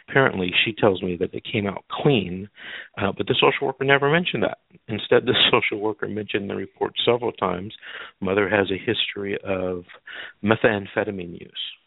Apparently, 0.08 0.52
she 0.64 0.74
tells 0.74 1.02
me 1.02 1.18
that 1.20 1.34
it 1.34 1.44
came 1.44 1.66
out 1.66 1.84
clean, 1.90 2.48
uh, 3.02 3.12
but 3.18 3.26
the 3.26 3.34
social 3.34 3.66
worker 3.66 3.84
never 3.84 4.12
mentioned 4.12 4.44
that. 4.44 4.60
Instead, 4.88 5.26
the 5.26 5.34
social 5.52 5.80
worker 5.80 6.08
mentioned 6.08 6.44
in 6.44 6.48
the 6.50 6.56
report 6.56 6.94
several 7.04 7.32
times 7.32 7.74
mother 8.22 8.48
has 8.48 8.68
a 8.70 8.78
history 8.78 9.40
of 9.44 9.86
methamphetamine 10.44 11.40
use 11.40 11.79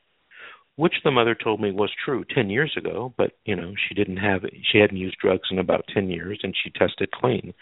which 0.77 0.95
the 1.05 1.11
mother 1.11 1.35
told 1.35 1.61
me 1.61 1.71
was 1.71 1.91
true 2.05 2.25
10 2.35 2.49
years 2.51 2.75
ago, 2.77 3.13
but 3.17 3.33
you 3.45 3.55
know, 3.55 3.73
she 3.89 3.95
didn't 3.95 4.17
have 4.17 4.43
she 4.71 4.79
hadn't 4.79 4.97
used 4.97 5.19
drugs 5.19 5.49
in 5.51 5.59
about 5.59 5.85
10 5.93 6.09
years 6.09 6.41
and 6.43 6.55
she 6.63 6.71
tested 6.71 7.11
clean. 7.13 7.53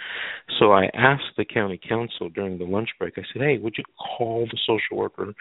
So 0.58 0.72
I 0.72 0.90
asked 0.94 1.36
the 1.36 1.44
county 1.44 1.78
counsel 1.88 2.28
during 2.28 2.58
the 2.58 2.64
lunch 2.64 2.90
break. 2.98 3.14
I 3.18 3.22
said, 3.32 3.42
"Hey, 3.42 3.58
would 3.58 3.74
you 3.76 3.84
call 3.98 4.46
the 4.46 4.58
social 4.66 4.96
worker 4.96 5.34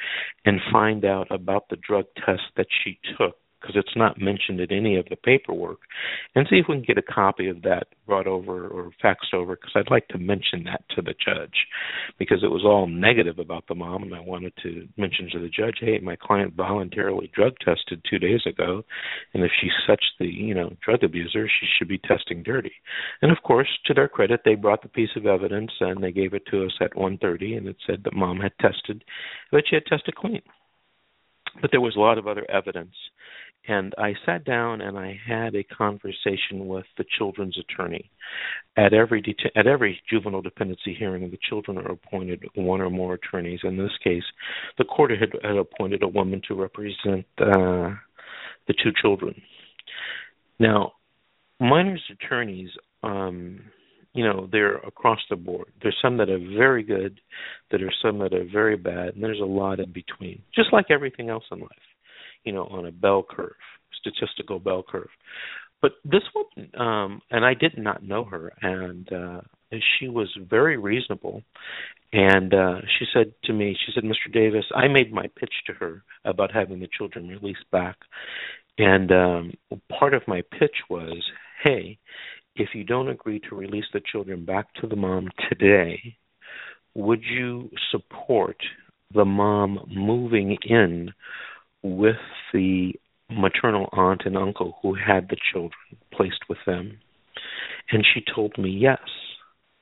and 0.45 0.59
find 0.71 1.05
out 1.05 1.27
about 1.29 1.69
the 1.69 1.77
drug 1.77 2.05
test 2.25 2.43
that 2.57 2.67
she 2.83 2.99
took 3.17 3.35
because 3.59 3.75
it's 3.75 3.95
not 3.95 4.19
mentioned 4.19 4.59
in 4.59 4.71
any 4.71 4.97
of 4.97 5.05
the 5.09 5.15
paperwork, 5.15 5.79
and 6.35 6.47
see 6.49 6.57
if 6.57 6.65
we 6.69 6.75
can 6.75 6.83
get 6.85 6.97
a 6.97 7.13
copy 7.13 7.49
of 7.49 7.61
that 7.63 7.87
brought 8.05 8.27
over 8.27 8.67
or 8.67 8.91
faxed 9.03 9.33
over 9.33 9.55
because 9.55 9.71
I'd 9.75 9.91
like 9.91 10.07
to 10.09 10.17
mention 10.17 10.63
that 10.65 10.83
to 10.95 11.01
the 11.01 11.13
judge 11.13 11.53
because 12.17 12.43
it 12.43 12.51
was 12.51 12.63
all 12.65 12.87
negative 12.87 13.39
about 13.39 13.65
the 13.67 13.75
mom, 13.75 14.03
and 14.03 14.15
I 14.15 14.19
wanted 14.19 14.53
to 14.63 14.87
mention 14.97 15.29
to 15.31 15.39
the 15.39 15.49
judge, 15.49 15.77
hey, 15.79 15.99
my 15.99 16.15
client 16.15 16.53
voluntarily 16.55 17.31
drug 17.33 17.53
tested 17.63 18.03
two 18.09 18.19
days 18.19 18.41
ago, 18.45 18.83
and 19.33 19.43
if 19.43 19.51
she's 19.59 19.71
such 19.87 20.03
the 20.19 20.27
you 20.27 20.53
know 20.53 20.75
drug 20.83 21.03
abuser, 21.03 21.47
she 21.47 21.67
should 21.77 21.87
be 21.87 21.99
testing 21.99 22.43
dirty. 22.43 22.73
And 23.21 23.31
of 23.31 23.37
course, 23.43 23.69
to 23.85 23.93
their 23.93 24.07
credit, 24.07 24.41
they 24.45 24.55
brought 24.55 24.81
the 24.81 24.89
piece 24.89 25.15
of 25.15 25.25
evidence 25.25 25.71
and 25.79 26.03
they 26.03 26.11
gave 26.11 26.33
it 26.33 26.45
to 26.51 26.65
us 26.65 26.73
at 26.81 26.95
1:30, 26.95 27.57
and 27.57 27.67
it 27.67 27.77
said 27.85 28.03
that 28.03 28.13
mom 28.13 28.39
had 28.39 28.53
tested, 28.59 29.03
but 29.51 29.63
she 29.67 29.75
had 29.75 29.85
tested 29.85 30.15
clean. 30.15 30.41
But 31.61 31.71
there 31.71 31.81
was 31.81 31.95
a 31.95 31.99
lot 31.99 32.17
of 32.17 32.27
other 32.27 32.45
evidence 32.49 32.95
and 33.69 33.93
I 33.99 34.13
sat 34.25 34.45
down 34.45 34.81
and 34.81 34.97
I 34.97 35.15
had 35.27 35.53
a 35.53 35.63
conversation 35.63 36.67
with 36.67 36.85
the 36.97 37.05
children's 37.17 37.55
attorney. 37.57 38.09
At 38.75 38.93
every 38.93 39.21
det- 39.21 39.51
at 39.55 39.67
every 39.67 40.01
juvenile 40.09 40.41
dependency 40.41 40.95
hearing, 40.95 41.29
the 41.29 41.37
children 41.49 41.77
are 41.77 41.91
appointed 41.91 42.43
one 42.55 42.81
or 42.81 42.89
more 42.89 43.13
attorneys. 43.13 43.59
In 43.63 43.77
this 43.77 43.95
case, 44.03 44.23
the 44.79 44.85
court 44.85 45.11
had, 45.11 45.33
had 45.43 45.57
appointed 45.57 46.01
a 46.01 46.07
woman 46.07 46.41
to 46.47 46.55
represent 46.55 47.25
uh, 47.37 47.93
the 48.67 48.73
two 48.83 48.91
children. 48.99 49.39
Now, 50.59 50.93
minors 51.59 52.03
attorneys, 52.09 52.71
um, 53.03 53.61
you 54.13 54.23
know, 54.23 54.49
they're 54.51 54.77
across 54.77 55.19
the 55.29 55.35
board. 55.35 55.71
There's 55.83 55.97
some 56.01 56.17
that 56.17 56.29
are 56.29 56.39
very 56.39 56.81
good, 56.81 57.21
that 57.69 57.83
are 57.83 57.93
some 58.01 58.17
that 58.19 58.33
are 58.33 58.45
very 58.51 58.77
bad, 58.77 59.13
and 59.13 59.23
there's 59.23 59.39
a 59.39 59.45
lot 59.45 59.79
in 59.79 59.91
between. 59.91 60.41
Just 60.55 60.73
like 60.73 60.87
everything 60.89 61.29
else 61.29 61.43
in 61.51 61.59
life 61.59 61.88
you 62.43 62.51
know, 62.51 62.65
on 62.65 62.85
a 62.85 62.91
bell 62.91 63.25
curve, 63.27 63.55
statistical 63.99 64.59
bell 64.59 64.83
curve. 64.87 65.09
But 65.81 65.93
this 66.03 66.23
woman, 66.35 66.71
um, 66.77 67.21
and 67.31 67.45
I 67.45 67.53
did 67.53 67.77
not 67.77 68.03
know 68.03 68.25
her, 68.25 68.51
and 68.61 69.11
uh, 69.13 69.41
she 69.71 70.09
was 70.09 70.27
very 70.49 70.77
reasonable. 70.77 71.41
And 72.11 72.53
uh, 72.53 72.81
she 72.97 73.05
said 73.13 73.33
to 73.45 73.53
me, 73.53 73.77
she 73.85 73.91
said, 73.93 74.03
Mr. 74.03 74.31
Davis, 74.33 74.65
I 74.75 74.87
made 74.87 75.13
my 75.13 75.27
pitch 75.37 75.53
to 75.67 75.73
her 75.73 76.03
about 76.25 76.51
having 76.51 76.79
the 76.79 76.89
children 76.97 77.27
released 77.29 77.69
back. 77.71 77.97
And 78.77 79.11
um, 79.11 79.53
part 79.89 80.13
of 80.13 80.27
my 80.27 80.41
pitch 80.57 80.75
was, 80.89 81.23
hey, 81.63 81.97
if 82.55 82.69
you 82.73 82.83
don't 82.83 83.09
agree 83.09 83.39
to 83.41 83.55
release 83.55 83.85
the 83.93 84.01
children 84.11 84.45
back 84.45 84.73
to 84.75 84.87
the 84.87 84.95
mom 84.95 85.29
today, 85.49 86.17
would 86.95 87.23
you 87.23 87.69
support 87.91 88.57
the 89.13 89.25
mom 89.25 89.79
moving 89.87 90.57
in 90.63 91.11
with 91.83 92.17
the 92.53 92.93
maternal 93.29 93.89
aunt 93.93 94.23
and 94.25 94.37
uncle 94.37 94.77
who 94.81 94.95
had 94.95 95.29
the 95.29 95.37
children 95.51 95.71
placed 96.13 96.49
with 96.49 96.57
them. 96.65 96.99
And 97.91 98.05
she 98.13 98.21
told 98.33 98.57
me 98.57 98.69
yes. 98.69 98.99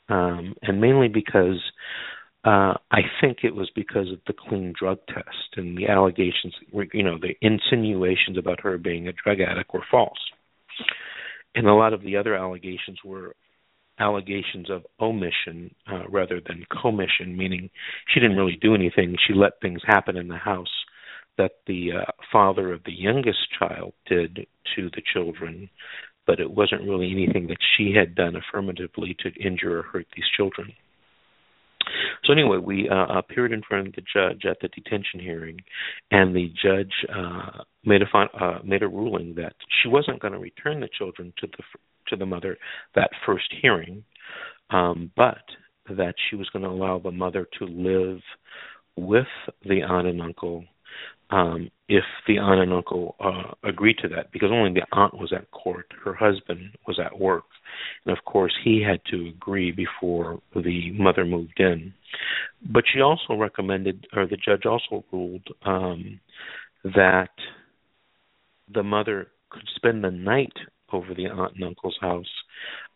Um, 0.10 0.56
and 0.62 0.80
mainly 0.80 1.08
because 1.08 1.62
uh, 2.46 2.76
I 2.92 3.02
think 3.20 3.40
it 3.44 3.56
was 3.56 3.70
because 3.76 4.12
of 4.12 4.20
the 4.28 4.34
clean 4.34 4.74
drug 4.78 5.00
test 5.08 5.58
and 5.58 5.78
the 5.78 5.88
allegations, 5.88 6.54
you 6.94 7.04
know, 7.04 7.18
the 7.20 7.36
insinuations 7.42 8.38
about 8.38 8.62
her 8.62 8.78
being 8.78 9.08
a 9.08 9.14
drug 9.14 9.40
addict 9.42 9.74
were 9.74 9.84
false. 9.90 10.20
And 11.56 11.68
a 11.68 11.74
lot 11.74 11.94
of 11.94 12.04
the 12.04 12.16
other 12.16 12.36
allegations 12.36 13.00
were 13.04 13.36
allegations 14.00 14.70
of 14.70 14.86
omission 15.02 15.74
uh, 15.92 16.08
rather 16.08 16.40
than 16.46 16.66
commission, 16.82 17.36
meaning 17.36 17.70
she 18.14 18.20
didn't 18.20 18.38
really 18.38 18.58
do 18.62 18.76
anything. 18.76 19.16
She 19.28 19.34
let 19.34 19.60
things 19.62 19.82
happen 19.86 20.16
in 20.16 20.28
the 20.28 20.38
house 20.38 20.68
that 21.38 21.52
the 21.68 21.92
uh, 22.00 22.12
father 22.32 22.74
of 22.74 22.84
the 22.86 22.94
youngest 22.94 23.40
child 23.58 23.94
did 24.08 24.48
to 24.76 24.90
the 24.96 25.02
children, 25.14 25.70
but 26.26 26.40
it 26.40 26.50
wasn't 26.50 26.82
really 26.82 27.12
anything 27.12 27.48
that 27.48 27.58
she 27.76 27.94
had 27.94 28.16
done 28.16 28.36
affirmatively 28.36 29.16
to 29.20 29.30
injure 29.42 29.80
or 29.80 29.84
hurt 29.84 30.08
these 30.16 30.26
children. 30.36 30.74
So 32.26 32.34
anyway, 32.34 32.58
we 32.58 32.90
uh, 32.90 33.18
appeared 33.18 33.54
in 33.54 33.62
front 33.62 33.88
of 33.88 33.94
the 33.96 34.02
judge 34.02 34.44
at 34.46 34.58
the 34.62 34.68
detention 34.68 35.20
hearing, 35.20 35.58
and 36.12 36.36
the 36.36 36.52
judge 36.62 36.92
uh, 37.14 37.64
made 37.86 38.02
a 38.02 38.06
fin- 38.12 38.42
uh, 38.42 38.60
made 38.64 38.84
a 38.84 38.88
ruling 38.88 39.36
that 39.36 39.54
she 39.82 39.88
wasn't 39.88 40.22
going 40.22 40.34
to 40.34 40.40
return 40.40 40.82
the 40.82 40.90
children 40.98 41.34
to 41.40 41.48
the 41.48 41.64
to 42.08 42.16
the 42.16 42.26
mother 42.26 42.58
that 42.96 43.10
first 43.26 43.54
hearing, 43.62 44.04
um, 44.70 45.12
but 45.16 45.44
that 45.90 46.16
she 46.30 46.36
was 46.36 46.50
going 46.50 46.64
to 46.64 46.70
allow 46.70 47.00
the 47.00 47.12
mother 47.12 47.48
to 47.60 47.66
live 47.66 48.20
with 48.98 49.28
the 49.66 49.84
aunt 49.84 50.08
and 50.08 50.22
uncle 50.22 50.66
um, 51.30 51.70
if 51.90 52.04
the 52.28 52.38
aunt 52.38 52.62
and 52.62 52.74
uncle 52.74 53.16
uh, 53.20 53.54
agreed 53.64 53.98
to 54.02 54.08
that, 54.10 54.32
because 54.32 54.50
only 54.52 54.74
the 54.74 54.86
aunt 54.92 55.14
was 55.14 55.34
at 55.34 55.50
court, 55.52 55.88
her 56.04 56.14
husband 56.14 56.78
was 56.86 57.00
at 57.04 57.20
work, 57.20 57.44
and 58.06 58.18
of 58.18 58.24
course 58.26 58.54
he 58.64 58.82
had 58.82 59.02
to 59.12 59.28
agree 59.28 59.72
before 59.72 60.40
the 60.56 60.92
mother 60.92 61.26
moved 61.26 61.60
in. 61.60 61.94
But 62.72 62.84
she 62.92 63.02
also 63.02 63.36
recommended, 63.36 64.08
or 64.16 64.28
the 64.28 64.38
judge 64.38 64.66
also 64.66 65.04
ruled 65.12 65.48
um, 65.66 66.20
that 66.84 67.32
the 68.74 68.84
mother 68.84 69.28
could 69.50 69.68
spend 69.76 70.04
the 70.04 70.12
night 70.12 70.54
over 70.92 71.14
the 71.14 71.28
aunt 71.28 71.56
and 71.56 71.64
uncle's 71.64 71.98
house 72.02 72.26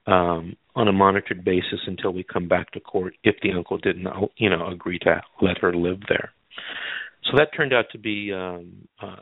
um, 0.08 0.56
on 0.76 0.88
a 0.88 0.94
monitored 0.94 1.44
basis 1.44 1.80
until 1.86 2.12
we 2.12 2.24
come 2.24 2.48
back 2.48 2.72
to 2.72 2.80
court 2.80 3.14
if 3.24 3.36
the 3.44 3.52
uncle 3.52 3.78
didn't, 3.78 4.08
you 4.38 4.50
know, 4.50 4.68
agree 4.68 5.00
to 5.00 5.22
let 5.42 5.58
her 5.60 5.74
live 5.74 6.00
there. 6.08 6.32
So 7.26 7.38
that 7.38 7.50
turned 7.56 7.74
out 7.74 7.86
to 7.92 7.98
be, 7.98 8.32
um, 8.34 8.88
uh, 9.02 9.22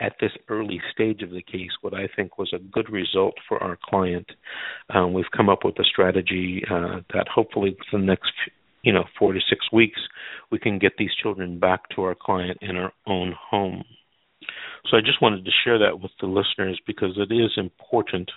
at 0.00 0.14
this 0.20 0.32
early 0.48 0.80
stage 0.92 1.22
of 1.22 1.30
the 1.30 1.42
case, 1.42 1.70
what 1.80 1.94
I 1.94 2.08
think 2.14 2.36
was 2.36 2.52
a 2.52 2.58
good 2.58 2.90
result 2.90 3.34
for 3.48 3.62
our 3.62 3.78
client. 3.82 4.28
Um, 4.90 5.12
we've 5.12 5.30
come 5.34 5.48
up 5.48 5.64
with 5.64 5.78
a 5.78 5.84
strategy 5.84 6.62
uh, 6.70 7.00
that 7.14 7.28
hopefully 7.32 7.70
within 7.70 8.06
the 8.06 8.12
next, 8.12 8.32
you 8.82 8.92
know, 8.92 9.04
four 9.18 9.32
to 9.32 9.40
six 9.48 9.64
weeks, 9.72 10.00
we 10.50 10.58
can 10.58 10.78
get 10.78 10.92
these 10.98 11.14
children 11.22 11.58
back 11.58 11.88
to 11.94 12.02
our 12.02 12.14
client 12.14 12.58
in 12.60 12.76
our 12.76 12.92
own 13.06 13.34
home. 13.38 13.84
So 14.90 14.96
I 14.96 15.00
just 15.00 15.22
wanted 15.22 15.44
to 15.44 15.50
share 15.64 15.78
that 15.78 16.00
with 16.00 16.12
the 16.20 16.26
listeners 16.26 16.78
because 16.86 17.16
it 17.16 17.32
is 17.32 17.52
important 17.56 18.30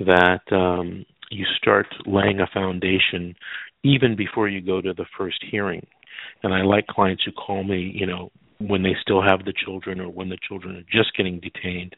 that 0.00 0.40
um, 0.50 1.04
you 1.30 1.44
start 1.58 1.86
laying 2.06 2.40
a 2.40 2.46
foundation 2.52 3.34
even 3.84 4.16
before 4.16 4.48
you 4.48 4.60
go 4.60 4.80
to 4.80 4.92
the 4.94 5.06
first 5.16 5.44
hearing. 5.50 5.86
And 6.42 6.54
I 6.54 6.62
like 6.62 6.86
clients 6.86 7.24
who 7.24 7.32
call 7.32 7.64
me, 7.64 7.92
you 7.94 8.06
know, 8.06 8.30
when 8.58 8.82
they 8.82 8.94
still 9.00 9.22
have 9.22 9.44
the 9.44 9.52
children 9.52 10.00
or 10.00 10.08
when 10.08 10.28
the 10.28 10.38
children 10.46 10.76
are 10.76 10.84
just 10.90 11.16
getting 11.16 11.40
detained 11.40 11.96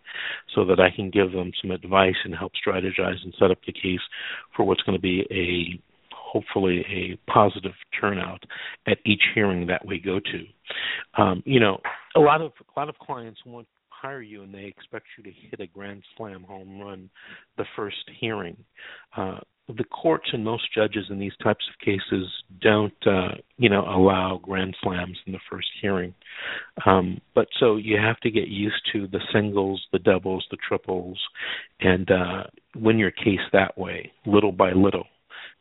so 0.55 0.65
that 0.65 0.81
I 0.81 0.91
can 0.95 1.11
give 1.11 1.33
them 1.33 1.53
some 1.61 1.71
advice 1.71 2.15
and 2.25 2.35
help 2.35 2.53
strategize 2.55 3.23
and 3.23 3.35
set 3.39 3.51
up 3.51 3.59
the 3.67 3.73
case 3.73 4.01
for 4.57 4.65
what's 4.65 4.83
going 4.83 4.97
to 4.97 5.03
be 5.03 5.27
a 5.31 5.81
hopefully 6.15 6.85
a 6.91 7.31
positive 7.31 7.75
turnout 8.01 8.43
at 8.89 8.99
each 9.07 9.23
hearing 9.35 9.67
that 9.67 9.85
we 9.87 10.01
go 10.01 10.19
to. 10.19 11.23
Um, 11.23 11.43
you 11.47 11.61
know, 11.61 11.79
a 12.17 12.21
lot 12.21 12.41
of 12.41 12.53
a 12.61 12.81
lot 12.81 12.89
of 12.89 12.99
clients 12.99 13.41
want 13.47 13.69
hire 14.05 14.21
you 14.21 14.43
and 14.43 14.53
they 14.53 14.65
expect 14.65 15.07
you 15.17 15.25
to 15.25 15.31
hit 15.31 15.61
a 15.61 15.67
grand 15.67 16.03
slam 16.17 16.43
home 16.43 16.79
run 16.81 17.09
the 17.57 17.65
first 17.75 18.05
hearing. 18.21 18.57
Uh, 19.17 19.39
the 19.69 19.85
courts 19.85 20.29
and 20.33 20.45
most 20.45 20.65
judges 20.75 21.07
in 21.09 21.19
these 21.19 21.33
types 21.43 21.65
of 21.69 21.85
cases 21.85 22.31
don't, 22.61 23.07
uh, 23.07 23.35
you 23.57 23.69
know, 23.69 23.83
allow 23.83 24.39
grand 24.43 24.77
slams 24.83 25.19
in 25.27 25.33
the 25.33 25.39
first 25.51 25.69
hearing. 25.81 26.15
Um, 26.85 27.21
but 27.35 27.49
so 27.59 27.77
you 27.77 27.97
have 27.97 28.19
to 28.21 28.31
get 28.31 28.49
used 28.49 28.83
to 28.93 29.07
the 29.07 29.21
singles, 29.33 29.87
the 29.93 29.99
doubles, 29.99 30.47
the 30.51 30.59
triples, 30.69 31.19
and 31.81 32.11
uh, 32.11 32.45
win 32.77 32.99
your 32.99 33.11
case 33.11 33.41
that 33.53 33.79
way, 33.79 34.13
little 34.27 34.53
by 34.53 34.73
little 34.73 35.07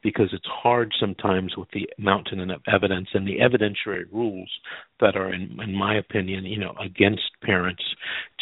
because 0.03 0.29
it's 0.33 0.47
hard 0.47 0.93
sometimes 0.99 1.55
with 1.55 1.69
the 1.71 1.89
mountain 1.97 2.51
of 2.51 2.61
evidence 2.67 3.07
and 3.13 3.25
the 3.25 3.37
evidentiary 3.37 4.03
rules 4.11 4.51
that 4.99 5.15
are, 5.15 5.33
in, 5.33 5.57
in 5.63 5.73
my 5.73 5.95
opinion, 5.97 6.43
you 6.45 6.59
know, 6.59 6.75
against 6.83 7.23
parents 7.41 7.83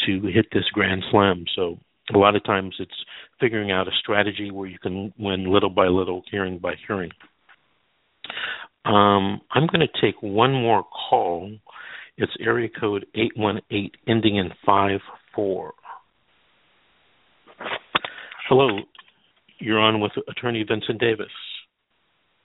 to 0.05 0.22
hit 0.24 0.47
this 0.51 0.66
grand 0.74 1.03
slam. 1.12 1.45
So 1.55 1.78
a 2.14 2.18
lot 2.18 2.36
of 2.36 2.43
times 2.43 2.76
it's 2.80 2.91
figuring 3.42 3.72
out 3.72 3.88
a 3.88 3.92
strategy 4.00 4.52
where 4.52 4.68
you 4.68 4.80
can 4.80 5.12
win 5.18 5.52
little 5.52 5.70
by 5.70 5.88
little, 5.88 6.24
hearing 6.32 6.60
by 6.60 6.76
hearing. 6.88 7.12
Um, 8.86 9.42
I'm 9.52 9.68
going 9.68 9.82
to 9.82 10.02
take 10.02 10.22
one 10.22 10.54
more 10.54 10.84
call. 10.84 11.52
It's 12.18 12.32
area 12.39 12.70
code 12.80 13.06
818 13.16 13.92
ending 14.08 14.38
in 14.38 14.50
54. 14.66 15.74
Hello, 18.48 18.80
you're 19.60 19.80
on 19.80 20.00
with 20.00 20.12
Attorney 20.30 20.64
Vincent 20.68 21.00
Davis. 21.00 21.28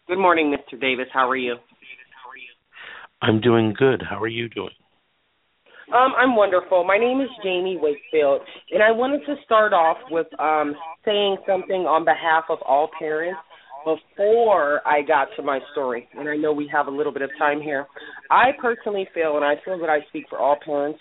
Good 0.09 0.19
morning, 0.19 0.55
Mr. 0.55 0.81
Davis. 0.81 1.07
How 1.13 1.29
are 1.29 1.37
you? 1.37 1.57
I'm 3.23 3.41
doing 3.41 3.75
good. 3.77 4.03
How 4.09 4.21
are 4.21 4.29
you 4.29 4.49
doing? 4.49 4.71
Um, 5.97 6.13
I'm 6.19 6.37
wonderful. 6.37 6.85
My 6.85 6.99
name 6.99 7.23
is 7.23 7.29
Jamie 7.43 7.79
Wakefield, 7.81 8.43
and 8.71 8.83
I 8.83 8.91
wanted 8.91 9.25
to 9.25 9.37
start 9.47 9.73
off 9.73 9.97
with 10.11 10.27
um, 10.39 10.75
saying 11.07 11.39
something 11.49 11.87
on 11.89 12.05
behalf 12.05 12.45
of 12.51 12.59
all 12.69 12.91
parents 12.99 13.41
before 13.83 14.87
I 14.87 15.01
got 15.01 15.29
to 15.37 15.43
my 15.43 15.59
story. 15.73 16.07
And 16.19 16.29
I 16.29 16.37
know 16.37 16.53
we 16.53 16.69
have 16.71 16.87
a 16.89 16.91
little 16.91 17.13
bit 17.13 17.23
of 17.23 17.31
time 17.39 17.63
here. 17.63 17.87
I 18.31 18.51
personally 18.61 19.09
feel, 19.15 19.37
and 19.37 19.45
I 19.45 19.55
feel 19.65 19.79
that 19.79 19.89
I 19.89 20.01
speak 20.09 20.27
for 20.29 20.39
all 20.39 20.59
parents 20.63 20.99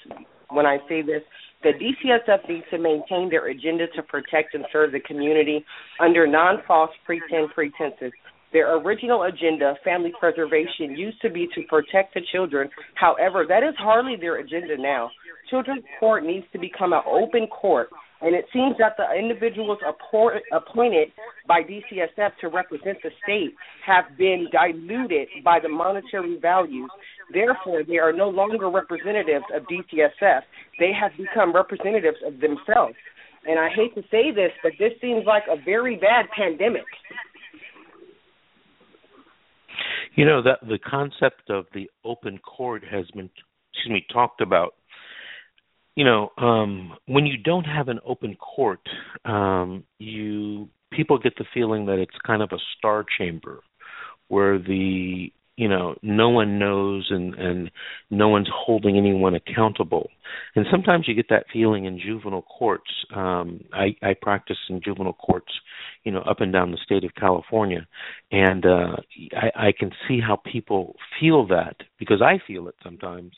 when 0.50 0.66
I 0.66 0.78
say 0.88 1.02
this, 1.02 1.24
that 1.66 1.74
DCSF 1.76 2.48
needs 2.48 2.66
to 2.72 2.78
maintain 2.78 3.30
their 3.30 3.48
agenda 3.48 3.88
to 3.98 4.04
protect 4.04 4.54
and 4.54 4.64
serve 4.72 4.94
the 4.94 5.02
community 5.02 5.66
under 6.00 6.26
non-false 6.26 6.92
pretend 7.06 7.50
pretenses 7.54 8.14
their 8.56 8.78
original 8.78 9.24
agenda, 9.24 9.76
family 9.84 10.14
preservation, 10.18 10.96
used 10.96 11.22
to 11.22 11.30
be 11.30 11.46
to 11.54 11.62
protect 11.68 12.14
the 12.14 12.22
children. 12.32 12.70
However, 12.94 13.44
that 13.50 13.64
is 13.64 13.76
hardly 13.78 14.16
their 14.16 14.38
agenda 14.38 14.78
now. 14.80 15.12
Children's 15.50 15.84
court 16.00 16.24
needs 16.24 16.46
to 16.54 16.58
become 16.58 16.94
an 16.94 17.02
open 17.06 17.48
court, 17.48 17.90
and 18.22 18.34
it 18.34 18.46
seems 18.54 18.78
that 18.80 18.96
the 18.98 19.12
individuals 19.14 19.80
appointed 19.84 21.12
by 21.46 21.64
DCSF 21.64 22.32
to 22.40 22.48
represent 22.48 22.98
the 23.04 23.12
state 23.24 23.54
have 23.86 24.06
been 24.18 24.48
diluted 24.54 25.28
by 25.44 25.60
the 25.62 25.68
monetary 25.68 26.40
values. 26.42 26.90
Therefore, 27.34 27.84
they 27.84 27.98
are 27.98 28.14
no 28.14 28.30
longer 28.30 28.70
representatives 28.70 29.46
of 29.54 29.64
DCSF. 29.64 30.42
They 30.80 30.94
have 30.98 31.12
become 31.18 31.54
representatives 31.54 32.18
of 32.26 32.40
themselves. 32.40 32.96
And 33.46 33.60
I 33.60 33.70
hate 33.70 33.94
to 33.94 34.02
say 34.10 34.32
this, 34.34 34.52
but 34.64 34.72
this 34.80 34.94
seems 35.02 35.26
like 35.28 35.44
a 35.52 35.62
very 35.64 35.98
bad 35.98 36.26
pandemic. 36.36 36.86
You 40.16 40.26
know 40.26 40.42
that 40.44 40.60
the 40.62 40.80
concept 40.80 41.50
of 41.50 41.66
the 41.74 41.90
open 42.06 42.38
court 42.40 42.84
has 42.90 43.06
been, 43.12 43.30
excuse 43.74 43.94
me, 43.94 44.06
talked 44.12 44.40
about. 44.42 44.76
You 45.96 46.06
know, 46.06 46.32
um, 46.38 46.94
when 47.06 47.26
you 47.26 47.38
don't 47.38 47.66
have 47.66 47.90
an 47.90 48.00
open 48.06 48.36
court, 48.36 48.82
um, 49.26 49.84
you 50.00 50.70
people 50.92 51.18
get 51.18 51.38
the 51.38 51.46
feeling 51.54 51.86
that 51.88 52.00
it's 52.00 52.16
kind 52.26 52.42
of 52.42 52.50
a 52.54 52.58
star 52.78 53.06
chamber, 53.18 53.60
where 54.30 54.58
the 54.58 55.32
you 55.58 55.70
know 55.70 55.96
no 56.02 56.30
one 56.30 56.60
knows 56.60 57.08
and 57.10 57.34
and 57.36 57.72
no 58.10 58.28
one's 58.28 58.50
holding 58.54 58.98
anyone 58.98 59.36
accountable. 59.36 60.10
And 60.56 60.66
sometimes 60.70 61.08
you 61.08 61.14
get 61.14 61.30
that 61.30 61.46
feeling 61.52 61.86
in 61.86 62.00
juvenile 62.00 62.44
courts 62.44 62.92
um 63.16 63.62
i 63.74 63.96
i 64.02 64.14
practice 64.22 64.58
in 64.70 64.82
juvenile 64.84 65.14
courts 65.14 65.52
you 66.04 66.12
know 66.12 66.22
up 66.22 66.42
and 66.42 66.52
down 66.52 66.72
the 66.72 66.78
state 66.84 67.04
of 67.04 67.16
california. 67.16 67.88
And 68.32 68.66
uh 68.66 68.96
i 69.36 69.68
i 69.68 69.72
can 69.78 69.92
see 70.08 70.20
how 70.20 70.38
people 70.52 70.96
feel 71.20 71.48
that 71.48 71.78
because 72.00 72.22
i 72.22 72.40
feel 72.46 72.68
it 72.68 72.76
sometimes. 72.84 73.32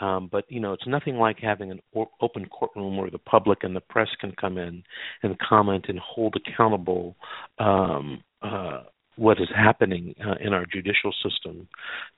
Um 0.00 0.28
but 0.30 0.44
you 0.48 0.60
know 0.60 0.72
it's 0.72 0.86
nothing 0.86 1.16
like 1.16 1.38
having 1.38 1.70
an 1.70 1.80
or- 1.92 2.10
open 2.20 2.46
courtroom 2.46 2.96
where 2.96 3.10
the 3.10 3.18
public 3.18 3.62
and 3.62 3.76
the 3.76 3.80
press 3.80 4.08
can 4.20 4.32
come 4.40 4.58
in 4.58 4.82
and 5.22 5.38
comment 5.38 5.86
and 5.88 6.00
hold 6.00 6.34
accountable 6.36 7.16
um 7.58 8.22
uh 8.42 8.82
what 9.16 9.40
is 9.40 9.48
happening 9.54 10.14
uh, 10.24 10.34
in 10.40 10.52
our 10.52 10.64
judicial 10.66 11.12
system. 11.22 11.68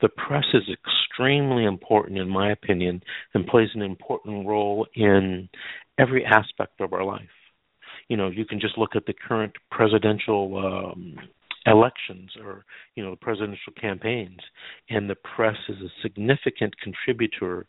The 0.00 0.08
press 0.08 0.44
is 0.54 0.62
extremely 0.70 1.64
important, 1.64 2.18
in 2.18 2.28
my 2.28 2.52
opinion, 2.52 3.02
and 3.34 3.46
plays 3.46 3.70
an 3.74 3.82
important 3.82 4.46
role 4.46 4.86
in 4.94 5.48
every 5.98 6.24
aspect 6.24 6.80
of 6.80 6.92
our 6.92 7.04
life. 7.04 7.22
You 8.08 8.16
know, 8.16 8.28
you 8.28 8.44
can 8.44 8.60
just 8.60 8.78
look 8.78 8.94
at 8.94 9.06
the 9.06 9.14
current 9.14 9.52
presidential 9.70 10.58
um, 10.58 11.16
elections 11.66 12.30
or 12.42 12.64
you 12.96 13.04
know 13.04 13.10
the 13.10 13.16
presidential 13.16 13.72
campaigns 13.80 14.40
and 14.90 15.08
the 15.08 15.14
press 15.14 15.56
is 15.68 15.76
a 15.76 15.88
significant 16.02 16.74
contributor 16.80 17.66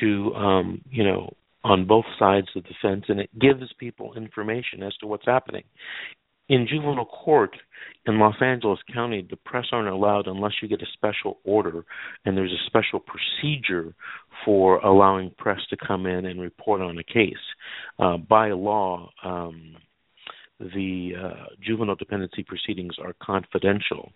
to 0.00 0.34
um 0.34 0.82
you 0.90 1.04
know 1.04 1.32
on 1.64 1.86
both 1.86 2.04
sides 2.18 2.48
of 2.56 2.64
the 2.64 2.74
fence 2.82 3.04
and 3.08 3.20
it 3.20 3.30
gives 3.38 3.72
people 3.78 4.14
information 4.14 4.82
as 4.82 4.92
to 4.96 5.06
what's 5.06 5.26
happening 5.26 5.62
in 6.48 6.66
juvenile 6.66 7.04
court 7.04 7.56
in 8.06 8.18
Los 8.18 8.36
Angeles 8.40 8.78
County, 8.92 9.26
the 9.28 9.36
press 9.36 9.66
aren't 9.70 9.88
allowed 9.88 10.26
unless 10.26 10.52
you 10.62 10.68
get 10.68 10.82
a 10.82 10.86
special 10.94 11.38
order, 11.44 11.84
and 12.24 12.36
there's 12.36 12.52
a 12.52 12.66
special 12.66 13.00
procedure 13.00 13.94
for 14.44 14.78
allowing 14.78 15.30
press 15.36 15.60
to 15.70 15.76
come 15.76 16.06
in 16.06 16.24
and 16.24 16.40
report 16.40 16.80
on 16.80 16.98
a 16.98 17.04
case. 17.04 17.34
Uh, 17.98 18.16
by 18.16 18.50
law, 18.50 19.10
um, 19.24 19.76
the 20.58 21.12
uh, 21.22 21.44
juvenile 21.64 21.94
dependency 21.94 22.42
proceedings 22.42 22.94
are 23.02 23.14
confidential. 23.22 24.10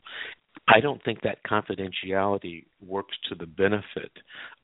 I 0.69 0.81
don't 0.81 1.03
think 1.05 1.21
that 1.23 1.39
confidentiality 1.45 2.65
works 2.85 3.17
to 3.29 3.35
the 3.35 3.47
benefit 3.47 4.13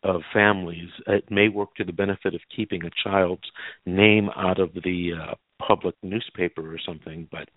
of 0.03 0.23
families. 0.33 0.89
It 1.07 1.31
may 1.31 1.49
work 1.49 1.75
to 1.77 1.85
the 1.85 1.93
benefit 1.93 2.35
of 2.35 2.41
keeping 2.55 2.85
a 2.85 2.91
child's 3.05 3.43
name 3.85 4.29
out 4.37 4.59
of 4.59 4.73
the 4.75 5.11
uh, 5.21 5.35
public 5.59 5.95
newspaper 6.03 6.73
or 6.73 6.79
something, 6.85 7.29
but 7.31 7.49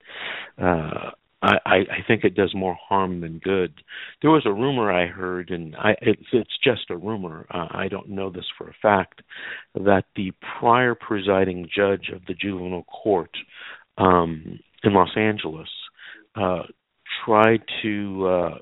uh, 0.63 1.11
I, 1.43 1.57
I 1.65 2.05
think 2.07 2.23
it 2.23 2.35
does 2.35 2.53
more 2.53 2.77
harm 2.87 3.21
than 3.21 3.39
good. 3.39 3.81
There 4.21 4.29
was 4.29 4.45
a 4.45 4.53
rumor 4.53 4.91
I 4.91 5.07
heard, 5.07 5.49
and 5.49 5.75
I, 5.75 5.95
it's, 6.01 6.27
it's 6.33 6.57
just 6.63 6.89
a 6.91 6.97
rumor. 6.97 7.47
Uh, 7.49 7.67
I 7.71 7.87
don't 7.87 8.09
know 8.09 8.29
this 8.29 8.45
for 8.57 8.67
a 8.67 8.75
fact, 8.79 9.21
that 9.73 10.03
the 10.15 10.31
prior 10.59 10.93
presiding 10.93 11.67
judge 11.75 12.09
of 12.13 12.21
the 12.27 12.35
juvenile 12.35 12.83
court 12.83 13.31
um, 13.97 14.59
in 14.83 14.93
Los 14.93 15.15
Angeles 15.17 15.69
uh, 16.35 16.63
tried 17.25 17.63
to 17.81 18.27
uh, 18.27 18.57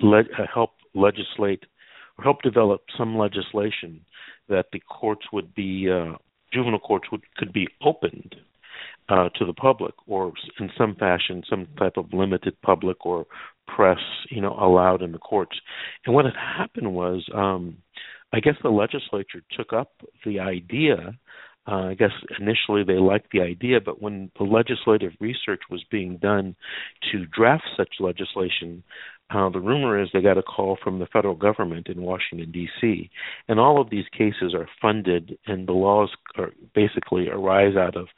le- 0.00 0.20
uh, 0.20 0.46
help 0.52 0.70
legislate 0.94 1.64
or 2.18 2.24
help 2.24 2.40
develop 2.42 2.82
some 2.96 3.18
legislation 3.18 4.00
that 4.48 4.66
the 4.72 4.80
courts 4.80 5.26
would 5.32 5.54
be 5.54 5.90
uh, 5.90 6.14
juvenile 6.52 6.80
courts 6.80 7.10
would 7.10 7.22
could 7.36 7.52
be 7.52 7.68
opened 7.84 8.36
uh, 9.08 9.28
to 9.36 9.44
the 9.44 9.52
public, 9.52 9.94
or 10.06 10.32
in 10.60 10.70
some 10.76 10.94
fashion, 10.94 11.42
some 11.48 11.66
type 11.78 11.96
of 11.96 12.12
limited 12.12 12.60
public 12.62 13.04
or 13.04 13.26
press, 13.66 13.98
you 14.30 14.40
know, 14.40 14.56
allowed 14.60 15.02
in 15.02 15.12
the 15.12 15.18
courts. 15.18 15.56
And 16.04 16.14
what 16.14 16.24
had 16.24 16.34
happened 16.36 16.94
was, 16.94 17.24
um, 17.34 17.76
I 18.32 18.40
guess 18.40 18.54
the 18.62 18.70
legislature 18.70 19.42
took 19.56 19.72
up 19.72 19.90
the 20.24 20.40
idea. 20.40 21.18
Uh, 21.66 21.90
I 21.90 21.94
guess 21.94 22.10
initially 22.40 22.82
they 22.82 22.94
liked 22.94 23.30
the 23.32 23.40
idea, 23.40 23.80
but 23.80 24.02
when 24.02 24.30
the 24.36 24.44
legislative 24.44 25.12
research 25.20 25.60
was 25.70 25.84
being 25.90 26.16
done 26.16 26.56
to 27.12 27.26
draft 27.26 27.64
such 27.76 28.00
legislation, 28.00 28.82
uh, 29.30 29.48
the 29.48 29.60
rumor 29.60 30.00
is 30.00 30.08
they 30.12 30.20
got 30.20 30.36
a 30.36 30.42
call 30.42 30.76
from 30.82 30.98
the 30.98 31.06
federal 31.06 31.34
government 31.34 31.88
in 31.88 32.02
Washington 32.02 32.52
D.C. 32.52 33.10
And 33.48 33.58
all 33.58 33.80
of 33.80 33.88
these 33.90 34.04
cases 34.12 34.54
are 34.54 34.68
funded, 34.80 35.38
and 35.46 35.66
the 35.66 35.72
laws 35.72 36.10
are 36.36 36.50
basically 36.74 37.28
arise 37.28 37.76
out 37.76 37.96
of 37.96 38.08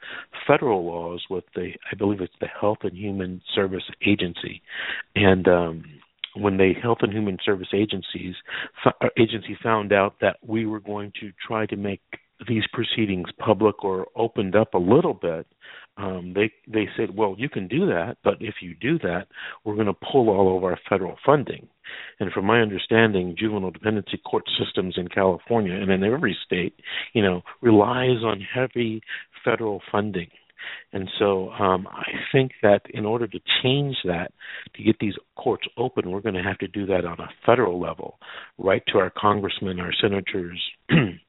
federal 0.45 0.85
laws 0.85 1.23
with 1.29 1.45
the, 1.55 1.71
I 1.91 1.95
believe 1.95 2.21
it's 2.21 2.33
the 2.41 2.47
Health 2.47 2.79
and 2.83 2.97
Human 2.97 3.41
Service 3.53 3.83
Agency, 4.05 4.61
and 5.15 5.47
um, 5.47 5.83
when 6.35 6.57
the 6.57 6.73
Health 6.81 6.99
and 7.01 7.13
Human 7.13 7.37
Service 7.43 7.69
agencies 7.73 8.35
uh, 8.85 8.91
agency 9.17 9.57
found 9.63 9.93
out 9.93 10.15
that 10.21 10.37
we 10.45 10.65
were 10.65 10.81
going 10.81 11.13
to 11.21 11.31
try 11.47 11.65
to 11.67 11.75
make 11.75 12.01
these 12.47 12.63
proceedings 12.73 13.29
public 13.39 13.83
or 13.83 14.07
opened 14.15 14.55
up 14.55 14.73
a 14.73 14.77
little 14.77 15.13
bit, 15.13 15.47
um, 15.97 16.33
they 16.35 16.51
they 16.67 16.87
said, 16.97 17.15
well, 17.15 17.35
you 17.37 17.49
can 17.49 17.67
do 17.67 17.85
that, 17.87 18.17
but 18.23 18.35
if 18.41 18.55
you 18.61 18.75
do 18.75 18.99
that, 18.99 19.27
we're 19.63 19.75
going 19.75 19.87
to 19.87 19.93
pull 19.93 20.29
all 20.29 20.57
of 20.57 20.63
our 20.63 20.77
federal 20.89 21.15
funding. 21.25 21.67
And 22.19 22.31
from 22.31 22.45
my 22.45 22.61
understanding, 22.61 23.35
juvenile 23.37 23.71
dependency 23.71 24.17
court 24.17 24.43
systems 24.59 24.95
in 24.97 25.07
California 25.07 25.73
and 25.73 25.91
in 25.91 26.03
every 26.03 26.35
state, 26.45 26.73
you 27.13 27.21
know, 27.21 27.41
relies 27.61 28.23
on 28.23 28.41
heavy 28.41 29.01
federal 29.43 29.81
funding. 29.91 30.27
And 30.93 31.09
so 31.19 31.51
um, 31.51 31.87
I 31.87 32.11
think 32.31 32.51
that 32.63 32.81
in 32.89 33.05
order 33.05 33.27
to 33.27 33.39
change 33.61 33.95
that, 34.05 34.31
to 34.75 34.83
get 34.83 34.97
these 34.99 35.13
courts 35.35 35.67
open, 35.77 36.09
we're 36.09 36.21
going 36.21 36.35
to 36.35 36.43
have 36.43 36.57
to 36.59 36.67
do 36.67 36.85
that 36.87 37.05
on 37.05 37.19
a 37.19 37.29
federal 37.45 37.79
level, 37.79 38.17
right 38.57 38.83
to 38.87 38.97
our 38.97 39.11
congressmen, 39.15 39.79
our 39.79 39.93
senators, 40.01 40.61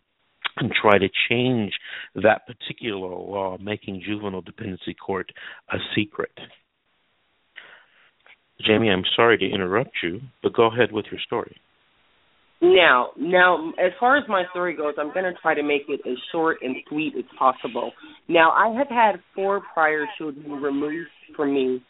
and 0.57 0.72
try 0.72 0.98
to 0.98 1.09
change 1.28 1.72
that 2.14 2.42
particular 2.46 3.09
law, 3.09 3.57
making 3.61 4.02
juvenile 4.04 4.40
dependency 4.40 4.94
court 4.94 5.30
a 5.70 5.76
secret. 5.94 6.32
Jamie, 8.66 8.90
I'm 8.90 9.04
sorry 9.14 9.36
to 9.38 9.48
interrupt 9.48 9.98
you, 10.02 10.20
but 10.42 10.54
go 10.54 10.66
ahead 10.72 10.92
with 10.92 11.07
your 11.11 11.20
story. 11.20 11.57
Now, 12.62 13.11
now, 13.18 13.72
as 13.78 13.92
far 14.00 14.16
as 14.16 14.24
my 14.28 14.44
story 14.50 14.74
goes, 14.74 14.94
I'm 14.98 15.12
going 15.12 15.26
to 15.26 15.38
try 15.42 15.54
to 15.54 15.62
make 15.62 15.82
it 15.88 16.00
as 16.09 16.16
short 16.32 16.59
and 16.62 16.74
sweet 16.88 17.12
as 17.16 17.24
possible. 17.38 17.92
Now, 18.28 18.50
I 18.52 18.74
have 18.78 18.88
had 18.88 19.20
four 19.34 19.61
prior 19.74 20.07
children 20.16 20.50
removed 20.50 21.11
from 21.36 21.52
me 21.54 21.82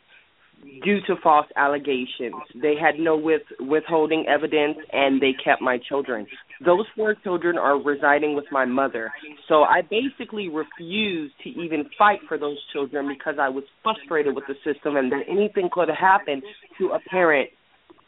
due 0.84 1.00
to 1.06 1.16
false 1.22 1.46
allegations. 1.56 2.34
They 2.54 2.74
had 2.80 2.98
no 2.98 3.16
with, 3.16 3.42
withholding 3.60 4.26
evidence, 4.28 4.78
and 4.92 5.20
they 5.20 5.32
kept 5.32 5.62
my 5.62 5.78
children. 5.88 6.26
Those 6.64 6.86
four 6.94 7.14
children 7.22 7.58
are 7.58 7.80
residing 7.80 8.34
with 8.34 8.46
my 8.50 8.64
mother. 8.64 9.12
So 9.48 9.62
I 9.62 9.82
basically 9.82 10.48
refused 10.48 11.34
to 11.44 11.50
even 11.50 11.84
fight 11.98 12.20
for 12.28 12.38
those 12.38 12.58
children 12.72 13.08
because 13.08 13.34
I 13.40 13.48
was 13.48 13.64
frustrated 13.82 14.34
with 14.34 14.44
the 14.48 14.54
system 14.64 14.96
and 14.96 15.10
that 15.12 15.22
anything 15.28 15.68
could 15.72 15.88
happen 15.88 16.42
to 16.78 16.88
a 16.88 17.00
parent 17.10 17.50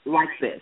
like 0.05 0.29
this. 0.41 0.61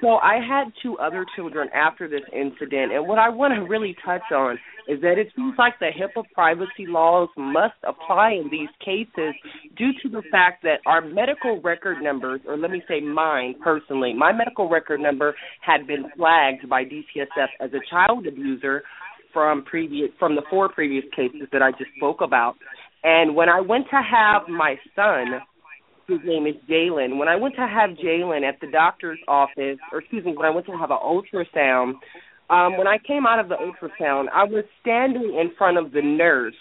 So 0.00 0.16
I 0.16 0.38
had 0.46 0.72
two 0.82 0.98
other 0.98 1.26
children 1.36 1.68
after 1.74 2.08
this 2.08 2.22
incident, 2.32 2.92
and 2.92 3.06
what 3.06 3.18
I 3.18 3.28
want 3.28 3.54
to 3.54 3.60
really 3.62 3.96
touch 4.04 4.22
on 4.32 4.58
is 4.88 5.00
that 5.00 5.18
it 5.18 5.28
seems 5.36 5.54
like 5.58 5.78
the 5.78 5.90
HIPAA 5.96 6.24
privacy 6.34 6.86
laws 6.86 7.28
must 7.36 7.74
apply 7.84 8.32
in 8.32 8.48
these 8.50 8.68
cases 8.84 9.34
due 9.76 9.92
to 10.02 10.08
the 10.08 10.22
fact 10.30 10.62
that 10.62 10.80
our 10.86 11.00
medical 11.00 11.60
record 11.60 12.02
numbers, 12.02 12.40
or 12.46 12.56
let 12.56 12.70
me 12.70 12.82
say 12.88 13.00
mine 13.00 13.54
personally, 13.62 14.12
my 14.12 14.32
medical 14.32 14.68
record 14.68 15.00
number 15.00 15.34
had 15.60 15.86
been 15.86 16.10
flagged 16.16 16.68
by 16.68 16.84
DCSF 16.84 17.48
as 17.60 17.70
a 17.72 17.80
child 17.90 18.26
abuser 18.26 18.82
from 19.32 19.64
previous 19.64 20.10
from 20.18 20.34
the 20.34 20.42
four 20.50 20.68
previous 20.68 21.04
cases 21.14 21.48
that 21.52 21.62
I 21.62 21.70
just 21.72 21.90
spoke 21.96 22.20
about. 22.20 22.56
And 23.04 23.34
when 23.34 23.48
I 23.48 23.60
went 23.60 23.86
to 23.90 23.96
have 23.96 24.48
my 24.48 24.76
son 24.94 25.40
whose 26.12 26.26
name 26.26 26.46
is 26.46 26.54
Jalen. 26.68 27.18
When 27.18 27.28
I 27.28 27.36
went 27.36 27.54
to 27.54 27.66
have 27.66 27.90
Jalen 27.96 28.46
at 28.46 28.60
the 28.60 28.66
doctor's 28.66 29.18
office, 29.26 29.78
or 29.90 30.00
excuse 30.00 30.24
me, 30.24 30.34
when 30.36 30.46
I 30.46 30.50
went 30.50 30.66
to 30.66 30.72
have 30.72 30.90
an 30.90 30.98
ultrasound, 31.02 31.94
um, 32.50 32.76
when 32.76 32.86
I 32.86 32.98
came 32.98 33.26
out 33.26 33.38
of 33.38 33.48
the 33.48 33.54
ultrasound, 33.56 34.26
I 34.32 34.44
was 34.44 34.64
standing 34.82 35.38
in 35.40 35.52
front 35.56 35.78
of 35.78 35.92
the 35.92 36.02
nurse, 36.02 36.54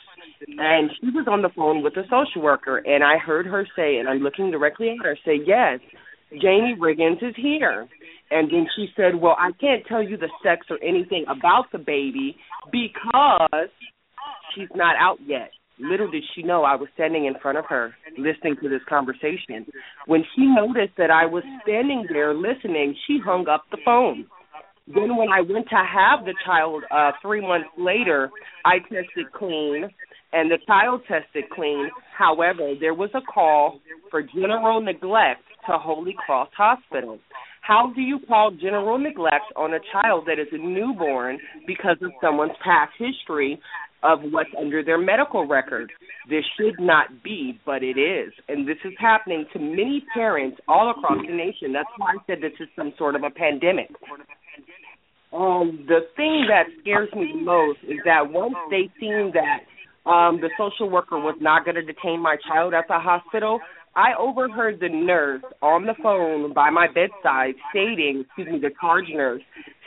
and 0.47 0.89
she 0.99 1.07
was 1.07 1.27
on 1.29 1.41
the 1.41 1.49
phone 1.55 1.83
with 1.83 1.95
the 1.95 2.03
social 2.03 2.41
worker, 2.41 2.77
and 2.77 3.03
I 3.03 3.17
heard 3.17 3.45
her 3.45 3.67
say, 3.75 3.97
and 3.97 4.07
I'm 4.07 4.19
looking 4.19 4.51
directly 4.51 4.89
at 4.89 5.05
her, 5.05 5.17
say, 5.25 5.35
"Yes, 5.45 5.79
Jamie 6.41 6.77
Riggins 6.79 7.21
is 7.21 7.35
here." 7.35 7.87
And 8.29 8.49
then 8.49 8.65
she 8.77 8.87
said, 8.95 9.15
"Well, 9.15 9.35
I 9.37 9.51
can't 9.59 9.85
tell 9.85 10.01
you 10.01 10.15
the 10.15 10.29
sex 10.41 10.65
or 10.69 10.81
anything 10.81 11.25
about 11.27 11.69
the 11.73 11.77
baby 11.77 12.37
because 12.71 13.69
she's 14.55 14.69
not 14.73 14.95
out 14.95 15.19
yet." 15.25 15.51
Little 15.81 16.09
did 16.11 16.23
she 16.35 16.43
know 16.43 16.63
I 16.63 16.75
was 16.75 16.89
standing 16.93 17.25
in 17.25 17.33
front 17.41 17.57
of 17.57 17.65
her 17.65 17.93
listening 18.17 18.55
to 18.61 18.69
this 18.69 18.81
conversation. 18.87 19.65
When 20.05 20.23
she 20.35 20.45
noticed 20.45 20.95
that 20.97 21.09
I 21.09 21.25
was 21.25 21.43
standing 21.63 22.05
there 22.11 22.33
listening, 22.33 22.95
she 23.07 23.19
hung 23.23 23.47
up 23.47 23.63
the 23.71 23.77
phone. 23.83 24.25
Then 24.87 25.15
when 25.15 25.29
I 25.29 25.41
went 25.41 25.69
to 25.69 25.75
have 25.75 26.25
the 26.25 26.35
child 26.45 26.83
uh 26.91 27.11
3 27.21 27.41
months 27.41 27.69
later, 27.77 28.29
I 28.65 28.79
tested 28.79 29.31
clean 29.33 29.89
and 30.33 30.51
the 30.51 30.59
child 30.67 31.01
tested 31.07 31.49
clean. 31.51 31.89
However, 32.17 32.73
there 32.79 32.93
was 32.93 33.09
a 33.13 33.21
call 33.21 33.79
for 34.09 34.21
general 34.21 34.81
neglect 34.81 35.41
to 35.67 35.77
Holy 35.77 36.15
Cross 36.25 36.49
Hospital. 36.55 37.19
How 37.61 37.91
do 37.95 38.01
you 38.01 38.19
call 38.27 38.51
general 38.51 38.97
neglect 38.97 39.53
on 39.55 39.73
a 39.73 39.79
child 39.91 40.25
that 40.25 40.39
is 40.39 40.47
a 40.51 40.57
newborn 40.57 41.37
because 41.67 41.97
of 42.01 42.11
someone's 42.21 42.57
past 42.63 42.91
history 42.97 43.59
of 44.03 44.19
what's 44.31 44.49
under 44.59 44.83
their 44.83 44.97
medical 44.97 45.47
record. 45.47 45.91
This 46.29 46.43
should 46.57 46.79
not 46.79 47.23
be, 47.23 47.59
but 47.65 47.83
it 47.83 47.97
is. 47.97 48.33
And 48.47 48.67
this 48.67 48.77
is 48.83 48.93
happening 48.99 49.45
to 49.53 49.59
many 49.59 50.03
parents 50.13 50.57
all 50.67 50.91
across 50.91 51.19
the 51.25 51.33
nation. 51.33 51.73
That's 51.73 51.89
why 51.97 52.13
I 52.13 52.23
said 52.27 52.37
this 52.41 52.57
is 52.59 52.67
some 52.75 52.93
sort 52.97 53.15
of 53.15 53.23
a 53.23 53.29
pandemic. 53.29 53.89
Um, 55.33 55.85
the 55.87 56.01
thing 56.17 56.47
that 56.49 56.65
scares 56.81 57.09
me 57.13 57.31
the 57.33 57.41
most 57.41 57.79
is 57.83 57.99
that 58.05 58.31
once 58.31 58.55
they 58.69 58.89
seen 58.99 59.31
that 59.33 60.09
um, 60.09 60.41
the 60.41 60.49
social 60.57 60.89
worker 60.89 61.17
was 61.17 61.37
not 61.39 61.63
going 61.63 61.75
to 61.75 61.83
detain 61.83 62.19
my 62.19 62.35
child 62.47 62.73
at 62.73 62.87
the 62.87 62.99
hospital, 62.99 63.59
I 63.95 64.11
overheard 64.19 64.79
the 64.79 64.89
nurse 64.89 65.43
on 65.61 65.85
the 65.85 65.95
phone 66.01 66.53
by 66.53 66.69
my 66.69 66.87
bedside 66.87 67.55
stating, 67.69 68.25
excuse 68.25 68.47
me, 68.47 68.59
the 68.59 68.71
charge 68.79 69.05
nurse, 69.09 69.41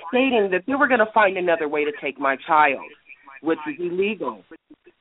stating 0.08 0.48
that 0.52 0.62
they 0.66 0.74
were 0.74 0.88
going 0.88 1.00
to 1.00 1.12
find 1.12 1.36
another 1.36 1.68
way 1.68 1.84
to 1.84 1.92
take 2.02 2.18
my 2.18 2.36
child 2.46 2.84
which 3.44 3.58
is 3.68 3.76
illegal. 3.78 4.42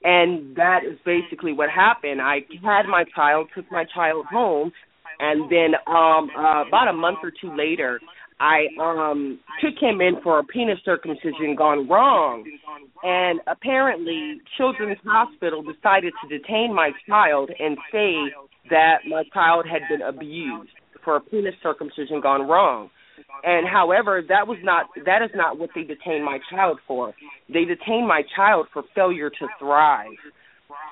And 0.04 0.56
that 0.58 0.80
is 0.84 0.98
basically 1.06 1.54
what 1.54 1.70
happened. 1.70 2.22
I 2.22 2.40
had 2.62 2.86
my 2.88 3.06
child, 3.16 3.48
took 3.56 3.72
my 3.72 3.86
child 3.96 4.26
home, 4.30 4.72
and 5.20 5.50
then 5.50 5.76
um 5.88 6.30
uh, 6.38 6.68
about 6.68 6.88
a 6.90 6.94
month 6.94 7.20
or 7.24 7.32
two 7.32 7.56
later, 7.56 8.00
I 8.40 8.68
um 8.82 9.40
took 9.62 9.76
him 9.80 10.02
in 10.02 10.16
for 10.22 10.40
a 10.40 10.44
penis 10.44 10.80
circumcision 10.84 11.56
gone 11.58 11.88
wrong. 11.88 12.44
And 13.04 13.40
apparently 13.48 14.42
Children's 14.58 14.98
Hospital 15.06 15.62
decided 15.62 16.14
to 16.22 16.38
detain 16.38 16.74
my 16.74 16.92
child 17.08 17.52
and 17.60 17.78
say 17.92 18.16
that 18.70 19.00
my 19.08 19.24
child 19.34 19.66
had 19.72 19.82
been 19.90 20.02
abused 20.02 20.72
for 21.04 21.16
a 21.18 21.22
penis 21.22 21.56
circumcision 21.62 22.22
gone 22.22 22.48
wrong. 22.48 22.90
And 23.44 23.68
however, 23.68 24.22
that 24.30 24.48
was 24.48 24.58
not 24.64 24.88
that 25.06 25.22
is 25.22 25.32
not 25.36 25.60
what 25.60 25.70
they 25.76 25.84
detained 25.84 26.24
my 26.24 26.40
child 26.50 26.80
for. 26.88 27.14
They 27.48 27.66
detained 27.66 28.08
my 28.08 28.24
child 28.36 28.68
for 28.74 28.84
failure 28.96 29.30
to 29.30 29.48
thrive. 29.60 30.18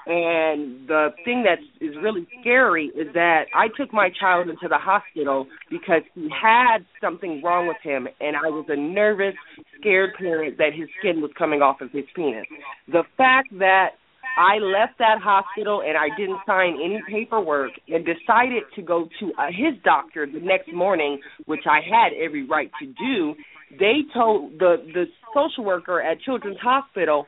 And 0.05 0.87
the 0.87 1.09
thing 1.25 1.43
that 1.43 1.59
is 1.83 1.95
really 2.01 2.27
scary 2.39 2.87
is 2.87 3.13
that 3.13 3.45
I 3.53 3.67
took 3.77 3.93
my 3.93 4.09
child 4.19 4.49
into 4.49 4.67
the 4.67 4.77
hospital 4.77 5.47
because 5.69 6.01
he 6.15 6.27
had 6.29 6.79
something 6.99 7.41
wrong 7.43 7.67
with 7.67 7.77
him, 7.83 8.07
and 8.19 8.35
I 8.35 8.49
was 8.49 8.65
a 8.69 8.75
nervous, 8.75 9.35
scared 9.79 10.11
parent 10.17 10.57
that 10.57 10.73
his 10.73 10.89
skin 10.99 11.21
was 11.21 11.31
coming 11.37 11.61
off 11.61 11.81
of 11.81 11.91
his 11.91 12.05
penis. 12.15 12.45
The 12.87 13.03
fact 13.15 13.49
that 13.59 13.91
I 14.37 14.57
left 14.57 14.97
that 14.99 15.19
hospital 15.21 15.81
and 15.85 15.97
I 15.97 16.15
didn't 16.17 16.39
sign 16.45 16.75
any 16.75 17.01
paperwork 17.09 17.71
and 17.87 18.05
decided 18.05 18.63
to 18.75 18.81
go 18.81 19.07
to 19.19 19.25
uh, 19.37 19.47
his 19.47 19.81
doctor 19.83 20.25
the 20.25 20.39
next 20.39 20.73
morning, 20.73 21.19
which 21.45 21.65
I 21.69 21.79
had 21.81 22.13
every 22.13 22.47
right 22.47 22.71
to 22.81 22.85
do. 22.87 23.35
They 23.77 24.01
told 24.13 24.59
the 24.59 24.77
the 24.93 25.05
social 25.33 25.63
worker 25.63 26.01
at 26.01 26.21
Children's 26.21 26.59
Hospital 26.61 27.25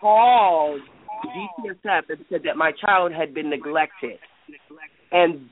called 0.00 0.80
DCSF 1.24 2.02
and 2.08 2.24
said 2.30 2.40
that 2.44 2.56
my 2.56 2.72
child 2.72 3.12
had 3.12 3.34
been 3.34 3.50
neglected. 3.50 4.18
And 5.12 5.48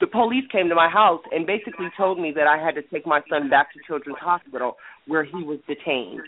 the 0.00 0.06
police 0.06 0.44
came 0.50 0.68
to 0.68 0.74
my 0.74 0.88
house 0.88 1.22
and 1.32 1.46
basically 1.46 1.86
told 1.96 2.18
me 2.18 2.32
that 2.34 2.46
I 2.46 2.62
had 2.62 2.74
to 2.74 2.82
take 2.82 3.06
my 3.06 3.20
son 3.30 3.48
back 3.48 3.72
to 3.72 3.80
Children's 3.86 4.18
Hospital 4.20 4.76
where 5.06 5.24
he 5.24 5.42
was 5.42 5.58
detained. 5.66 6.22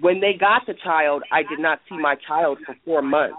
When 0.00 0.20
they 0.20 0.32
got 0.38 0.62
the 0.66 0.74
child, 0.82 1.22
I 1.32 1.42
did 1.42 1.58
not 1.58 1.78
see 1.88 1.98
my 1.98 2.16
child 2.26 2.58
for 2.64 2.74
four 2.84 3.02
months. 3.02 3.36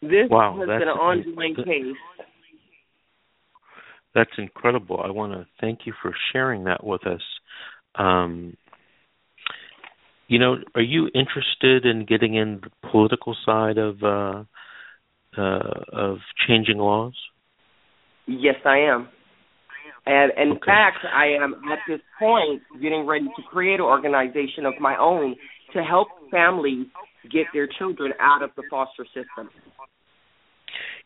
This 0.00 0.28
wow, 0.30 0.56
has 0.58 0.68
that's, 0.68 0.80
been 0.80 0.88
an 0.88 0.98
ongoing 0.98 1.54
case. 1.56 1.96
That's 4.14 4.30
incredible. 4.38 5.00
I 5.02 5.10
want 5.10 5.32
to 5.32 5.46
thank 5.60 5.80
you 5.86 5.92
for 6.00 6.14
sharing 6.32 6.64
that 6.64 6.84
with 6.84 7.06
us. 7.06 7.22
Um, 7.96 8.56
you 10.28 10.38
know, 10.38 10.56
are 10.74 10.82
you 10.82 11.08
interested 11.14 11.84
in 11.84 12.06
getting 12.06 12.34
in 12.34 12.60
the 12.62 12.88
political 12.90 13.36
side 13.44 13.78
of 13.78 14.02
uh, 14.02 14.44
uh, 15.36 15.84
of 15.92 16.18
changing 16.46 16.78
laws? 16.78 17.14
Yes, 18.26 18.56
I 18.64 18.78
am. 18.78 19.08
And, 20.06 20.32
in 20.36 20.52
Okay. 20.52 20.66
fact, 20.66 21.04
I 21.04 21.26
am 21.28 21.54
at 21.72 21.78
this 21.88 22.00
point 22.18 22.62
getting 22.82 23.06
ready 23.06 23.26
to 23.36 23.42
create 23.42 23.76
an 23.76 23.80
organization 23.80 24.66
of 24.66 24.78
my 24.78 24.96
own 24.98 25.36
to 25.72 25.82
help 25.82 26.08
families 26.30 26.86
get 27.30 27.46
their 27.52 27.66
children 27.66 28.12
out 28.20 28.42
of 28.42 28.50
the 28.56 28.64
foster 28.64 29.06
system. 29.06 29.48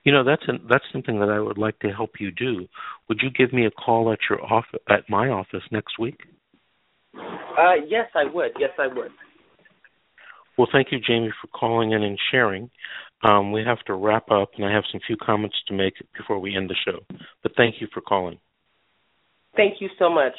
You 0.04 0.12
know, 0.12 0.24
that's 0.24 0.42
an, 0.48 0.66
that's 0.68 0.84
something 0.92 1.20
that 1.20 1.28
I 1.28 1.38
would 1.38 1.58
like 1.58 1.78
to 1.80 1.90
help 1.90 2.12
you 2.18 2.30
do. 2.30 2.66
Would 3.08 3.20
you 3.22 3.30
give 3.30 3.52
me 3.52 3.66
a 3.66 3.70
call 3.70 4.12
at 4.12 4.18
your 4.28 4.44
office 4.44 4.80
at 4.88 5.08
my 5.08 5.28
office 5.28 5.62
next 5.70 5.98
week? 5.98 6.18
Uh, 7.14 7.74
yes, 7.86 8.08
I 8.14 8.24
would. 8.32 8.52
Yes, 8.58 8.70
I 8.78 8.86
would. 8.86 9.10
Well, 10.56 10.68
thank 10.72 10.88
you, 10.90 10.98
Jamie, 10.98 11.32
for 11.40 11.46
calling 11.48 11.92
in 11.92 12.02
and 12.02 12.18
sharing. 12.30 12.70
Um, 13.22 13.52
we 13.52 13.62
have 13.64 13.80
to 13.86 13.94
wrap 13.94 14.30
up, 14.30 14.50
and 14.56 14.64
I 14.64 14.72
have 14.72 14.84
some 14.90 15.00
few 15.06 15.16
comments 15.16 15.56
to 15.68 15.74
make 15.74 15.94
before 16.16 16.38
we 16.38 16.56
end 16.56 16.68
the 16.68 16.76
show. 16.84 16.98
But 17.42 17.52
thank 17.56 17.76
you 17.80 17.86
for 17.92 18.00
calling. 18.00 18.38
Thank 19.56 19.80
you 19.80 19.88
so 19.98 20.10
much. 20.10 20.32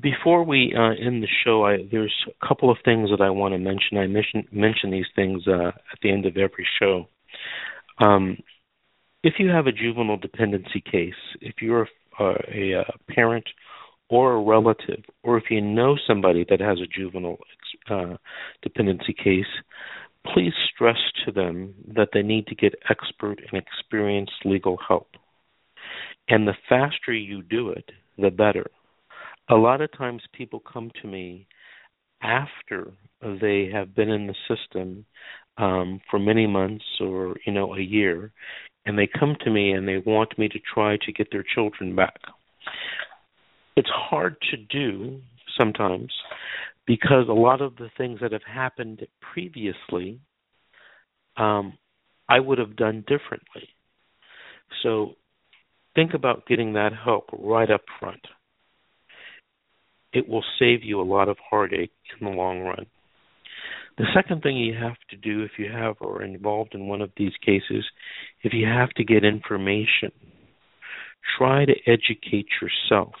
Before 0.00 0.44
we 0.44 0.74
uh, 0.74 0.92
end 0.92 1.22
the 1.22 1.28
show, 1.44 1.66
I, 1.66 1.86
there's 1.90 2.14
a 2.26 2.46
couple 2.46 2.70
of 2.70 2.78
things 2.84 3.10
that 3.10 3.20
I 3.20 3.28
want 3.28 3.52
to 3.52 3.58
mention. 3.58 3.98
I 3.98 4.06
mention 4.06 4.46
mention 4.50 4.90
these 4.90 5.04
things 5.14 5.42
uh, 5.46 5.68
at 5.68 5.98
the 6.02 6.10
end 6.10 6.24
of 6.24 6.38
every 6.38 6.66
show. 6.80 7.06
Um, 7.98 8.38
if 9.22 9.34
you 9.38 9.48
have 9.48 9.66
a 9.66 9.72
juvenile 9.72 10.16
dependency 10.16 10.80
case, 10.80 11.12
if 11.42 11.56
you're 11.60 11.86
a, 12.18 12.24
a, 12.24 12.72
a 12.80 13.12
parent 13.12 13.44
or 14.08 14.34
a 14.34 14.42
relative, 14.42 15.04
or 15.22 15.36
if 15.36 15.44
you 15.50 15.60
know 15.60 15.96
somebody 16.06 16.46
that 16.48 16.60
has 16.60 16.78
a 16.80 16.86
juvenile 16.86 17.38
uh, 17.90 18.16
dependency 18.62 19.12
case, 19.12 19.44
please 20.26 20.52
stress 20.74 20.98
to 21.24 21.32
them 21.32 21.74
that 21.94 22.08
they 22.12 22.22
need 22.22 22.46
to 22.46 22.54
get 22.54 22.74
expert 22.88 23.40
and 23.50 23.60
experienced 23.60 24.44
legal 24.44 24.78
help. 24.86 25.08
And 26.28 26.46
the 26.46 26.54
faster 26.68 27.12
you 27.12 27.42
do 27.42 27.70
it, 27.70 27.90
the 28.18 28.30
better. 28.30 28.66
A 29.48 29.56
lot 29.56 29.80
of 29.80 29.90
times 29.96 30.22
people 30.32 30.60
come 30.60 30.90
to 31.02 31.08
me 31.08 31.46
after 32.22 32.92
they 33.22 33.70
have 33.72 33.94
been 33.94 34.10
in 34.10 34.26
the 34.26 34.34
system 34.48 35.04
um, 35.58 36.00
for 36.10 36.18
many 36.18 36.46
months 36.46 36.84
or 37.00 37.36
you 37.46 37.52
know 37.52 37.74
a 37.74 37.80
year, 37.80 38.32
and 38.86 38.98
they 38.98 39.08
come 39.08 39.36
to 39.40 39.50
me 39.50 39.72
and 39.72 39.88
they 39.88 39.98
want 39.98 40.38
me 40.38 40.48
to 40.48 40.58
try 40.72 40.96
to 40.98 41.12
get 41.12 41.28
their 41.32 41.44
children 41.54 41.96
back. 41.96 42.20
It's 43.76 43.90
hard 43.90 44.36
to 44.50 44.56
do 44.56 45.20
sometimes 45.58 46.12
because 46.86 47.26
a 47.28 47.32
lot 47.32 47.60
of 47.60 47.76
the 47.76 47.90
things 47.96 48.20
that 48.20 48.32
have 48.32 48.42
happened 48.42 49.06
previously, 49.32 50.20
um, 51.36 51.78
I 52.28 52.40
would 52.40 52.58
have 52.58 52.76
done 52.76 53.04
differently. 53.06 53.68
So 54.82 55.14
think 55.94 56.14
about 56.14 56.46
getting 56.46 56.74
that 56.74 56.92
help 56.92 57.26
right 57.32 57.70
up 57.70 57.82
front. 57.98 58.20
It 60.12 60.28
will 60.28 60.44
save 60.58 60.82
you 60.82 61.00
a 61.00 61.02
lot 61.02 61.28
of 61.28 61.36
heartache 61.50 61.92
in 62.20 62.26
the 62.26 62.32
long 62.32 62.60
run. 62.60 62.86
The 63.98 64.06
second 64.14 64.42
thing 64.42 64.56
you 64.56 64.74
have 64.74 64.96
to 65.10 65.16
do 65.16 65.42
if 65.42 65.52
you 65.58 65.70
have 65.70 65.96
or 66.00 66.18
are 66.18 66.24
involved 66.24 66.74
in 66.74 66.88
one 66.88 67.02
of 67.02 67.10
these 67.16 67.34
cases, 67.44 67.84
if 68.42 68.52
you 68.52 68.66
have 68.66 68.90
to 68.90 69.04
get 69.04 69.24
information, 69.24 70.10
try 71.36 71.64
to 71.64 71.74
educate 71.86 72.46
yourself 72.62 73.12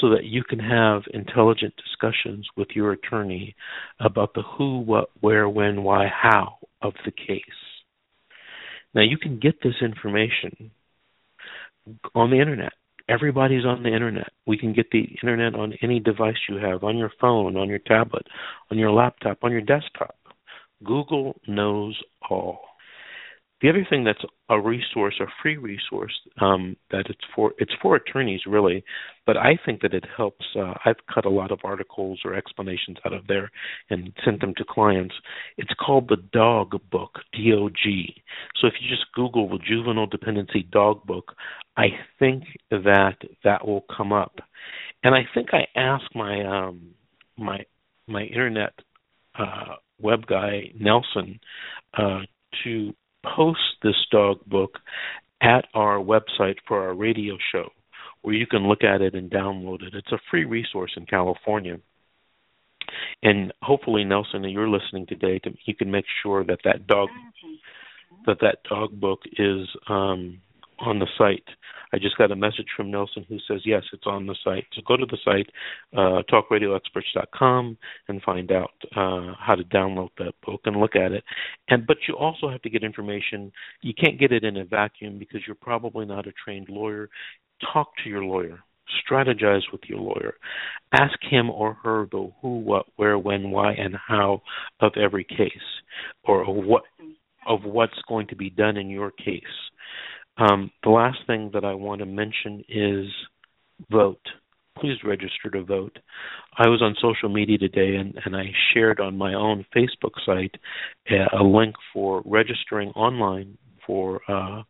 so 0.00 0.10
that 0.10 0.24
you 0.24 0.44
can 0.44 0.58
have 0.58 1.02
intelligent 1.12 1.74
discussions 1.76 2.46
with 2.56 2.68
your 2.74 2.92
attorney 2.92 3.54
about 3.98 4.34
the 4.34 4.42
who, 4.42 4.80
what, 4.80 5.10
where, 5.20 5.48
when, 5.48 5.82
why, 5.82 6.06
how 6.06 6.58
of 6.82 6.94
the 7.04 7.10
case. 7.10 7.42
Now, 8.94 9.02
you 9.02 9.18
can 9.18 9.38
get 9.38 9.62
this 9.62 9.74
information 9.82 10.70
on 12.14 12.30
the 12.30 12.40
internet. 12.40 12.72
Everybody's 13.08 13.64
on 13.64 13.82
the 13.82 13.92
internet. 13.92 14.28
We 14.46 14.56
can 14.56 14.72
get 14.72 14.90
the 14.90 15.08
internet 15.22 15.54
on 15.54 15.74
any 15.82 15.98
device 15.98 16.36
you 16.48 16.56
have, 16.56 16.84
on 16.84 16.96
your 16.96 17.10
phone, 17.20 17.56
on 17.56 17.68
your 17.68 17.80
tablet, 17.80 18.26
on 18.70 18.78
your 18.78 18.92
laptop, 18.92 19.38
on 19.42 19.50
your 19.50 19.60
desktop. 19.60 20.16
Google 20.84 21.36
knows 21.46 22.00
all. 22.28 22.60
The 23.60 23.68
other 23.68 23.86
thing 23.88 24.04
that's 24.04 24.24
a 24.48 24.58
resource, 24.58 25.16
a 25.20 25.26
free 25.42 25.58
resource, 25.58 26.18
um, 26.40 26.76
that 26.90 27.06
it's 27.10 27.24
for 27.34 27.52
it's 27.58 27.72
for 27.82 27.96
attorneys 27.96 28.40
really, 28.46 28.82
but 29.26 29.36
I 29.36 29.58
think 29.64 29.82
that 29.82 29.92
it 29.92 30.04
helps. 30.16 30.44
Uh, 30.56 30.74
I've 30.84 30.96
cut 31.12 31.26
a 31.26 31.30
lot 31.30 31.50
of 31.50 31.60
articles 31.62 32.20
or 32.24 32.34
explanations 32.34 32.96
out 33.04 33.12
of 33.12 33.26
there 33.26 33.50
and 33.90 34.12
sent 34.24 34.40
them 34.40 34.54
to 34.56 34.64
clients. 34.64 35.14
It's 35.58 35.72
called 35.84 36.08
the 36.08 36.22
Dog 36.32 36.80
Book, 36.90 37.18
D 37.32 37.52
O 37.52 37.68
G. 37.68 38.22
So 38.60 38.66
if 38.66 38.74
you 38.80 38.88
just 38.88 39.12
Google 39.14 39.48
the 39.48 39.58
Juvenile 39.58 40.06
Dependency 40.06 40.66
Dog 40.72 41.04
Book, 41.06 41.32
I 41.76 41.88
think 42.18 42.44
that 42.70 43.16
that 43.44 43.66
will 43.66 43.84
come 43.94 44.12
up. 44.12 44.38
And 45.02 45.14
I 45.14 45.28
think 45.34 45.50
I 45.52 45.66
asked 45.78 46.14
my 46.14 46.44
um, 46.44 46.94
my 47.36 47.64
my 48.06 48.22
internet 48.22 48.72
uh, 49.38 49.76
web 50.00 50.26
guy 50.26 50.72
Nelson 50.78 51.40
uh, 51.96 52.20
to 52.64 52.94
post 53.24 53.60
this 53.82 53.96
dog 54.10 54.44
book 54.46 54.78
at 55.40 55.66
our 55.74 55.96
website 55.96 56.56
for 56.66 56.82
our 56.82 56.94
radio 56.94 57.36
show 57.52 57.70
where 58.22 58.34
you 58.34 58.46
can 58.46 58.68
look 58.68 58.84
at 58.84 59.00
it 59.00 59.14
and 59.14 59.30
download 59.30 59.82
it. 59.82 59.94
It's 59.94 60.12
a 60.12 60.18
free 60.30 60.44
resource 60.44 60.92
in 60.96 61.06
California. 61.06 61.78
And 63.22 63.52
hopefully 63.62 64.04
Nelson 64.04 64.44
you're 64.44 64.68
listening 64.68 65.06
today 65.06 65.38
to, 65.40 65.54
you 65.64 65.74
can 65.74 65.90
make 65.90 66.04
sure 66.22 66.44
that 66.44 66.60
that 66.64 66.86
dog 66.86 67.08
that 68.26 68.40
that 68.40 68.62
dog 68.68 68.98
book 69.00 69.20
is 69.38 69.66
um 69.88 70.40
on 70.80 70.98
the 70.98 71.06
site. 71.18 71.44
I 71.92 71.98
just 71.98 72.16
got 72.16 72.30
a 72.30 72.36
message 72.36 72.68
from 72.76 72.90
Nelson 72.90 73.26
who 73.28 73.38
says 73.48 73.62
yes, 73.64 73.82
it's 73.92 74.06
on 74.06 74.26
the 74.26 74.36
site. 74.44 74.64
So 74.74 74.82
go 74.86 74.96
to 74.96 75.06
the 75.06 75.18
site, 75.24 75.50
uh, 75.96 76.22
talkradioexperts.com, 76.30 77.76
and 78.08 78.22
find 78.22 78.52
out 78.52 78.70
uh, 78.96 79.34
how 79.38 79.56
to 79.56 79.64
download 79.64 80.10
that 80.18 80.34
book 80.44 80.60
and 80.64 80.76
look 80.76 80.94
at 80.94 81.12
it. 81.12 81.24
And 81.68 81.86
but 81.86 81.96
you 82.06 82.16
also 82.16 82.48
have 82.48 82.62
to 82.62 82.70
get 82.70 82.84
information. 82.84 83.52
You 83.82 83.92
can't 83.94 84.20
get 84.20 84.32
it 84.32 84.44
in 84.44 84.58
a 84.58 84.64
vacuum 84.64 85.18
because 85.18 85.40
you're 85.46 85.56
probably 85.56 86.06
not 86.06 86.26
a 86.26 86.32
trained 86.44 86.68
lawyer. 86.68 87.08
Talk 87.72 87.88
to 88.04 88.10
your 88.10 88.24
lawyer. 88.24 88.60
Strategize 89.08 89.62
with 89.70 89.82
your 89.86 90.00
lawyer. 90.00 90.34
Ask 90.92 91.16
him 91.22 91.48
or 91.50 91.74
her 91.74 92.08
the 92.10 92.30
who, 92.40 92.58
what, 92.58 92.86
where, 92.96 93.18
when, 93.18 93.50
why, 93.50 93.72
and 93.72 93.94
how 93.94 94.42
of 94.80 94.92
every 94.96 95.24
case, 95.24 95.50
or 96.24 96.44
what 96.44 96.82
of 97.46 97.64
what's 97.64 98.00
going 98.08 98.26
to 98.28 98.36
be 98.36 98.50
done 98.50 98.76
in 98.76 98.90
your 98.90 99.10
case. 99.10 99.42
Um, 100.40 100.70
the 100.82 100.90
last 100.90 101.18
thing 101.26 101.50
that 101.52 101.64
I 101.64 101.74
want 101.74 101.98
to 101.98 102.06
mention 102.06 102.64
is 102.68 103.06
vote. 103.90 104.22
Please 104.78 104.96
register 105.04 105.50
to 105.52 105.62
vote. 105.62 105.98
I 106.56 106.68
was 106.68 106.80
on 106.80 106.96
social 107.00 107.28
media 107.28 107.58
today 107.58 107.96
and, 107.96 108.18
and 108.24 108.34
I 108.34 108.44
shared 108.72 109.00
on 109.00 109.18
my 109.18 109.34
own 109.34 109.66
Facebook 109.76 110.12
site 110.24 110.54
a, 111.10 111.38
a 111.38 111.42
link 111.42 111.74
for 111.92 112.22
registering 112.24 112.88
online 112.90 113.58
for 113.86 114.22
uh, 114.28 114.62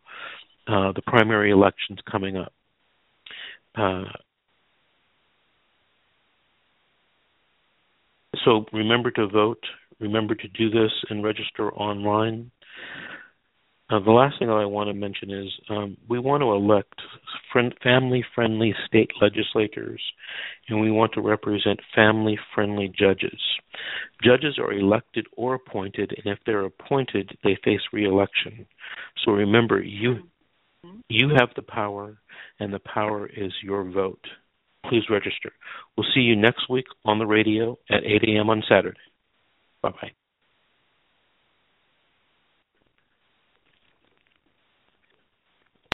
uh, 0.67 0.93
the 0.93 1.03
primary 1.07 1.53
elections 1.53 2.01
coming 2.11 2.37
up. 2.37 2.53
Uh, 3.77 4.05
so 8.45 8.65
remember 8.73 9.13
to 9.13 9.29
vote, 9.29 9.63
remember 10.01 10.35
to 10.35 10.49
do 10.49 10.69
this 10.69 10.91
and 11.11 11.23
register 11.23 11.73
online. 11.75 12.51
Uh, 13.91 13.99
the 13.99 14.11
last 14.11 14.39
thing 14.39 14.47
that 14.47 14.55
I 14.55 14.67
want 14.67 14.89
to 14.89 14.95
mention 14.95 15.31
is 15.33 15.49
um, 15.69 15.97
we 16.09 16.21
want 16.21 16.43
to 16.43 16.53
elect 16.53 16.95
friend, 17.53 17.75
family-friendly 17.83 18.75
state 18.87 19.11
legislators, 19.21 20.01
and 20.69 20.81
we 20.81 20.93
want 20.93 21.13
to 21.15 21.21
represent 21.21 21.81
family-friendly 21.95 22.93
judges. 22.97 23.41
Judges 24.23 24.59
are 24.59 24.73
elected 24.73 25.27
or 25.37 25.55
appointed, 25.55 26.13
and 26.17 26.33
if 26.33 26.39
they're 26.47 26.65
appointed, 26.67 27.37
they 27.43 27.59
face 27.65 27.81
re-election. 27.93 28.67
So 29.25 29.33
remember, 29.33 29.83
you 29.83 30.21
you 31.09 31.29
have 31.39 31.51
the 31.57 31.63
power, 31.63 32.17
and 32.61 32.73
the 32.73 32.79
power 32.79 33.27
is 33.27 33.53
your 33.63 33.91
vote. 33.91 34.25
Please 34.89 35.03
register. 35.11 35.53
We'll 35.97 36.07
see 36.15 36.21
you 36.21 36.37
next 36.37 36.71
week 36.71 36.87
on 37.05 37.19
the 37.19 37.27
radio 37.27 37.77
at 37.91 38.05
8 38.05 38.23
a.m. 38.29 38.49
on 38.49 38.63
Saturday. 38.69 38.99
Bye 39.83 39.91
bye. 39.91 40.13